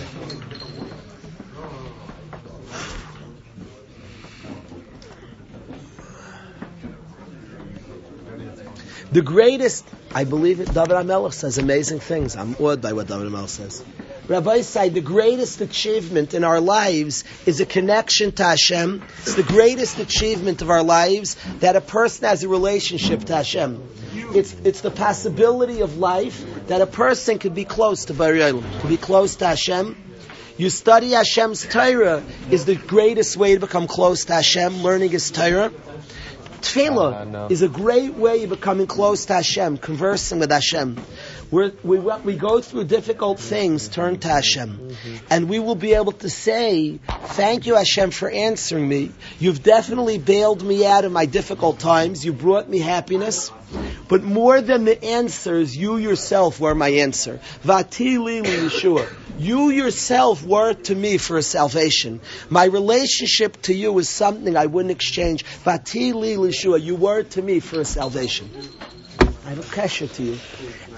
The 9.11 9.21
greatest, 9.21 9.85
I 10.15 10.23
believe 10.23 10.61
it, 10.61 10.73
David 10.73 10.91
HaMelech 10.91 11.33
says 11.33 11.57
amazing 11.57 11.99
things. 11.99 12.37
I'm 12.37 12.55
awed 12.55 12.81
by 12.81 12.93
what 12.93 13.07
David 13.07 13.27
HaMelech 13.27 13.49
says. 13.49 13.83
Rabbi 14.29 14.61
said 14.61 14.93
the 14.93 15.01
greatest 15.01 15.59
achievement 15.59 16.33
in 16.33 16.45
our 16.45 16.61
lives 16.61 17.25
is 17.45 17.59
a 17.59 17.65
connection 17.65 18.31
to 18.31 18.43
Hashem. 18.43 19.03
It's 19.19 19.35
the 19.35 19.43
greatest 19.43 19.99
achievement 19.99 20.61
of 20.61 20.69
our 20.69 20.81
lives 20.81 21.35
that 21.59 21.75
a 21.75 21.81
person 21.81 22.25
has 22.29 22.43
a 22.43 22.47
relationship 22.47 23.25
to 23.25 23.35
Hashem. 23.35 23.83
It's, 24.33 24.53
it's 24.63 24.79
the 24.79 24.91
possibility 24.91 25.81
of 25.81 25.97
life 25.97 26.45
that 26.67 26.79
a 26.79 26.87
person 26.87 27.37
could 27.37 27.53
be 27.53 27.65
close 27.65 28.05
to 28.05 28.13
Bari 28.13 28.39
Olam, 28.39 28.81
to 28.81 28.87
be 28.87 28.95
close 28.95 29.35
to 29.37 29.47
Hashem. 29.47 29.97
You 30.57 30.69
study 30.69 31.11
Hashem's 31.11 31.65
Torah 31.65 32.23
is 32.49 32.63
the 32.63 32.75
greatest 32.75 33.35
way 33.35 33.55
to 33.55 33.59
become 33.59 33.87
close 33.87 34.23
to 34.25 34.35
Hashem, 34.35 34.83
learning 34.83 35.09
His 35.09 35.31
Torah. 35.31 35.73
Tefillah 36.61 37.21
uh, 37.21 37.23
no. 37.25 37.47
is 37.49 37.61
a 37.61 37.67
great 37.67 38.13
way 38.13 38.43
of 38.43 38.49
becoming 38.49 38.87
close 38.87 39.25
to 39.25 39.33
Hashem, 39.33 39.77
conversing 39.77 40.39
with 40.39 40.51
Hashem. 40.51 41.01
We're, 41.49 41.73
we 41.83 41.99
we 41.99 42.35
go 42.37 42.61
through 42.61 42.85
difficult 42.85 43.39
things, 43.39 43.89
turn 43.89 44.19
to 44.19 44.27
Hashem, 44.27 44.69
mm-hmm. 44.77 45.25
and 45.29 45.49
we 45.49 45.59
will 45.59 45.75
be 45.75 45.93
able 45.95 46.13
to 46.13 46.29
say, 46.29 46.99
"Thank 47.39 47.65
you, 47.65 47.75
Hashem, 47.75 48.11
for 48.11 48.29
answering 48.29 48.87
me. 48.87 49.11
You've 49.37 49.61
definitely 49.61 50.17
bailed 50.17 50.63
me 50.63 50.85
out 50.85 51.03
of 51.03 51.11
my 51.11 51.25
difficult 51.25 51.79
times. 51.79 52.23
You 52.23 52.31
brought 52.31 52.69
me 52.69 52.79
happiness." 52.79 53.51
But 54.07 54.23
more 54.23 54.61
than 54.61 54.85
the 54.85 55.01
answers, 55.03 55.75
you 55.75 55.97
yourself 55.97 56.59
were 56.59 56.75
my 56.75 56.89
answer. 56.89 57.39
Vatili 57.63 58.43
Yeshua. 58.43 59.07
You 59.41 59.71
yourself 59.71 60.45
were 60.45 60.73
to 60.73 60.93
me 60.93 61.17
for 61.17 61.37
a 61.37 61.41
salvation. 61.41 62.21
My 62.49 62.65
relationship 62.65 63.59
to 63.63 63.73
you 63.73 63.97
is 63.97 64.07
something 64.07 64.55
I 64.55 64.67
wouldn't 64.67 64.91
exchange. 64.91 65.43
Vatili 65.65 66.37
lishua, 66.37 66.79
You 66.79 66.95
were 66.95 67.23
to 67.23 67.41
me 67.41 67.59
for 67.59 67.79
a 67.79 67.85
salvation. 67.85 68.51
I 69.43 69.49
have 69.49 69.59
a 69.59 69.75
kasha 69.75 70.07
to 70.07 70.23
you. 70.23 70.39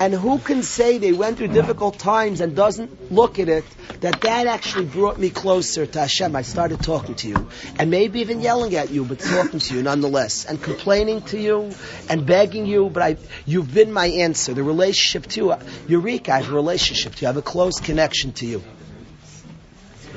And 0.01 0.13
who 0.13 0.37
can 0.37 0.63
say 0.63 0.97
they 0.97 1.13
went 1.13 1.37
through 1.37 1.47
difficult 1.49 1.97
times 1.97 2.41
and 2.41 2.55
doesn't 2.55 3.11
look 3.11 3.39
at 3.39 3.47
it 3.47 3.63
that 4.01 4.19
that 4.21 4.47
actually 4.47 4.85
brought 4.85 5.17
me 5.17 5.29
closer 5.29 5.85
to 5.85 5.99
Hashem? 5.99 6.35
I 6.35 6.41
started 6.41 6.81
talking 6.83 7.15
to 7.15 7.29
you 7.29 7.49
and 7.79 7.89
maybe 7.89 8.19
even 8.19 8.41
yelling 8.41 8.75
at 8.75 8.91
you, 8.91 9.05
but 9.05 9.19
talking 9.19 9.59
to 9.59 9.75
you 9.75 9.81
nonetheless 9.81 10.43
and 10.43 10.61
complaining 10.61 11.21
to 11.23 11.39
you 11.39 11.71
and 12.09 12.25
begging 12.25 12.65
you. 12.65 12.89
But 12.89 13.03
I, 13.03 13.17
you've 13.45 13.73
been 13.73 13.93
my 13.93 14.07
answer. 14.07 14.53
The 14.53 14.63
relationship 14.63 15.29
to 15.31 15.39
you, 15.39 15.55
Eureka, 15.87 16.33
I 16.33 16.41
have 16.41 16.51
a 16.51 16.55
relationship 16.55 17.15
to 17.15 17.21
you. 17.21 17.27
I 17.27 17.29
have 17.29 17.37
a 17.37 17.41
close 17.41 17.79
connection 17.79 18.33
to 18.33 18.45
you. 18.45 18.61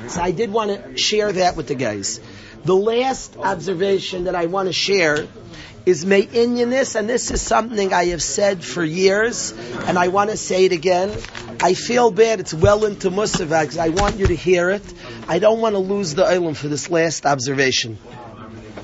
So 0.09 0.21
I 0.21 0.33
did 0.33 0.53
want 0.53 0.71
to 0.71 0.97
share 0.97 1.33
that 1.33 1.57
with 1.57 1.69
the 1.69 1.75
guys. 1.75 2.21
The 2.67 2.75
last 2.75 3.37
observation 3.37 4.25
that 4.25 4.35
I 4.35 4.47
want 4.47 4.69
to 4.69 4.73
share 4.73 5.29
is 5.87 6.05
me'inyanis, 6.05 6.97
and 6.97 7.09
this 7.09 7.31
is 7.31 7.41
something 7.41 7.93
I 7.93 8.07
have 8.07 8.21
said 8.21 8.65
for 8.65 8.83
years, 8.83 9.53
and 9.87 9.97
I 9.97 10.09
want 10.09 10.31
to 10.31 10.37
say 10.37 10.65
it 10.65 10.73
again. 10.73 11.17
I 11.61 11.75
feel 11.75 12.11
bad, 12.11 12.41
it's 12.41 12.53
well 12.53 12.85
into 12.85 13.09
Musaf, 13.09 13.51
because 13.51 13.79
I 13.79 13.91
want 13.91 14.17
you 14.17 14.27
to 14.27 14.35
hear 14.35 14.71
it. 14.71 14.83
I 15.29 15.39
don't 15.39 15.61
want 15.61 15.77
to 15.77 15.79
lose 15.79 16.17
the 16.17 16.25
Olam 16.25 16.57
for 16.57 16.67
this 16.67 16.91
last 16.91 17.25
observation. 17.25 17.99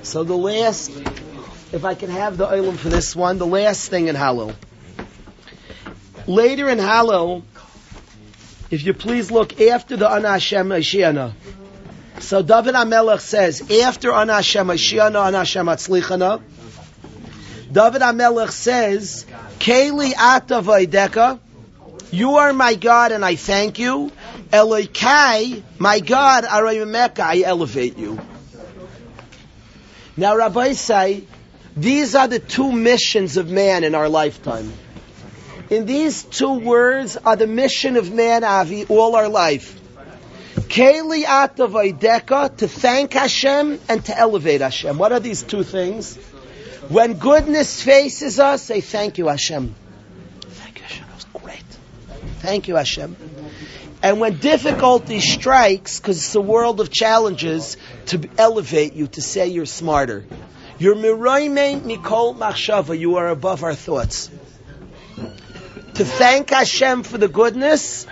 So 0.05 0.22
the 0.22 0.37
last, 0.37 0.91
if 1.72 1.85
I 1.85 1.95
can 1.95 2.11
have 2.11 2.37
the 2.37 2.47
oilim 2.47 2.76
for 2.76 2.89
this 2.89 3.16
one, 3.16 3.39
the 3.39 3.47
last 3.47 3.89
thing 3.91 4.07
in 4.07 4.14
Hallel. 4.14 4.55
Later 6.28 6.68
in 6.68 6.78
Hallel, 6.78 7.43
if 8.70 8.87
you 8.87 8.95
please 8.95 9.33
look 9.33 9.61
after 9.61 9.97
the 9.97 10.09
Ana 10.09 10.39
Hashem. 10.39 10.70
So 12.20 12.42
David 12.42 12.74
HaMelech 12.74 13.20
says, 13.20 13.70
after 13.70 14.12
Ana 14.12 14.34
Hashem 14.34 14.66
Mashiach, 14.66 15.14
Ana 15.14 15.38
Hashem 15.38 15.66
Atzlichana, 15.66 16.40
David 17.70 18.02
HaMelech 18.02 18.50
says, 18.50 19.26
Keli 19.58 20.12
Ata 20.16 20.60
Vaideka, 20.62 21.40
you 22.10 22.36
are 22.36 22.52
my 22.52 22.74
God 22.74 23.12
and 23.12 23.24
I 23.24 23.36
thank 23.36 23.78
you. 23.78 24.12
Elokai, 24.50 25.62
my 25.78 26.00
God, 26.00 26.44
Arayimeka, 26.44 27.20
I 27.20 27.40
elevate 27.40 27.96
you. 27.96 28.20
Now, 30.16 30.36
Rabbi 30.36 30.72
say, 30.72 31.24
these 31.74 32.14
are 32.14 32.28
the 32.28 32.38
two 32.38 32.70
missions 32.70 33.38
of 33.38 33.50
man 33.50 33.82
in 33.82 33.94
our 33.94 34.10
lifetime. 34.10 34.70
In 35.70 35.86
these 35.86 36.22
two 36.22 36.58
words 36.58 37.16
are 37.16 37.36
the 37.36 37.46
mission 37.46 37.96
of 37.96 38.12
man, 38.12 38.44
Avi, 38.44 38.84
all 38.84 39.16
our 39.16 39.30
life. 39.30 39.80
Keli 40.55 41.24
Atavaideka, 41.24 42.57
to 42.59 42.68
thank 42.68 43.14
Hashem 43.14 43.80
and 43.88 44.05
to 44.05 44.18
elevate 44.18 44.61
Hashem. 44.61 44.98
What 44.98 45.12
are 45.12 45.20
these 45.20 45.42
two 45.42 45.62
things? 45.62 46.16
When 46.88 47.14
goodness 47.14 47.82
faces 47.82 48.38
us, 48.38 48.62
say 48.62 48.80
thank 48.80 49.18
you, 49.18 49.28
Hashem. 49.28 49.74
Thank 50.40 50.78
you, 50.78 50.82
Hashem. 50.82 51.07
That 51.07 51.14
was 51.14 51.42
great. 51.42 51.64
Thank 52.40 52.68
you, 52.68 52.76
Hashem. 52.76 53.16
And 54.03 54.18
when 54.18 54.38
difficulty 54.38 55.20
strikes, 55.20 56.00
because 56.00 56.18
it's 56.18 56.34
a 56.34 56.40
world 56.40 56.80
of 56.80 56.90
challenges, 56.90 57.76
to 58.07 58.28
elevate 58.36 58.94
you, 58.94 59.07
to 59.07 59.22
say 59.22 59.46
you're 59.46 59.64
smarter. 59.64 60.26
You're 60.78 60.96
miroime 60.96 61.82
mikol 61.82 62.36
machshava. 62.36 62.98
You 62.98 63.16
are 63.16 63.28
above 63.28 63.62
our 63.62 63.74
thoughts. 63.74 64.28
To 65.94 66.05
thank 66.05 66.50
Hashem 66.50 67.05
for 67.05 67.16
the 67.16 67.28
goodness, 67.28 68.07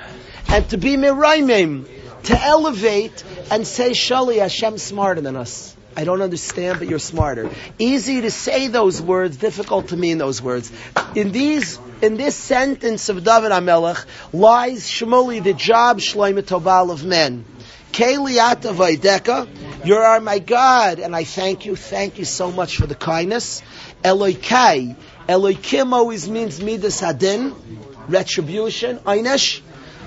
and 0.48 0.68
to 0.70 0.78
be 0.78 0.96
miroime, 0.96 1.88
to 2.24 2.40
elevate 2.40 3.24
and 3.50 3.66
say, 3.66 3.90
Shali, 3.90 4.38
Hashem's 4.38 4.82
smarter 4.82 5.20
than 5.20 5.36
us. 5.36 5.76
I 5.96 6.04
don't 6.04 6.22
understand, 6.22 6.78
but 6.78 6.88
you're 6.88 6.98
smarter. 6.98 7.50
Easy 7.78 8.20
to 8.20 8.30
say 8.30 8.68
those 8.68 9.02
words, 9.02 9.36
difficult 9.36 9.88
to 9.88 9.96
mean 9.96 10.18
those 10.18 10.40
words. 10.40 10.70
In 11.14 11.32
these, 11.32 11.78
in 12.00 12.16
this 12.16 12.36
sentence 12.36 13.08
of 13.08 13.24
David 13.24 13.50
HaMelech 13.50 14.06
lies 14.32 14.86
Shmuli, 14.86 15.42
the 15.42 15.52
job 15.52 15.98
Shloimeh 15.98 16.42
Tobal 16.42 16.92
of 16.92 17.04
men. 17.04 17.44
Keliata 17.92 18.72
Vaideka, 18.72 19.48
you 19.84 19.96
are 19.96 20.20
my 20.20 20.38
God, 20.38 21.00
and 21.00 21.14
I 21.16 21.24
thank 21.24 21.66
you, 21.66 21.74
thank 21.74 22.18
you 22.18 22.24
so 22.24 22.52
much 22.52 22.76
for 22.76 22.86
the 22.86 22.94
kindness. 22.94 23.62
Eloikai, 24.04 24.94
Eloikim 25.28 25.92
always 25.92 26.28
means 26.28 26.62
Midas 26.62 27.00
Hadin, 27.00 27.54
retribution, 28.08 28.98
Einish. 29.00 29.60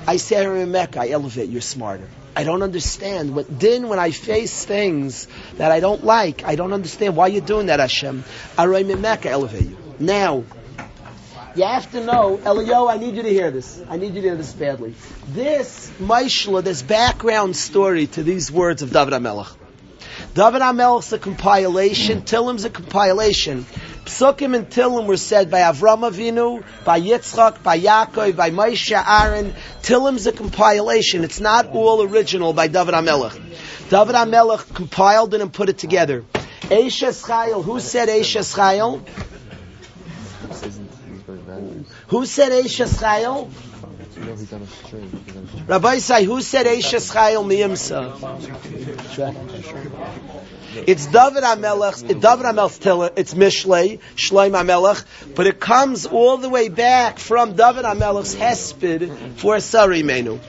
I 0.05 0.17
say, 0.17 0.65
Mecca, 0.65 1.01
I 1.01 1.09
elevate, 1.09 1.49
you're 1.49 1.61
smarter. 1.61 2.07
I 2.35 2.43
don't 2.43 2.63
understand. 2.63 3.35
What 3.35 3.59
din 3.59 3.87
when 3.87 3.99
I 3.99 4.11
face 4.11 4.65
things 4.65 5.27
that 5.57 5.71
I 5.71 5.79
don't 5.79 6.03
like, 6.03 6.43
I 6.43 6.55
don't 6.55 6.73
understand 6.73 7.15
why 7.15 7.27
you're 7.27 7.45
doing 7.45 7.67
that, 7.67 7.79
Hashem. 7.79 8.23
Aroy 8.57 8.83
Mecca, 8.83 9.29
I 9.29 9.33
elevate 9.33 9.69
you. 9.69 9.77
Now, 9.99 10.43
you 11.55 11.63
have 11.63 11.91
to 11.91 12.03
know, 12.03 12.41
Elio, 12.43 12.87
I 12.87 12.97
need 12.97 13.15
you 13.15 13.21
to 13.21 13.29
hear 13.29 13.51
this. 13.51 13.79
I 13.87 13.97
need 13.97 14.15
you 14.15 14.21
to 14.21 14.27
hear 14.29 14.35
this 14.35 14.53
badly. 14.53 14.95
This 15.27 15.91
Maishla, 15.99 16.63
this 16.63 16.81
background 16.81 17.55
story 17.55 18.07
to 18.07 18.23
these 18.23 18.51
words 18.51 18.81
of 18.81 18.91
David 18.91 19.13
HaMelech. 19.13 19.55
David 20.33 20.63
HaMelech's 20.63 21.13
a 21.13 21.19
compilation, 21.19 22.23
Tillim's 22.23 22.65
a 22.65 22.71
compilation. 22.71 23.67
Psukim 24.05 24.55
and 24.55 24.69
Tillim 24.69 25.05
were 25.05 25.17
said 25.17 25.49
by 25.49 25.61
Avram 25.61 26.09
Avinu, 26.09 26.63
by 26.83 26.99
Yitzchak, 26.99 27.63
by 27.63 27.79
Yaakov, 27.79 28.35
by 28.35 28.51
Moshe 28.51 28.91
Aaron. 28.91 29.53
Tillim's 29.81 30.27
a 30.27 30.31
compilation. 30.31 31.23
It's 31.23 31.39
not 31.39 31.67
all 31.67 32.01
original 32.03 32.53
by 32.53 32.67
David 32.67 32.93
HaMelech. 32.93 33.33
David 33.89 34.15
HaMelech 34.15 34.73
compiled 34.73 35.33
it 35.33 35.41
and 35.41 35.53
put 35.53 35.69
it 35.69 35.77
together. 35.77 36.25
Eishes 36.63 37.23
Chayil, 37.23 37.63
who 37.63 37.79
said 37.79 38.09
Eishes 38.09 38.53
Chayil? 38.55 39.01
Who 42.07 42.25
said 42.25 42.51
Eishes 42.51 42.99
Chayil? 43.01 43.49
Rabbi 45.67 45.97
say, 45.97 46.23
who 46.25 46.41
said 46.41 46.65
Eishes 46.65 47.11
Chayil 47.11 47.45
Miyimsa? 47.45 48.19
It's 50.75 51.05
David 51.05 51.43
HaMelech, 51.43 52.09
it's 52.09 52.19
David 52.19 52.45
HaMelech's 52.45 52.79
tiller, 52.79 53.11
it's 53.15 53.33
Mishlei, 53.35 53.99
Shloim 54.15 54.51
HaMelech, 54.51 55.35
but 55.35 55.45
it 55.45 55.59
comes 55.59 56.07
all 56.07 56.37
the 56.37 56.49
way 56.49 56.69
back 56.69 57.19
from 57.19 57.55
David 57.55 57.85
HaMelech's 57.85 58.35
Hesped 58.35 59.37
for 59.37 59.59
Sari 59.59 60.01
Menu. 60.01 60.39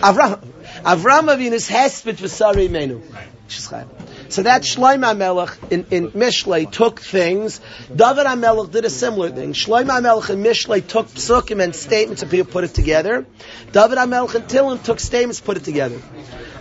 Avram, 0.00 0.44
Avram 0.82 1.34
Avinu's 1.34 1.68
Hesped 1.68 2.18
for 2.18 2.28
Sari 2.28 2.68
Menu. 2.68 3.00
So 3.48 4.42
that 4.42 4.62
Shloim 4.62 5.00
HaMelech 5.04 5.72
in, 5.72 5.86
in 5.90 6.10
Mishlei 6.10 6.70
took 6.70 7.00
things. 7.00 7.60
David 7.94 8.26
HaMelech 8.26 8.72
did 8.72 8.84
a 8.84 8.90
similar 8.90 9.30
thing. 9.30 9.52
Shloim 9.52 9.86
HaMelech 9.86 10.28
and 10.30 10.44
Mishlei 10.44 10.86
took 10.86 11.08
psukim 11.08 11.62
and 11.62 11.74
statements 11.74 12.22
and 12.22 12.30
people 12.30 12.50
put 12.50 12.64
it 12.64 12.74
together. 12.74 13.24
David 13.72 13.98
HaMelech 13.98 14.34
and 14.34 14.44
Tillim 14.44 14.82
took 14.82 15.00
statements, 15.00 15.40
put 15.40 15.56
it 15.56 15.64
together. 15.64 16.00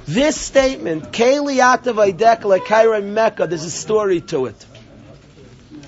This 0.06 0.40
statement, 0.40 1.12
Keliyata 1.14 1.94
Vaidekla 1.94 2.60
Kaira 2.60 3.02
Mecca, 3.02 3.48
there's 3.48 3.64
a 3.64 3.72
story 3.72 4.20
to 4.22 4.48
it. 4.48 4.66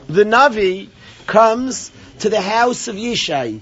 The 0.08 0.24
Navi 0.24 0.88
comes 1.28 1.92
to 2.20 2.30
the 2.30 2.40
house 2.40 2.88
of 2.88 2.96
Yishai. 2.96 3.62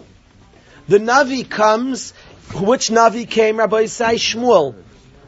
The 0.88 1.00
Navi 1.00 1.50
comes, 1.50 2.12
which 2.54 2.90
Navi 2.90 3.28
came, 3.28 3.58
Rabbi 3.58 3.86
Isai 3.86 4.16
Shmuel. 4.16 4.76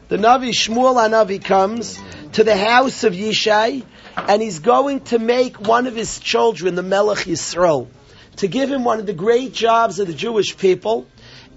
The 0.08 0.16
Navi, 0.16 0.50
Shmuel 0.50 0.94
Navi 1.10 1.42
comes 1.42 1.98
to 2.34 2.44
the 2.44 2.56
house 2.56 3.02
of 3.02 3.12
Yishai, 3.12 3.82
and 4.16 4.40
he's 4.40 4.60
going 4.60 5.00
to 5.00 5.18
make 5.18 5.58
one 5.58 5.88
of 5.88 5.96
his 5.96 6.20
children, 6.20 6.76
the 6.76 6.84
Melech 6.84 7.26
Yisrael, 7.26 7.88
to 8.36 8.46
give 8.46 8.70
him 8.70 8.84
one 8.84 9.00
of 9.00 9.06
the 9.06 9.12
great 9.12 9.52
jobs 9.52 9.98
of 9.98 10.06
the 10.06 10.14
Jewish 10.14 10.56
people, 10.56 11.08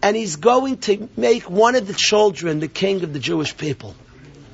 and 0.01 0.15
he's 0.15 0.37
going 0.37 0.77
to 0.77 1.09
make 1.17 1.49
one 1.49 1.75
of 1.75 1.87
the 1.87 1.93
children 1.93 2.59
the 2.59 2.67
king 2.67 3.03
of 3.03 3.13
the 3.13 3.19
Jewish 3.19 3.55
people. 3.57 3.95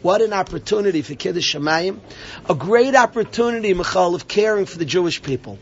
What 0.02 0.22
an 0.22 0.34
opportunity 0.34 1.02
for 1.02 1.16
Kiddush 1.16 1.56
Shemayim. 1.56 2.00
A 2.48 2.56
great 2.56 2.96
opportunity, 2.96 3.74
Michal, 3.74 4.14
of 4.14 4.28
caring 4.28 4.66
for 4.66 4.78
the 4.78 4.86
Jewish 4.86 5.22
people. 5.22 5.58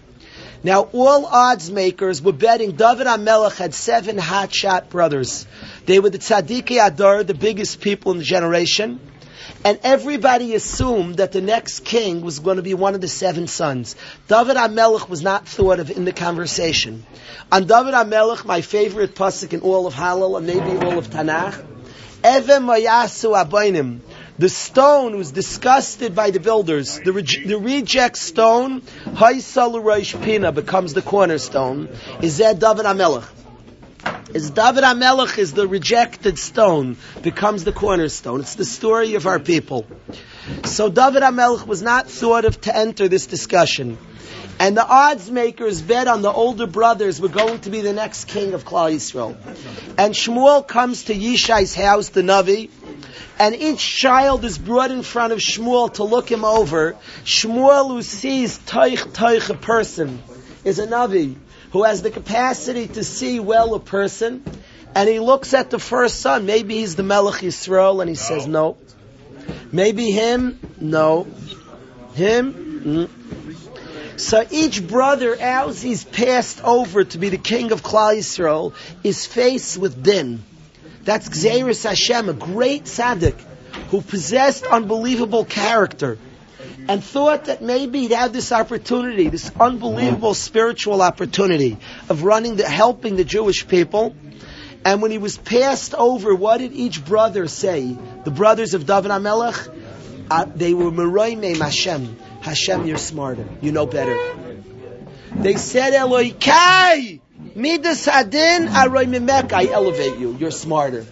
Now, 0.63 0.83
all 0.93 1.25
odds 1.25 1.69
makers 1.69 2.21
were 2.21 2.33
betting 2.33 2.71
David 2.75 3.07
HaMelech 3.07 3.57
had 3.57 3.73
seven 3.73 4.17
hotshot 4.17 4.89
brothers. 4.89 5.45
They 5.85 5.99
were 5.99 6.09
the 6.09 6.19
Tzaddikei 6.19 6.79
HaDor, 6.79 7.27
the 7.27 7.33
biggest 7.33 7.81
people 7.81 8.13
in 8.13 8.17
the 8.17 8.23
generation. 8.23 8.99
And 9.65 9.79
everybody 9.83 10.55
assumed 10.55 11.17
that 11.17 11.31
the 11.31 11.41
next 11.41 11.85
king 11.85 12.21
was 12.21 12.39
going 12.39 12.57
to 12.57 12.63
be 12.63 12.73
one 12.73 12.95
of 12.95 13.01
the 13.01 13.07
seven 13.07 13.47
sons. 13.47 13.95
David 14.27 14.57
HaMelech 14.57 15.07
was 15.07 15.21
not 15.21 15.47
thought 15.47 15.79
of 15.79 15.89
in 15.89 16.03
the 16.03 16.11
conversation. 16.11 17.05
On 17.49 17.65
David 17.65 17.93
HaMelech, 17.93 18.43
my 18.45 18.59
favorite 18.59 19.15
pasuk 19.15 19.53
in 19.53 19.61
all 19.61 19.87
of 19.87 19.93
Hallel 19.93 20.37
and 20.37 20.45
maybe 20.45 20.85
all 20.85 20.97
of 20.97 21.09
Tanakh, 21.09 21.65
Evem 22.23 22.65
Mayasu 22.65 23.41
Abainim. 23.41 24.01
The 24.37 24.49
stone 24.49 25.15
was 25.15 25.31
disgusted 25.31 26.15
by 26.15 26.31
the 26.31 26.39
builders. 26.39 26.99
The, 26.99 27.13
re- 27.13 27.45
the 27.45 27.57
reject 27.57 28.17
stone, 28.17 28.81
Haisal 28.81 29.81
Rosh 29.81 30.15
Pina, 30.15 30.51
becomes 30.51 30.93
the 30.93 31.01
cornerstone. 31.03 31.87
Is 32.21 32.39
that 32.39 32.59
David 32.59 32.85
HaMelech? 32.85 33.42
Is 34.33 34.49
David 34.49 34.83
HaMelech 34.83 35.37
is 35.37 35.53
the 35.53 35.67
rejected 35.67 36.39
stone, 36.39 36.97
becomes 37.21 37.63
the 37.63 37.71
cornerstone. 37.71 38.39
It's 38.39 38.55
the 38.55 38.65
story 38.65 39.15
of 39.15 39.27
our 39.27 39.39
people. 39.39 39.85
So 40.65 40.89
David 40.89 41.21
HaMelech 41.21 41.67
was 41.67 41.81
not 41.81 42.09
thought 42.09 42.45
of 42.45 42.59
to 42.61 42.75
enter 42.75 43.07
this 43.07 43.27
discussion. 43.27 43.97
And 44.59 44.77
the 44.77 44.85
odds 44.85 45.29
makers 45.29 45.81
bet 45.81 46.07
on 46.07 46.21
the 46.21 46.31
older 46.31 46.67
brothers 46.67 47.19
were 47.19 47.29
going 47.29 47.59
to 47.61 47.69
be 47.69 47.81
the 47.81 47.93
next 47.93 48.25
king 48.25 48.53
of 48.53 48.65
Klal 48.65 48.93
Yisrael. 48.93 49.35
And 49.97 50.13
Shmuel 50.13 50.67
comes 50.67 51.05
to 51.05 51.13
Yishai's 51.13 51.75
house, 51.75 52.09
the 52.09 52.21
Navi, 52.21 52.69
and 53.39 53.55
each 53.55 53.79
child 53.79 54.45
is 54.45 54.57
brought 54.57 54.91
in 54.91 55.01
front 55.01 55.33
of 55.33 55.39
Shmuel 55.39 55.93
to 55.95 56.03
look 56.03 56.31
him 56.31 56.45
over. 56.45 56.95
Shmuel, 57.23 57.89
who 57.89 58.01
sees 58.01 58.59
Toich 58.59 59.11
Toich 59.13 59.49
a 59.49 59.55
person, 59.55 60.21
is 60.63 60.79
a 60.79 60.87
Navi 60.87 61.35
who 61.73 61.83
has 61.83 62.03
the 62.03 62.11
capacity 62.11 62.87
to 62.87 63.03
see 63.03 63.39
well 63.39 63.73
a 63.73 63.79
person, 63.79 64.45
and 64.95 65.09
he 65.09 65.19
looks 65.19 65.55
at 65.55 65.71
the 65.71 65.79
first 65.79 66.21
son. 66.21 66.45
Maybe 66.45 66.75
he's 66.75 66.95
the 66.95 67.01
Melech 67.01 67.41
Yisrael, 67.41 67.99
and 67.99 68.07
he 68.07 68.15
says 68.15 68.45
no. 68.45 68.77
Maybe 69.71 70.11
him, 70.11 70.59
no. 70.79 71.25
Him, 72.13 73.09
mm. 73.09 74.19
so 74.19 74.45
each 74.51 74.87
brother, 74.87 75.35
as 75.35 75.81
he's 75.81 76.03
passed 76.03 76.63
over 76.63 77.03
to 77.03 77.17
be 77.17 77.29
the 77.29 77.39
king 77.39 77.71
of 77.71 77.81
Klal 77.81 78.17
Yisrael, 78.17 78.75
is 79.03 79.25
faced 79.25 79.79
with 79.79 80.03
din. 80.03 80.43
That's 81.05 81.27
Gzeris 81.27 81.83
Hashem, 81.89 82.29
a 82.29 82.33
great 82.33 82.83
tzaddik 82.83 83.39
who 83.89 84.01
possessed 84.01 84.67
unbelievable 84.67 85.43
character. 85.43 86.19
And 86.87 87.03
thought 87.03 87.45
that 87.45 87.61
maybe 87.61 88.01
he'd 88.01 88.11
have 88.11 88.33
this 88.33 88.51
opportunity, 88.51 89.29
this 89.29 89.51
unbelievable 89.59 90.33
spiritual 90.33 91.01
opportunity 91.01 91.77
of 92.09 92.23
running 92.23 92.57
the, 92.57 92.67
helping 92.67 93.15
the 93.15 93.23
Jewish 93.23 93.67
people. 93.67 94.15
And 94.85 95.01
when 95.01 95.11
he 95.11 95.17
was 95.17 95.37
passed 95.37 95.93
over, 95.93 96.35
what 96.35 96.57
did 96.57 96.73
each 96.73 97.05
brother 97.05 97.47
say? 97.47 97.97
The 98.25 98.31
brothers 98.31 98.73
of 98.73 98.85
David 98.85 99.11
HaMelech, 99.11 100.27
uh, 100.29 100.45
they 100.53 100.73
were 100.73 100.91
Meroimim 100.91 101.59
Hashem. 101.59 102.17
Hashem, 102.41 102.85
you're 102.85 102.97
smarter. 102.97 103.47
You 103.61 103.71
know 103.71 103.85
better. 103.85 104.17
They 105.35 105.55
said, 105.55 105.93
Eloikai, 105.93 107.21
midas 107.55 108.07
adin 108.07 108.67
aroy 108.67 109.05
mimek, 109.05 109.53
I 109.53 109.65
elevate 109.67 110.19
you. 110.19 110.35
You're 110.37 110.51
smarter. 110.51 111.05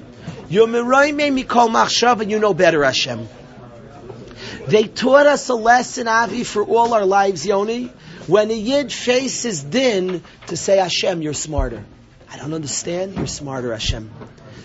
You're 0.50 0.68
Meroimim 0.68 1.42
mikol 1.42 1.70
machshav, 1.70 2.20
and 2.20 2.30
you 2.30 2.40
know 2.40 2.54
better, 2.54 2.84
Hashem. 2.84 3.28
They 4.68 4.84
taught 4.84 5.26
us 5.26 5.50
a 5.50 5.56
lesson, 5.56 6.08
Avi, 6.08 6.44
for 6.44 6.64
all 6.64 6.94
our 6.94 7.06
lives, 7.06 7.46
Yoni. 7.46 7.92
When 8.28 8.52
a 8.52 8.56
Yid 8.56 8.92
faces 8.92 9.64
din, 9.64 10.24
to 10.48 10.58
say, 10.58 10.78
Hashem, 10.78 11.22
you're 11.22 11.34
smarter. 11.34 11.84
I 12.30 12.38
don't 12.38 12.54
understand, 12.54 13.16
you're 13.16 13.28
smarter, 13.28 13.72
Hashem. 13.72 14.12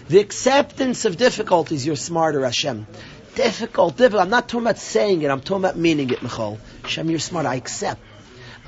The 0.09 0.21
acceptance 0.21 1.05
of 1.05 1.17
difficulties, 1.17 1.85
you're 1.87 1.97
smarter, 1.97 2.45
Hashem. 2.45 2.87
Difficult, 3.35 3.97
difficult. 3.97 4.23
I'm 4.23 4.31
not 4.31 4.49
talking 4.49 4.67
about 4.67 4.79
saying 4.79 5.23
it, 5.23 5.31
I'm 5.31 5.41
talking 5.41 5.65
about 5.65 5.77
meaning 5.77 6.11
it, 6.11 6.23
Michal. 6.23 6.59
Hashem, 6.83 7.11
you're 7.11 7.19
smart. 7.19 7.47
I 7.47 7.57
accept. 7.57 8.01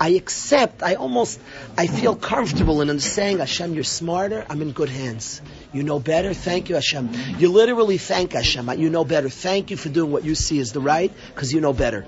I 0.00 0.10
accept. 0.10 0.82
I 0.82 0.94
almost, 0.94 1.40
I 1.76 1.86
feel 1.86 2.16
comfortable 2.16 2.80
in 2.80 3.00
saying, 3.00 3.38
Hashem, 3.38 3.74
you're 3.74 3.84
smarter. 3.84 4.44
I'm 4.48 4.62
in 4.62 4.72
good 4.72 4.88
hands. 4.88 5.40
You 5.72 5.82
know 5.82 6.00
better. 6.00 6.32
Thank 6.32 6.68
you, 6.68 6.76
Hashem. 6.76 7.10
You 7.38 7.50
literally 7.50 7.98
thank 7.98 8.32
Hashem. 8.32 8.70
You 8.78 8.90
know 8.90 9.04
better. 9.04 9.28
Thank 9.28 9.70
you 9.70 9.76
for 9.76 9.88
doing 9.88 10.10
what 10.10 10.24
you 10.24 10.34
see 10.34 10.58
is 10.58 10.72
the 10.72 10.80
right, 10.80 11.12
because 11.34 11.52
you 11.52 11.60
know 11.60 11.72
better. 11.72 12.06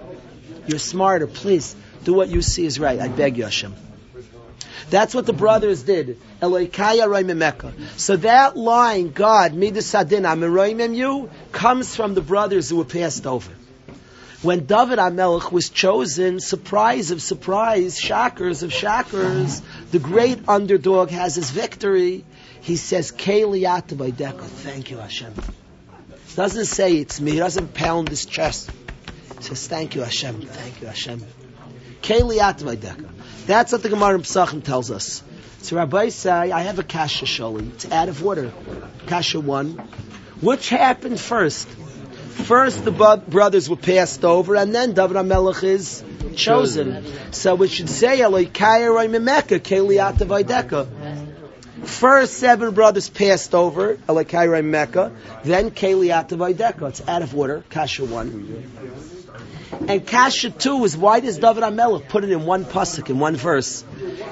You're 0.66 0.78
smarter. 0.78 1.26
Please 1.26 1.76
do 2.04 2.14
what 2.14 2.28
you 2.28 2.42
see 2.42 2.64
is 2.64 2.78
right. 2.78 2.98
I 2.98 3.08
beg 3.08 3.36
you, 3.36 3.44
Hashem. 3.44 3.74
That's 4.88 5.14
what 5.14 5.26
the 5.26 5.32
brothers 5.32 5.82
did. 5.82 6.18
So 6.40 8.16
that 8.16 8.56
line, 8.56 9.10
God, 9.10 9.52
midasadin, 9.52 10.24
I'm 10.26 10.94
you, 10.94 11.30
comes 11.52 11.94
from 11.94 12.14
the 12.14 12.22
brothers 12.22 12.70
who 12.70 12.76
were 12.76 12.84
passed 12.84 13.26
over. 13.26 13.52
When 14.42 14.64
David 14.64 14.98
HaMelech 14.98 15.52
was 15.52 15.68
chosen, 15.68 16.40
surprise 16.40 17.10
of 17.10 17.20
surprise, 17.20 17.98
shockers 17.98 18.62
of 18.62 18.72
shockers, 18.72 19.60
the 19.90 19.98
great 19.98 20.48
underdog 20.48 21.10
has 21.10 21.34
his 21.36 21.50
victory. 21.50 22.24
He 22.62 22.76
says, 22.76 23.10
thank 23.10 23.56
you 24.90 24.98
Hashem. 24.98 25.34
Doesn't 26.36 26.66
say 26.66 26.96
it's 26.96 27.20
me, 27.20 27.32
he 27.32 27.38
doesn't 27.38 27.74
pound 27.74 28.08
his 28.08 28.24
chest. 28.26 28.70
He 29.38 29.44
says, 29.44 29.66
thank 29.66 29.94
you 29.94 30.02
Hashem, 30.02 30.42
thank 30.42 30.80
you 30.80 30.86
Hashem. 30.86 31.24
That's 32.02 33.72
what 33.72 33.82
the 33.82 33.88
Gemara 33.88 34.14
in 34.14 34.22
Pesachim 34.22 34.62
tells 34.62 34.90
us. 34.90 35.22
So 35.62 35.76
Rabbi 35.76 36.08
say, 36.08 36.30
I 36.30 36.62
have 36.62 36.78
a 36.78 36.82
kasha 36.82 37.26
sholi. 37.26 37.70
It's 37.74 37.90
out 37.90 38.08
of 38.08 38.22
water. 38.22 38.52
Kasha 39.06 39.40
one. 39.40 39.72
Which 40.40 40.70
happened 40.70 41.20
first? 41.20 41.68
First, 41.68 42.84
the 42.84 42.90
brothers 43.28 43.68
were 43.68 43.76
passed 43.76 44.24
over, 44.24 44.56
and 44.56 44.74
then 44.74 44.94
David 44.94 45.16
HaMelech 45.18 45.62
is 45.62 46.02
chosen. 46.34 47.04
So 47.32 47.54
we 47.54 47.68
should 47.68 47.90
say, 47.90 48.22
First, 51.82 52.34
seven 52.34 52.74
brothers 52.74 53.08
passed 53.08 53.54
over, 53.54 53.94
Elakaira 53.96 54.64
Mecca, 54.64 55.12
then 55.44 55.70
Keliata 55.70 56.36
Vaideka. 56.36 56.88
It's 56.88 57.06
out 57.08 57.22
of 57.22 57.34
order, 57.34 57.64
Kasha 57.70 58.04
1. 58.04 58.90
And 59.88 60.06
Kasha 60.06 60.50
2 60.50 60.84
is 60.84 60.96
why 60.96 61.20
does 61.20 61.38
David 61.38 61.62
HaMelech 61.62 62.08
put 62.08 62.24
it 62.24 62.30
in 62.30 62.44
one 62.44 62.64
pasuk, 62.64 63.08
in 63.08 63.18
one 63.18 63.36
verse? 63.36 63.84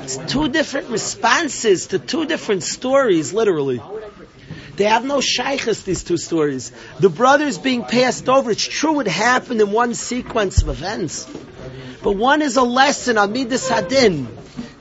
It's 0.03 0.16
two 0.16 0.49
different 0.49 0.90
responses 0.90 1.88
to 1.88 1.99
two 1.99 2.26
different 2.26 2.62
stories, 2.62 3.32
literally. 3.32 3.80
They 4.76 4.84
have 4.84 5.05
no 5.05 5.20
shaykhs, 5.20 5.82
these 5.82 6.05
two 6.05 6.16
stories. 6.18 6.70
The 7.01 7.09
brothers 7.09 7.59
being 7.59 7.82
passed 7.82 8.28
over, 8.28 8.51
it's 8.53 8.66
true 8.66 9.01
it 9.01 9.09
happened 9.09 9.61
in 9.61 9.72
one 9.72 9.94
sequence 9.94 10.62
of 10.62 10.68
events. 10.68 11.26
But 12.03 12.12
one 12.12 12.42
is 12.42 12.57
a 12.57 12.62
lesson 12.62 13.18
on 13.18 13.32
Midas 13.32 13.68
Hadin. 13.68 14.28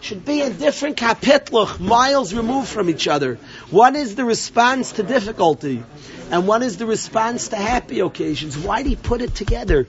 Should 0.07 0.23
be 0.23 0.41
in 0.41 0.55
different 0.55 0.95
kapitluch, 0.95 1.81
miles 1.81 2.33
removed 2.33 2.69
from 2.69 2.89
each 2.89 3.09
other. 3.09 3.37
One 3.71 3.97
is 3.97 4.15
the 4.15 4.23
response 4.23 4.93
to 4.93 5.03
difficulty, 5.03 5.83
and 6.31 6.47
one 6.47 6.63
is 6.63 6.77
the 6.77 6.85
response 6.85 7.49
to 7.49 7.57
happy 7.57 7.99
occasions. 7.99 8.57
Why 8.57 8.83
did 8.83 8.87
he 8.87 8.95
put 8.95 9.21
it 9.21 9.35
together? 9.35 9.85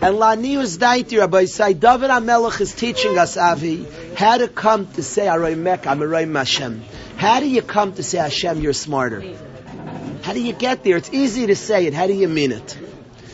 And 0.00 0.18
La 0.18 0.36
Lanius 0.36 0.78
Daiti 0.78 1.18
Rabbi 1.18 1.44
say 1.44 1.74
David 1.74 2.08
HaMelech 2.08 2.58
is 2.62 2.72
teaching 2.72 3.18
us, 3.18 3.36
Avi, 3.36 3.86
how 4.16 4.38
to 4.38 4.48
come 4.48 4.90
to 4.92 5.02
say 5.02 5.28
Aroy 5.28 5.54
Mek, 5.54 5.86
Aroy 5.86 6.26
Hashem. 6.26 6.82
How 7.18 7.40
do 7.40 7.46
you 7.46 7.60
come 7.60 7.92
to 7.92 8.02
say 8.02 8.16
Hashem, 8.16 8.62
you're 8.62 8.72
smarter? 8.72 9.22
How 10.22 10.32
do 10.32 10.40
you 10.40 10.54
get 10.54 10.82
there? 10.82 10.96
It's 10.96 11.12
easy 11.12 11.48
to 11.48 11.56
say 11.56 11.84
it. 11.84 11.92
How 11.92 12.06
do 12.06 12.14
you 12.14 12.26
mean 12.26 12.52
it? 12.52 12.78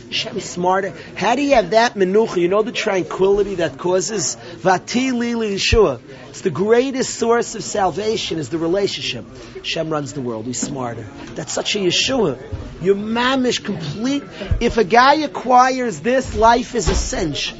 Hashem 0.07 0.37
is 0.37 0.45
smarter. 0.45 0.93
How 1.15 1.35
do 1.35 1.41
you 1.41 1.55
have 1.55 1.71
that 1.71 1.95
menucha? 1.95 2.37
You 2.37 2.47
know 2.47 2.61
the 2.61 2.71
tranquility 2.71 3.55
that 3.55 3.77
causes 3.77 4.37
vati 4.67 5.11
lili 5.11 5.55
Yeshua. 5.55 6.01
It's 6.29 6.41
the 6.41 6.49
greatest 6.49 7.15
source 7.15 7.55
of 7.55 7.63
salvation 7.63 8.37
is 8.37 8.49
the 8.49 8.57
relationship. 8.57 9.23
Shem 9.63 9.89
runs 9.89 10.11
the 10.11 10.19
world. 10.19 10.45
He's 10.45 10.59
smarter. 10.59 11.07
That's 11.35 11.53
such 11.53 11.77
a 11.77 11.79
Yeshua. 11.79 12.37
Your 12.81 12.95
mamish 12.95 13.63
complete. 13.63 14.23
If 14.59 14.77
a 14.77 14.83
guy 14.83 15.15
acquires 15.29 16.01
this, 16.01 16.35
life 16.35 16.75
is 16.75 16.89
a 16.89 16.95
cinch. 16.95 17.55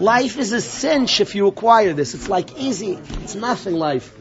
Life 0.00 0.36
is 0.38 0.52
a 0.52 0.60
cinch 0.60 1.20
if 1.20 1.36
you 1.36 1.46
acquire 1.46 1.92
this. 1.92 2.14
It's 2.14 2.28
like 2.28 2.58
easy. 2.58 2.98
It's 3.22 3.36
nothing 3.36 3.74
life. 3.74 4.17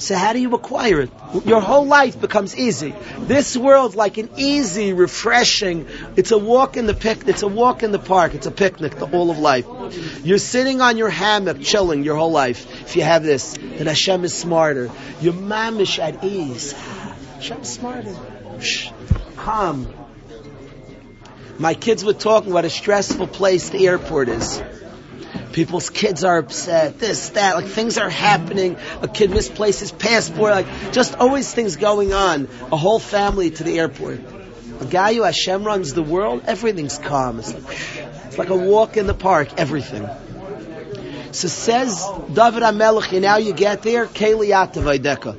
So 0.00 0.14
how 0.14 0.32
do 0.32 0.38
you 0.38 0.54
acquire 0.54 1.02
it? 1.02 1.10
Your 1.44 1.60
whole 1.60 1.84
life 1.84 2.18
becomes 2.18 2.56
easy. 2.56 2.94
This 3.18 3.54
world, 3.54 3.94
like 3.94 4.16
an 4.16 4.30
easy, 4.38 4.94
refreshing. 4.94 5.86
It's 6.16 6.30
a 6.30 6.38
walk 6.38 6.78
in 6.78 6.86
the 6.86 6.94
pic. 6.94 7.28
It's 7.28 7.42
a 7.42 7.48
walk 7.48 7.82
in 7.82 7.92
the 7.92 7.98
park. 7.98 8.34
It's 8.34 8.46
a 8.46 8.50
picnic. 8.50 8.96
The 8.96 9.04
all 9.04 9.30
of 9.30 9.38
life. 9.38 9.66
You're 10.24 10.38
sitting 10.38 10.80
on 10.80 10.96
your 10.96 11.10
hammock, 11.10 11.60
chilling 11.60 12.02
your 12.02 12.16
whole 12.16 12.32
life. 12.32 12.80
If 12.80 12.96
you 12.96 13.02
have 13.02 13.22
this, 13.22 13.58
then 13.58 13.86
Hashem 13.86 14.24
is 14.24 14.32
smarter. 14.32 14.90
You're 15.20 15.34
mamish 15.34 15.98
at 15.98 16.24
ease. 16.24 16.72
Hashem's 16.72 17.68
smarter. 17.68 18.16
Shh. 18.58 18.90
Calm. 19.36 19.92
My 21.58 21.74
kids 21.74 22.06
were 22.06 22.14
talking 22.14 22.52
about 22.52 22.64
a 22.64 22.70
stressful 22.70 23.26
place 23.26 23.68
the 23.68 23.86
airport 23.86 24.30
is. 24.30 24.62
People's 25.52 25.90
kids 25.90 26.22
are 26.22 26.38
upset, 26.38 26.98
this, 26.98 27.30
that, 27.30 27.56
like 27.56 27.66
things 27.66 27.98
are 27.98 28.08
happening. 28.08 28.76
A 29.02 29.08
kid 29.08 29.30
misplaced 29.30 29.80
his 29.80 29.90
passport, 29.90 30.52
like 30.52 30.92
just 30.92 31.16
always 31.16 31.52
things 31.52 31.76
going 31.76 32.12
on. 32.12 32.48
A 32.70 32.76
whole 32.76 33.00
family 33.00 33.50
to 33.50 33.64
the 33.64 33.78
airport. 33.78 34.20
A 34.80 34.86
guy 34.86 35.14
who 35.14 35.22
Hashem 35.22 35.64
runs 35.64 35.92
the 35.92 36.02
world, 36.02 36.44
everything's 36.46 36.98
calm. 36.98 37.38
It's 37.38 37.52
like, 37.52 37.78
it's 38.26 38.38
like 38.38 38.48
a 38.50 38.56
walk 38.56 38.96
in 38.96 39.06
the 39.06 39.14
park, 39.14 39.48
everything. 39.58 40.08
So 41.32 41.48
says 41.48 42.04
David 42.28 42.62
HaMelech, 42.62 43.20
now 43.20 43.36
you 43.36 43.52
get 43.52 43.82
there, 43.82 44.06
Keliyata 44.06 44.82
Vaideka. 44.82 45.38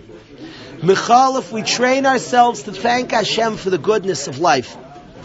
Michal, 0.84 1.38
if 1.38 1.52
we 1.52 1.64
train 1.64 2.06
ourselves 2.06 2.64
to 2.64 2.72
thank 2.72 3.12
Hashem 3.12 3.58
for 3.58 3.70
the 3.70 3.78
goodness 3.78 4.28
of 4.28 4.40
life, 4.40 4.76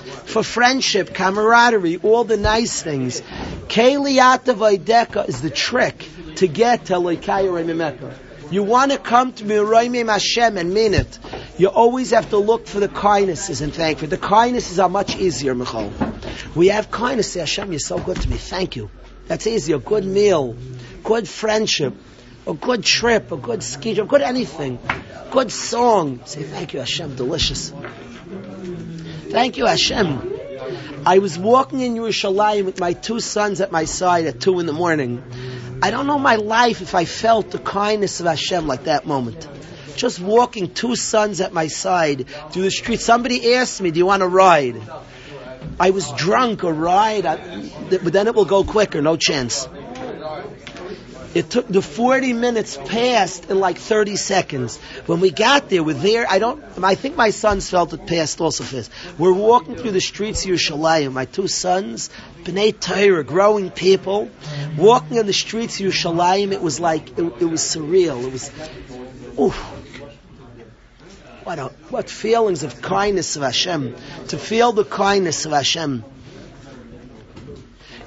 for 0.07 0.43
friendship, 0.43 1.15
camaraderie, 1.15 1.99
all 2.03 2.25
the 2.25 2.37
nice 2.37 2.83
things. 2.83 3.21
Keliyata 3.69 4.55
Vaideka 4.55 5.29
is 5.29 5.43
the 5.43 5.51
trick 5.51 6.09
to 6.37 6.47
get 6.47 6.87
to 6.87 6.95
Loikaya 6.95 8.15
You 8.51 8.63
want 8.63 8.93
to 8.93 8.99
come 8.99 9.33
to 9.35 9.45
Miroimim 9.45 10.11
Hashem 10.11 10.57
and 10.57 10.73
mean 10.73 10.95
it. 10.95 11.19
You 11.59 11.69
always 11.69 12.11
have 12.11 12.31
to 12.31 12.39
look 12.39 12.67
for 12.67 12.81
the 12.81 12.89
kindnesses 12.89 13.63
and 13.63 13.73
thank 13.73 13.99
for. 13.99 14.07
The 14.07 14.19
kindnesses 14.19 14.79
are 14.79 14.89
much 14.89 15.17
easier, 15.17 15.55
Michal. 15.55 15.93
We 16.55 16.69
have 16.69 16.91
kindness. 16.91 17.33
Say, 17.33 17.41
Hashem, 17.41 17.73
you're 17.73 17.79
so 17.79 17.99
good 17.99 18.21
to 18.21 18.29
me. 18.29 18.37
Thank 18.37 18.77
you. 18.77 18.91
That's 19.27 19.47
easy. 19.47 19.73
A 19.73 19.79
good 19.79 20.05
meal, 20.05 20.57
good 21.03 21.29
friendship, 21.29 21.95
a 22.47 22.55
good 22.55 22.85
trip, 22.85 23.33
a 23.33 23.37
good 23.37 23.63
ski 23.63 23.95
trip, 23.95 24.07
good 24.07 24.23
anything, 24.23 24.79
good 25.31 25.51
song. 25.51 26.21
Say, 26.27 26.43
thank 26.43 26.75
you, 26.75 26.81
Hashem. 26.81 27.17
Delicious. 27.17 27.73
Thank 29.37 29.59
you, 29.59 29.67
Hashem. 29.67 30.33
I 31.05 31.19
was 31.19 31.39
walking 31.39 31.81
in 31.81 31.95
Yerushalayim 31.95 32.65
with 32.65 32.81
my 32.81 32.95
two 32.95 33.21
sons 33.21 33.61
at 33.61 33.71
my 33.71 33.85
side 33.85 34.25
at 34.25 34.41
two 34.41 34.61
in 34.61 34.65
the 34.65 34.73
morning. 34.73 35.23
I 35.83 35.91
don't 35.91 36.07
know 36.07 36.19
my 36.19 36.37
life 36.37 36.81
if 36.81 36.95
I 36.95 37.05
felt 37.05 37.51
the 37.51 37.59
kindness 37.59 38.19
of 38.21 38.25
Hashem 38.25 38.67
like 38.67 38.85
that 38.85 39.07
moment. 39.07 39.47
Just 39.95 40.21
walking 40.21 40.73
two 40.73 40.97
sons 40.97 41.43
at 41.43 41.53
my 41.53 41.67
side 41.67 42.27
through 42.51 42.63
the 42.63 42.71
street. 42.71 43.01
Somebody 43.01 43.57
asked 43.57 43.83
me, 43.83 43.91
do 43.91 43.99
you 43.99 44.07
want 44.07 44.23
to 44.23 44.27
ride? 44.27 44.81
I 45.79 45.91
was 45.91 46.11
drunk, 46.13 46.63
a 46.63 46.73
ride, 46.73 47.27
I, 47.27 47.37
but 47.91 48.15
then 48.15 48.29
it 48.29 48.35
will 48.35 48.47
go 48.47 48.65
quicker, 48.65 49.03
no 49.03 49.19
chance. 49.19 49.69
It 51.37 51.51
took 51.51 51.69
the 51.69 51.83
40 51.83 52.33
minutes 52.33 52.79
passed 52.87 53.51
in 53.51 53.61
like 53.61 53.77
30 53.77 54.17
seconds. 54.17 54.79
When 55.05 55.21
we 55.21 55.31
got 55.31 55.69
there, 55.69 55.85
we're 55.85 55.93
there. 55.93 56.25
I 56.27 56.39
don't. 56.39 56.65
I 56.83 56.95
think 56.95 57.15
my 57.15 57.29
sons 57.29 57.69
felt 57.69 57.93
it 57.93 58.07
passed 58.07 58.41
also 58.41 58.65
fast. 58.65 58.91
We're 59.19 59.35
walking 59.35 59.77
through 59.77 59.91
the 59.91 60.01
streets 60.01 60.47
of 60.47 60.53
Yerushalayim. 60.53 61.13
My 61.13 61.27
two 61.27 61.47
sons, 61.47 62.09
Bnei 62.45 62.81
Torah, 62.81 63.23
growing 63.23 63.71
people, 63.71 64.31
walking 64.79 65.19
on 65.19 65.27
the 65.27 65.35
streets 65.35 65.79
of 65.79 65.85
Yerushalayim. 65.85 66.53
It 66.53 66.63
was 66.63 66.81
like 66.81 67.19
it, 67.19 67.25
it 67.43 67.45
was 67.45 67.61
surreal. 67.61 68.25
It 68.25 68.33
was, 68.33 68.51
oof. 69.39 69.57
What 71.45 71.59
a, 71.59 71.65
what 71.91 72.09
feelings 72.09 72.63
of 72.63 72.81
kindness 72.81 73.37
of 73.37 73.43
Hashem 73.43 73.95
to 74.29 74.39
feel 74.39 74.73
the 74.73 74.87
kindness 74.87 75.45
of 75.45 75.53
Hashem. 75.53 76.03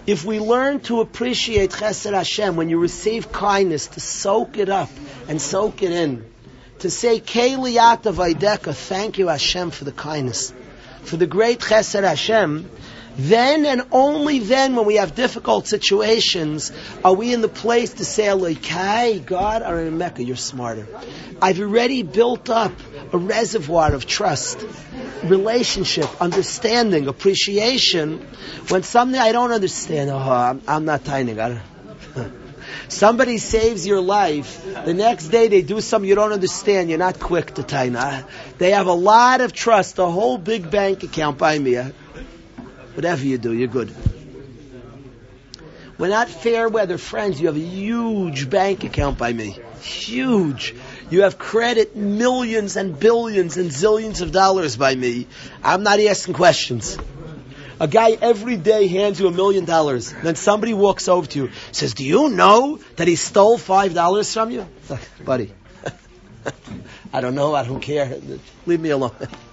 If 0.09 0.25
we 0.25 0.39
learn 0.39 0.79
to 0.89 1.01
appreciate 1.01 1.69
Chesed 1.69 2.13
Hashem, 2.15 2.55
when 2.55 2.67
you 2.67 2.79
receive 2.79 3.31
kindness, 3.31 3.85
to 3.89 3.99
soak 3.99 4.57
it 4.57 4.67
up 4.67 4.89
and 5.27 5.39
soak 5.39 5.83
it 5.83 5.91
in, 5.91 6.25
to 6.79 6.89
say, 6.89 7.19
Keliyata 7.19 8.11
Vaideka, 8.11 8.73
thank 8.73 9.19
you 9.19 9.27
Hashem 9.27 9.69
for 9.69 9.83
the 9.83 9.91
kindness, 9.91 10.51
for 11.03 11.15
the 11.15 11.27
great 11.27 11.59
Chesed 11.59 12.01
Hashem, 12.01 12.71
then 13.19 13.65
and 13.65 13.83
only 13.91 14.39
then, 14.39 14.75
when 14.75 14.85
we 14.85 14.95
have 14.95 15.13
difficult 15.13 15.67
situations, 15.67 16.71
are 17.03 17.13
we 17.13 17.33
in 17.33 17.41
the 17.41 17.49
place 17.49 17.95
to 17.95 18.05
say, 18.05 18.29
Kai, 18.55 19.17
God, 19.17 19.61
or 19.61 19.79
in 19.81 19.97
Mecca, 19.97 20.23
you're 20.23 20.37
smarter. 20.37 20.87
I've 21.41 21.59
already 21.59 22.03
built 22.03 22.49
up 22.49 22.71
a 23.11 23.17
reservoir 23.17 23.93
of 23.93 24.05
trust, 24.05 24.65
relationship, 25.23 26.21
understanding, 26.21 27.07
appreciation. 27.07 28.19
When 28.69 28.83
something 28.83 29.19
I 29.19 29.33
don't 29.33 29.51
understand, 29.51 30.09
oh, 30.09 30.17
I'm, 30.17 30.61
I'm 30.65 30.85
not 30.85 31.03
tiny. 31.03 31.35
Somebody 32.87 33.37
saves 33.37 33.85
your 33.85 34.01
life. 34.01 34.63
The 34.85 34.93
next 34.93 35.27
day 35.27 35.47
they 35.47 35.61
do 35.61 35.81
something 35.81 36.07
you 36.07 36.15
don't 36.15 36.31
understand. 36.31 36.89
You're 36.89 36.99
not 36.99 37.19
quick 37.19 37.53
to 37.55 37.63
taina. 37.63 38.25
They 38.57 38.71
have 38.71 38.87
a 38.87 38.93
lot 38.93 39.41
of 39.41 39.53
trust, 39.53 39.99
a 39.99 40.05
whole 40.05 40.37
big 40.37 40.71
bank 40.71 41.03
account 41.03 41.37
by 41.37 41.59
me. 41.59 41.77
Whatever 42.99 43.23
you 43.23 43.37
do, 43.37 43.53
you're 43.53 43.69
good. 43.69 43.95
We're 45.97 46.09
not 46.09 46.27
fair 46.27 46.67
weather 46.67 46.97
friends. 46.97 47.39
You 47.39 47.47
have 47.47 47.55
a 47.55 47.61
huge 47.61 48.49
bank 48.49 48.83
account 48.83 49.17
by 49.17 49.31
me. 49.31 49.57
Huge. 49.79 50.75
You 51.09 51.21
have 51.21 51.37
credit 51.37 51.95
millions 51.95 52.75
and 52.75 52.99
billions 52.99 53.55
and 53.55 53.71
zillions 53.71 54.19
of 54.19 54.33
dollars 54.33 54.75
by 54.75 54.93
me. 54.95 55.27
I'm 55.63 55.83
not 55.83 56.01
asking 56.01 56.33
questions. 56.33 56.97
A 57.79 57.87
guy 57.87 58.17
every 58.21 58.57
day 58.57 58.87
hands 58.87 59.17
you 59.21 59.29
a 59.29 59.31
million 59.31 59.63
dollars. 59.63 60.11
Then 60.11 60.35
somebody 60.35 60.73
walks 60.73 61.07
over 61.07 61.25
to 61.25 61.43
you, 61.43 61.51
says, 61.71 61.93
Do 61.93 62.03
you 62.03 62.27
know 62.27 62.81
that 62.97 63.07
he 63.07 63.15
stole 63.15 63.57
five 63.57 63.93
dollars 63.93 64.33
from 64.33 64.51
you? 64.51 64.67
Buddy, 65.23 65.53
I 67.13 67.21
don't 67.21 67.35
know, 67.35 67.55
I 67.55 67.63
don't 67.63 67.79
care. 67.79 68.19
Leave 68.65 68.81
me 68.81 68.89
alone. 68.89 69.15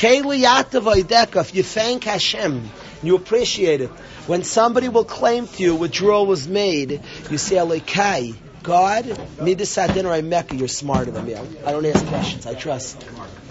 If 0.00 1.54
you 1.54 1.62
thank 1.62 2.04
Hashem, 2.04 2.70
you 3.02 3.16
appreciate 3.16 3.80
it. 3.80 3.90
When 4.28 4.44
somebody 4.44 4.88
will 4.88 5.04
claim 5.04 5.48
to 5.48 5.62
you 5.62 5.74
withdrawal 5.74 6.26
was 6.26 6.46
made, 6.46 7.00
you 7.30 7.38
say, 7.38 7.56
Alekai, 7.56 8.36
God, 8.62 9.04
this 9.04 9.74
dinner 9.74 10.12
I 10.12 10.20
Mecca, 10.20 10.54
you're 10.54 10.68
smarter 10.68 11.10
than 11.10 11.26
me. 11.26 11.34
I 11.34 11.72
don't 11.72 11.84
ask 11.86 12.06
questions. 12.06 12.46
I 12.46 12.54
trust. 12.54 13.04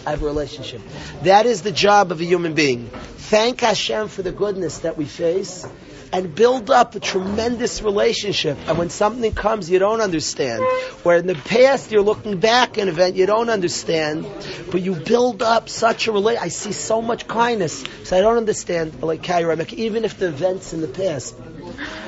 I 0.06 0.12
have 0.12 0.22
a 0.22 0.26
relationship. 0.26 0.82
That 1.24 1.45
is 1.45 1.64
the 1.64 1.72
job 1.74 2.12
of 2.14 2.22
a 2.22 2.24
human 2.24 2.54
being. 2.54 2.88
Thank 3.18 3.60
Hashem 3.60 4.08
for 4.08 4.22
the 4.22 4.32
goodness 4.32 4.80
that 4.80 4.95
we 4.95 5.04
face 5.04 5.66
and 6.12 6.34
build 6.34 6.70
up 6.70 6.95
a 6.95 6.99
tremendous 6.99 7.82
relationship. 7.82 8.58
And 8.68 8.78
when 8.78 8.89
something 8.89 9.34
comes 9.34 9.70
you 9.70 9.80
don't 9.80 10.01
understand, 10.01 10.64
where 11.03 11.18
in 11.18 11.28
the 11.28 11.36
past 11.36 11.91
you're 11.91 12.01
looking 12.01 12.39
back 12.39 12.78
an 12.78 12.88
event 12.88 13.16
you 13.16 13.26
don't 13.26 13.49
understand, 13.49 14.26
but 14.72 14.82
you 14.82 14.95
build 14.95 15.41
up 15.41 15.70
such 15.70 16.08
a 16.08 16.12
relation. 16.12 16.43
I 16.43 16.49
see 16.49 16.72
so 16.72 17.01
much 17.01 17.28
kindness, 17.28 17.84
so 18.03 18.18
I 18.18 18.22
don't 18.22 18.38
understand, 18.38 19.01
like 19.01 19.22
Kairamek, 19.24 19.74
even 19.74 20.05
if 20.05 20.18
the 20.18 20.28
events 20.28 20.74
in 20.74 20.82
the 20.82 20.88
past. 20.88 21.36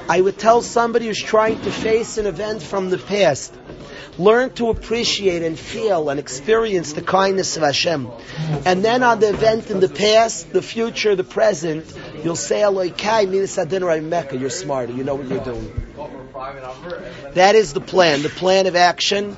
I 0.07 0.21
would 0.21 0.39
tell 0.39 0.61
somebody 0.61 1.07
who's 1.07 1.21
trying 1.21 1.61
to 1.61 1.71
face 1.71 2.17
an 2.17 2.25
event 2.25 2.63
from 2.63 2.89
the 2.89 2.97
past, 2.97 3.53
learn 4.19 4.51
to 4.51 4.69
appreciate 4.69 5.41
and 5.41 5.57
feel 5.57 6.09
and 6.09 6.19
experience 6.19 6.93
the 6.93 7.01
kindness 7.01 7.57
of 7.57 7.63
Hashem. 7.63 8.09
And 8.65 8.83
then 8.83 9.01
on 9.01 9.19
the 9.19 9.29
event 9.29 9.71
in 9.71 9.79
the 9.79 9.89
past, 9.89 10.51
the 10.51 10.61
future, 10.61 11.15
the 11.15 11.23
present, 11.23 11.85
you'll 12.23 12.35
say, 12.35 12.59
Eloikai, 12.61 13.29
Minas 13.29 13.57
Mecca, 14.03 14.37
you're 14.37 14.49
smarter, 14.49 14.93
you 14.93 15.03
know 15.03 15.15
what 15.15 15.27
you're 15.27 15.43
doing. 15.43 15.88
That 17.33 17.55
is 17.55 17.73
the 17.73 17.81
plan, 17.81 18.21
the 18.21 18.29
plan 18.29 18.67
of 18.67 18.75
action. 18.75 19.35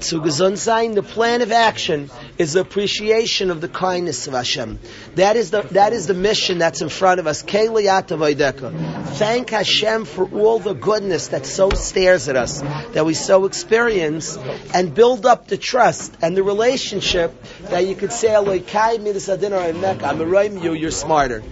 Zu 0.00 0.20
gesund 0.20 0.58
sein, 0.58 0.94
the 0.94 1.02
plan 1.02 1.42
of 1.42 1.50
action 1.50 2.10
is 2.38 2.52
the 2.52 2.60
appreciation 2.60 3.50
of 3.50 3.60
the 3.60 3.68
kindness 3.68 4.26
of 4.26 4.34
Hashem. 4.34 4.78
That 5.16 5.36
is 5.36 5.50
the, 5.50 5.62
that 5.72 5.92
is 5.92 6.06
the 6.06 6.14
mission 6.14 6.58
that's 6.58 6.82
in 6.82 6.88
front 6.88 7.20
of 7.20 7.26
us. 7.26 7.42
Thank 7.42 9.50
Hashem 9.50 10.04
for 10.04 10.28
all 10.30 10.58
the 10.58 10.74
goodness 10.74 11.28
that 11.28 11.46
so 11.46 11.70
stares 11.70 12.28
at 12.28 12.36
us, 12.36 12.60
that 12.92 13.04
we 13.04 13.14
so 13.14 13.44
experience, 13.44 14.36
and 14.72 14.94
build 14.94 15.26
up 15.26 15.48
the 15.48 15.56
trust 15.56 16.16
and 16.22 16.36
the 16.36 16.42
relationship 16.42 17.32
that 17.62 17.86
you 17.86 17.96
could 17.96 18.12
say, 18.12 18.34
I'm 18.34 18.44
you, 20.62 20.74
you're 20.74 20.90
smarter. 20.90 21.42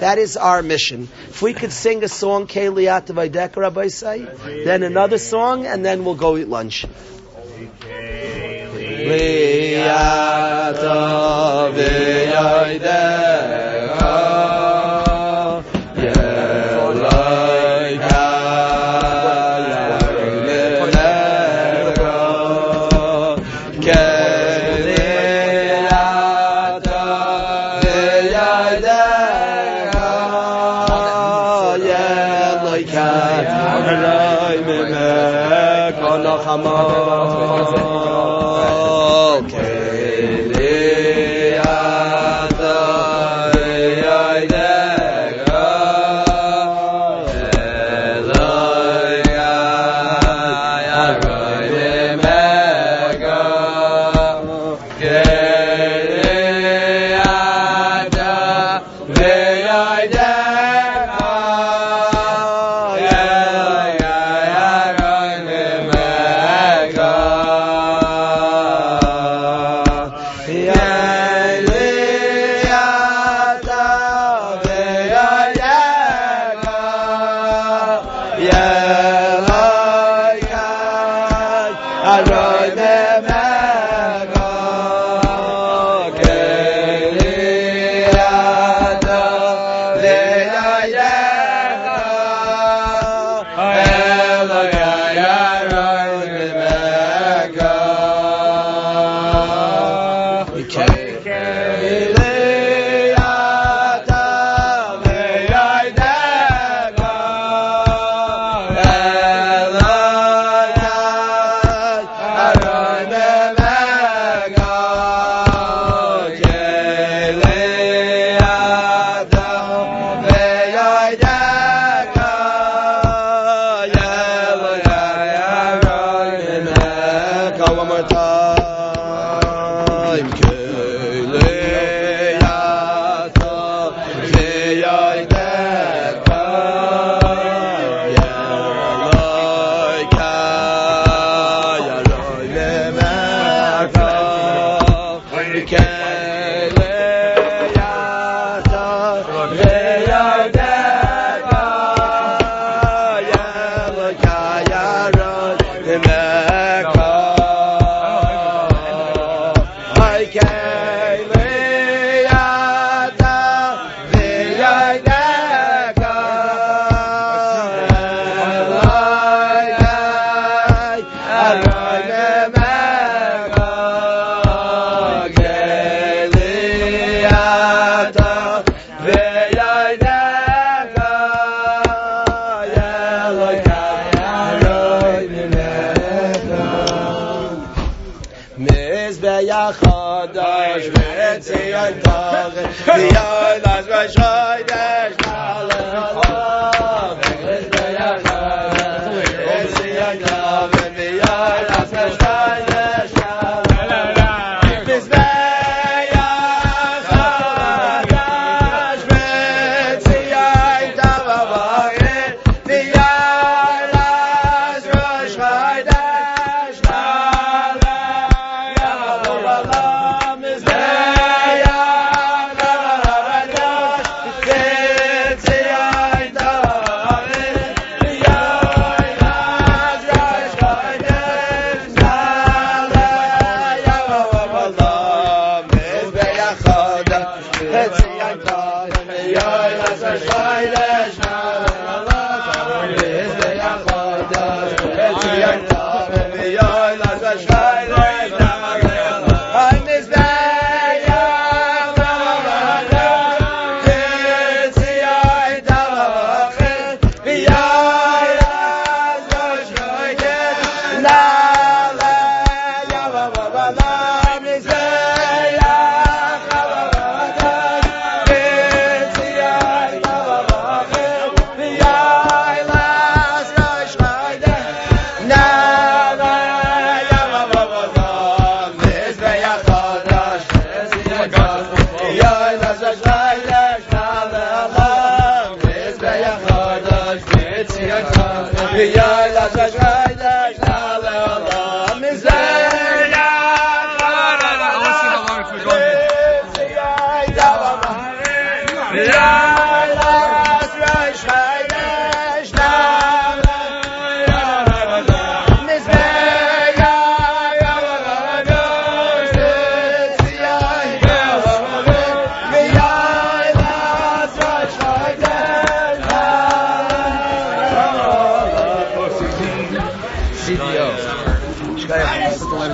That 0.00 0.18
is 0.18 0.36
our 0.36 0.62
mission. 0.62 1.08
If 1.28 1.40
we 1.40 1.54
could 1.54 1.72
sing 1.72 2.04
a 2.04 2.08
song, 2.08 2.46
Keliyat 2.46 3.06
Vaideka, 3.06 3.72
rabbis 3.76 3.94
say? 3.94 4.24
Then 4.64 4.82
another 4.82 5.18
song, 5.18 5.66
and 5.66 5.84
then 5.84 6.04
we'll 6.04 6.14
go 6.14 6.36
eat 6.36 6.48
lunch. 6.48 6.84
Okay. 7.84 8.16